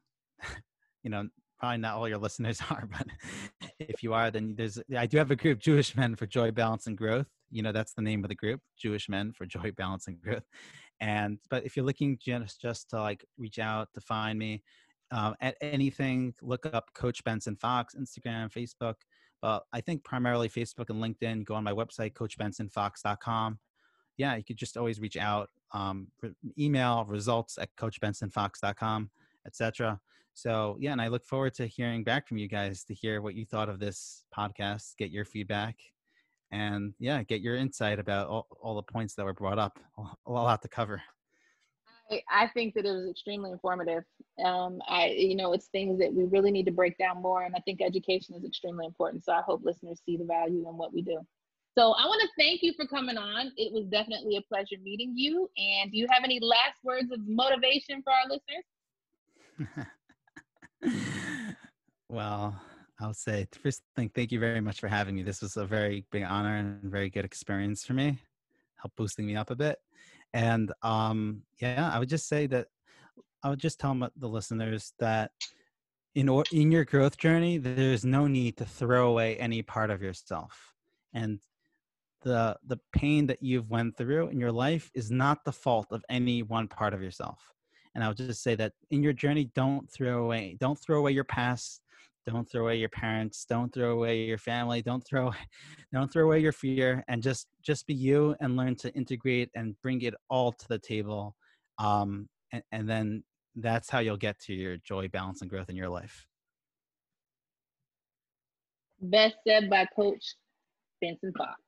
you 1.02 1.10
know, 1.10 1.28
probably 1.58 1.78
not 1.78 1.96
all 1.96 2.08
your 2.08 2.18
listeners 2.18 2.60
are, 2.70 2.88
but 2.90 3.06
if 3.78 4.02
you 4.02 4.14
are, 4.14 4.30
then 4.30 4.54
there's 4.56 4.78
I 4.96 5.06
do 5.06 5.18
have 5.18 5.30
a 5.30 5.36
group, 5.36 5.60
Jewish 5.60 5.94
Men 5.94 6.16
for 6.16 6.26
Joy, 6.26 6.50
Balance, 6.50 6.86
and 6.86 6.96
Growth. 6.96 7.28
You 7.50 7.62
know, 7.62 7.72
that's 7.72 7.92
the 7.92 8.02
name 8.02 8.24
of 8.24 8.28
the 8.28 8.34
group, 8.34 8.60
Jewish 8.78 9.08
Men 9.10 9.32
for 9.32 9.44
Joy, 9.44 9.70
Balance, 9.76 10.06
and 10.06 10.18
Growth. 10.18 10.44
And 11.00 11.38
but 11.50 11.66
if 11.66 11.76
you're 11.76 11.84
looking 11.84 12.18
just 12.18 12.60
just 12.60 12.88
to 12.90 13.00
like 13.00 13.22
reach 13.36 13.58
out 13.58 13.88
to 13.92 14.00
find 14.00 14.38
me, 14.38 14.62
um, 15.10 15.34
at 15.40 15.56
anything, 15.60 16.34
look 16.42 16.66
up 16.66 16.92
Coach 16.94 17.22
Benson 17.24 17.56
Fox, 17.56 17.94
Instagram, 17.94 18.50
Facebook. 18.50 18.94
But 19.44 19.64
I 19.74 19.82
think 19.82 20.02
primarily 20.04 20.48
Facebook 20.48 20.88
and 20.88 21.02
LinkedIn. 21.02 21.44
Go 21.44 21.54
on 21.54 21.64
my 21.64 21.74
website, 21.74 22.14
CoachBensonFox.com. 22.14 23.58
Yeah, 24.16 24.36
you 24.36 24.42
could 24.42 24.56
just 24.56 24.78
always 24.78 25.00
reach 25.00 25.18
out. 25.18 25.50
Um, 25.72 26.06
email 26.58 27.04
results 27.06 27.58
at 27.58 27.68
CoachBensonFox.com, 27.76 29.10
etc. 29.46 30.00
So 30.32 30.78
yeah, 30.80 30.92
and 30.92 31.02
I 31.02 31.08
look 31.08 31.26
forward 31.26 31.52
to 31.56 31.66
hearing 31.66 32.04
back 32.04 32.26
from 32.26 32.38
you 32.38 32.48
guys 32.48 32.84
to 32.84 32.94
hear 32.94 33.20
what 33.20 33.34
you 33.34 33.44
thought 33.44 33.68
of 33.68 33.78
this 33.78 34.24
podcast, 34.34 34.96
get 34.96 35.10
your 35.10 35.26
feedback, 35.26 35.76
and 36.50 36.94
yeah, 36.98 37.22
get 37.22 37.42
your 37.42 37.56
insight 37.56 37.98
about 37.98 38.28
all, 38.28 38.46
all 38.62 38.76
the 38.76 38.82
points 38.82 39.14
that 39.16 39.26
were 39.26 39.34
brought 39.34 39.58
up. 39.58 39.78
A 40.26 40.32
lot 40.32 40.62
to 40.62 40.68
cover. 40.68 41.02
I 42.30 42.48
think 42.48 42.74
that 42.74 42.84
it 42.84 42.92
was 42.92 43.08
extremely 43.08 43.50
informative. 43.50 44.04
Um, 44.44 44.80
I, 44.88 45.08
you 45.16 45.36
know, 45.36 45.52
it's 45.52 45.68
things 45.68 45.98
that 46.00 46.12
we 46.12 46.24
really 46.24 46.50
need 46.50 46.66
to 46.66 46.72
break 46.72 46.98
down 46.98 47.22
more, 47.22 47.44
and 47.44 47.54
I 47.56 47.60
think 47.60 47.80
education 47.80 48.34
is 48.34 48.44
extremely 48.44 48.84
important. 48.86 49.24
So 49.24 49.32
I 49.32 49.40
hope 49.40 49.62
listeners 49.64 50.00
see 50.04 50.16
the 50.16 50.24
value 50.24 50.68
in 50.68 50.76
what 50.76 50.92
we 50.92 51.02
do. 51.02 51.20
So 51.76 51.92
I 51.92 52.06
want 52.06 52.22
to 52.22 52.28
thank 52.38 52.62
you 52.62 52.72
for 52.76 52.86
coming 52.86 53.16
on. 53.16 53.50
It 53.56 53.72
was 53.72 53.86
definitely 53.86 54.36
a 54.36 54.42
pleasure 54.42 54.76
meeting 54.82 55.14
you. 55.16 55.50
And 55.56 55.90
do 55.90 55.98
you 55.98 56.06
have 56.08 56.22
any 56.22 56.38
last 56.40 56.78
words 56.84 57.10
of 57.10 57.18
motivation 57.26 58.02
for 58.02 58.12
our 58.12 58.28
listeners? 58.28 59.88
well, 62.08 62.60
I'll 63.00 63.14
say 63.14 63.48
first 63.60 63.82
thing, 63.96 64.10
thank 64.14 64.30
you 64.30 64.38
very 64.38 64.60
much 64.60 64.78
for 64.78 64.86
having 64.86 65.16
me. 65.16 65.22
This 65.22 65.42
was 65.42 65.56
a 65.56 65.66
very 65.66 66.04
big 66.12 66.22
honor 66.22 66.56
and 66.56 66.80
very 66.82 67.10
good 67.10 67.24
experience 67.24 67.84
for 67.84 67.94
me, 67.94 68.20
help 68.76 68.92
boosting 68.96 69.26
me 69.26 69.34
up 69.34 69.50
a 69.50 69.56
bit. 69.56 69.78
And 70.34 70.72
um, 70.82 71.42
yeah, 71.60 71.90
I 71.94 71.98
would 72.00 72.08
just 72.08 72.28
say 72.28 72.46
that 72.48 72.66
I 73.42 73.48
would 73.48 73.60
just 73.60 73.78
tell 73.78 73.94
the 74.16 74.28
listeners 74.28 74.92
that 74.98 75.30
in 76.14 76.28
or, 76.28 76.44
in 76.52 76.72
your 76.72 76.84
growth 76.84 77.16
journey, 77.16 77.56
there's 77.56 78.04
no 78.04 78.26
need 78.26 78.56
to 78.58 78.64
throw 78.64 79.08
away 79.08 79.36
any 79.36 79.62
part 79.62 79.90
of 79.90 80.02
yourself, 80.02 80.74
and 81.14 81.38
the 82.22 82.56
the 82.66 82.78
pain 82.92 83.26
that 83.26 83.42
you've 83.42 83.70
went 83.70 83.96
through 83.96 84.28
in 84.28 84.40
your 84.40 84.52
life 84.52 84.90
is 84.94 85.10
not 85.10 85.44
the 85.44 85.52
fault 85.52 85.86
of 85.92 86.04
any 86.08 86.42
one 86.42 86.66
part 86.66 86.94
of 86.94 87.02
yourself. 87.02 87.38
And 87.94 88.02
I 88.02 88.08
would 88.08 88.16
just 88.16 88.42
say 88.42 88.56
that 88.56 88.72
in 88.90 89.04
your 89.04 89.12
journey, 89.12 89.50
don't 89.54 89.88
throw 89.88 90.24
away 90.24 90.56
don't 90.58 90.78
throw 90.78 90.98
away 90.98 91.12
your 91.12 91.24
past 91.24 91.80
don't 92.26 92.50
throw 92.50 92.62
away 92.62 92.76
your 92.76 92.88
parents 92.88 93.44
don't 93.48 93.72
throw 93.72 93.90
away 93.92 94.24
your 94.24 94.38
family 94.38 94.80
don't 94.82 95.06
throw 95.06 95.30
don't 95.92 96.12
throw 96.12 96.24
away 96.24 96.38
your 96.38 96.52
fear 96.52 97.04
and 97.08 97.22
just 97.22 97.48
just 97.62 97.86
be 97.86 97.94
you 97.94 98.34
and 98.40 98.56
learn 98.56 98.74
to 98.74 98.92
integrate 98.94 99.50
and 99.54 99.74
bring 99.82 100.02
it 100.02 100.14
all 100.30 100.52
to 100.52 100.66
the 100.68 100.78
table 100.78 101.34
um, 101.78 102.28
and, 102.52 102.62
and 102.72 102.88
then 102.88 103.24
that's 103.56 103.90
how 103.90 104.00
you'll 104.00 104.16
get 104.16 104.38
to 104.40 104.54
your 104.54 104.76
joy 104.78 105.08
balance 105.08 105.40
and 105.40 105.50
growth 105.50 105.70
in 105.70 105.76
your 105.76 105.88
life. 105.88 106.26
Best 109.00 109.36
said 109.46 109.68
by 109.68 109.86
coach 109.94 110.34
benson 111.00 111.32
fox. 111.36 111.60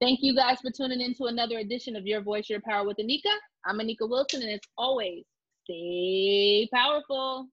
Thank 0.00 0.20
you 0.22 0.34
guys 0.34 0.58
for 0.60 0.70
tuning 0.70 1.00
in 1.00 1.14
to 1.14 1.24
another 1.24 1.58
edition 1.58 1.94
of 1.94 2.06
your 2.06 2.22
voice 2.22 2.48
your 2.48 2.60
power 2.60 2.86
with 2.86 2.96
anika. 2.96 3.34
I'm 3.64 3.78
anika 3.78 4.08
wilson 4.08 4.42
and 4.42 4.52
as 4.52 4.60
always 4.76 5.24
stay 5.64 6.68
powerful 6.72 7.46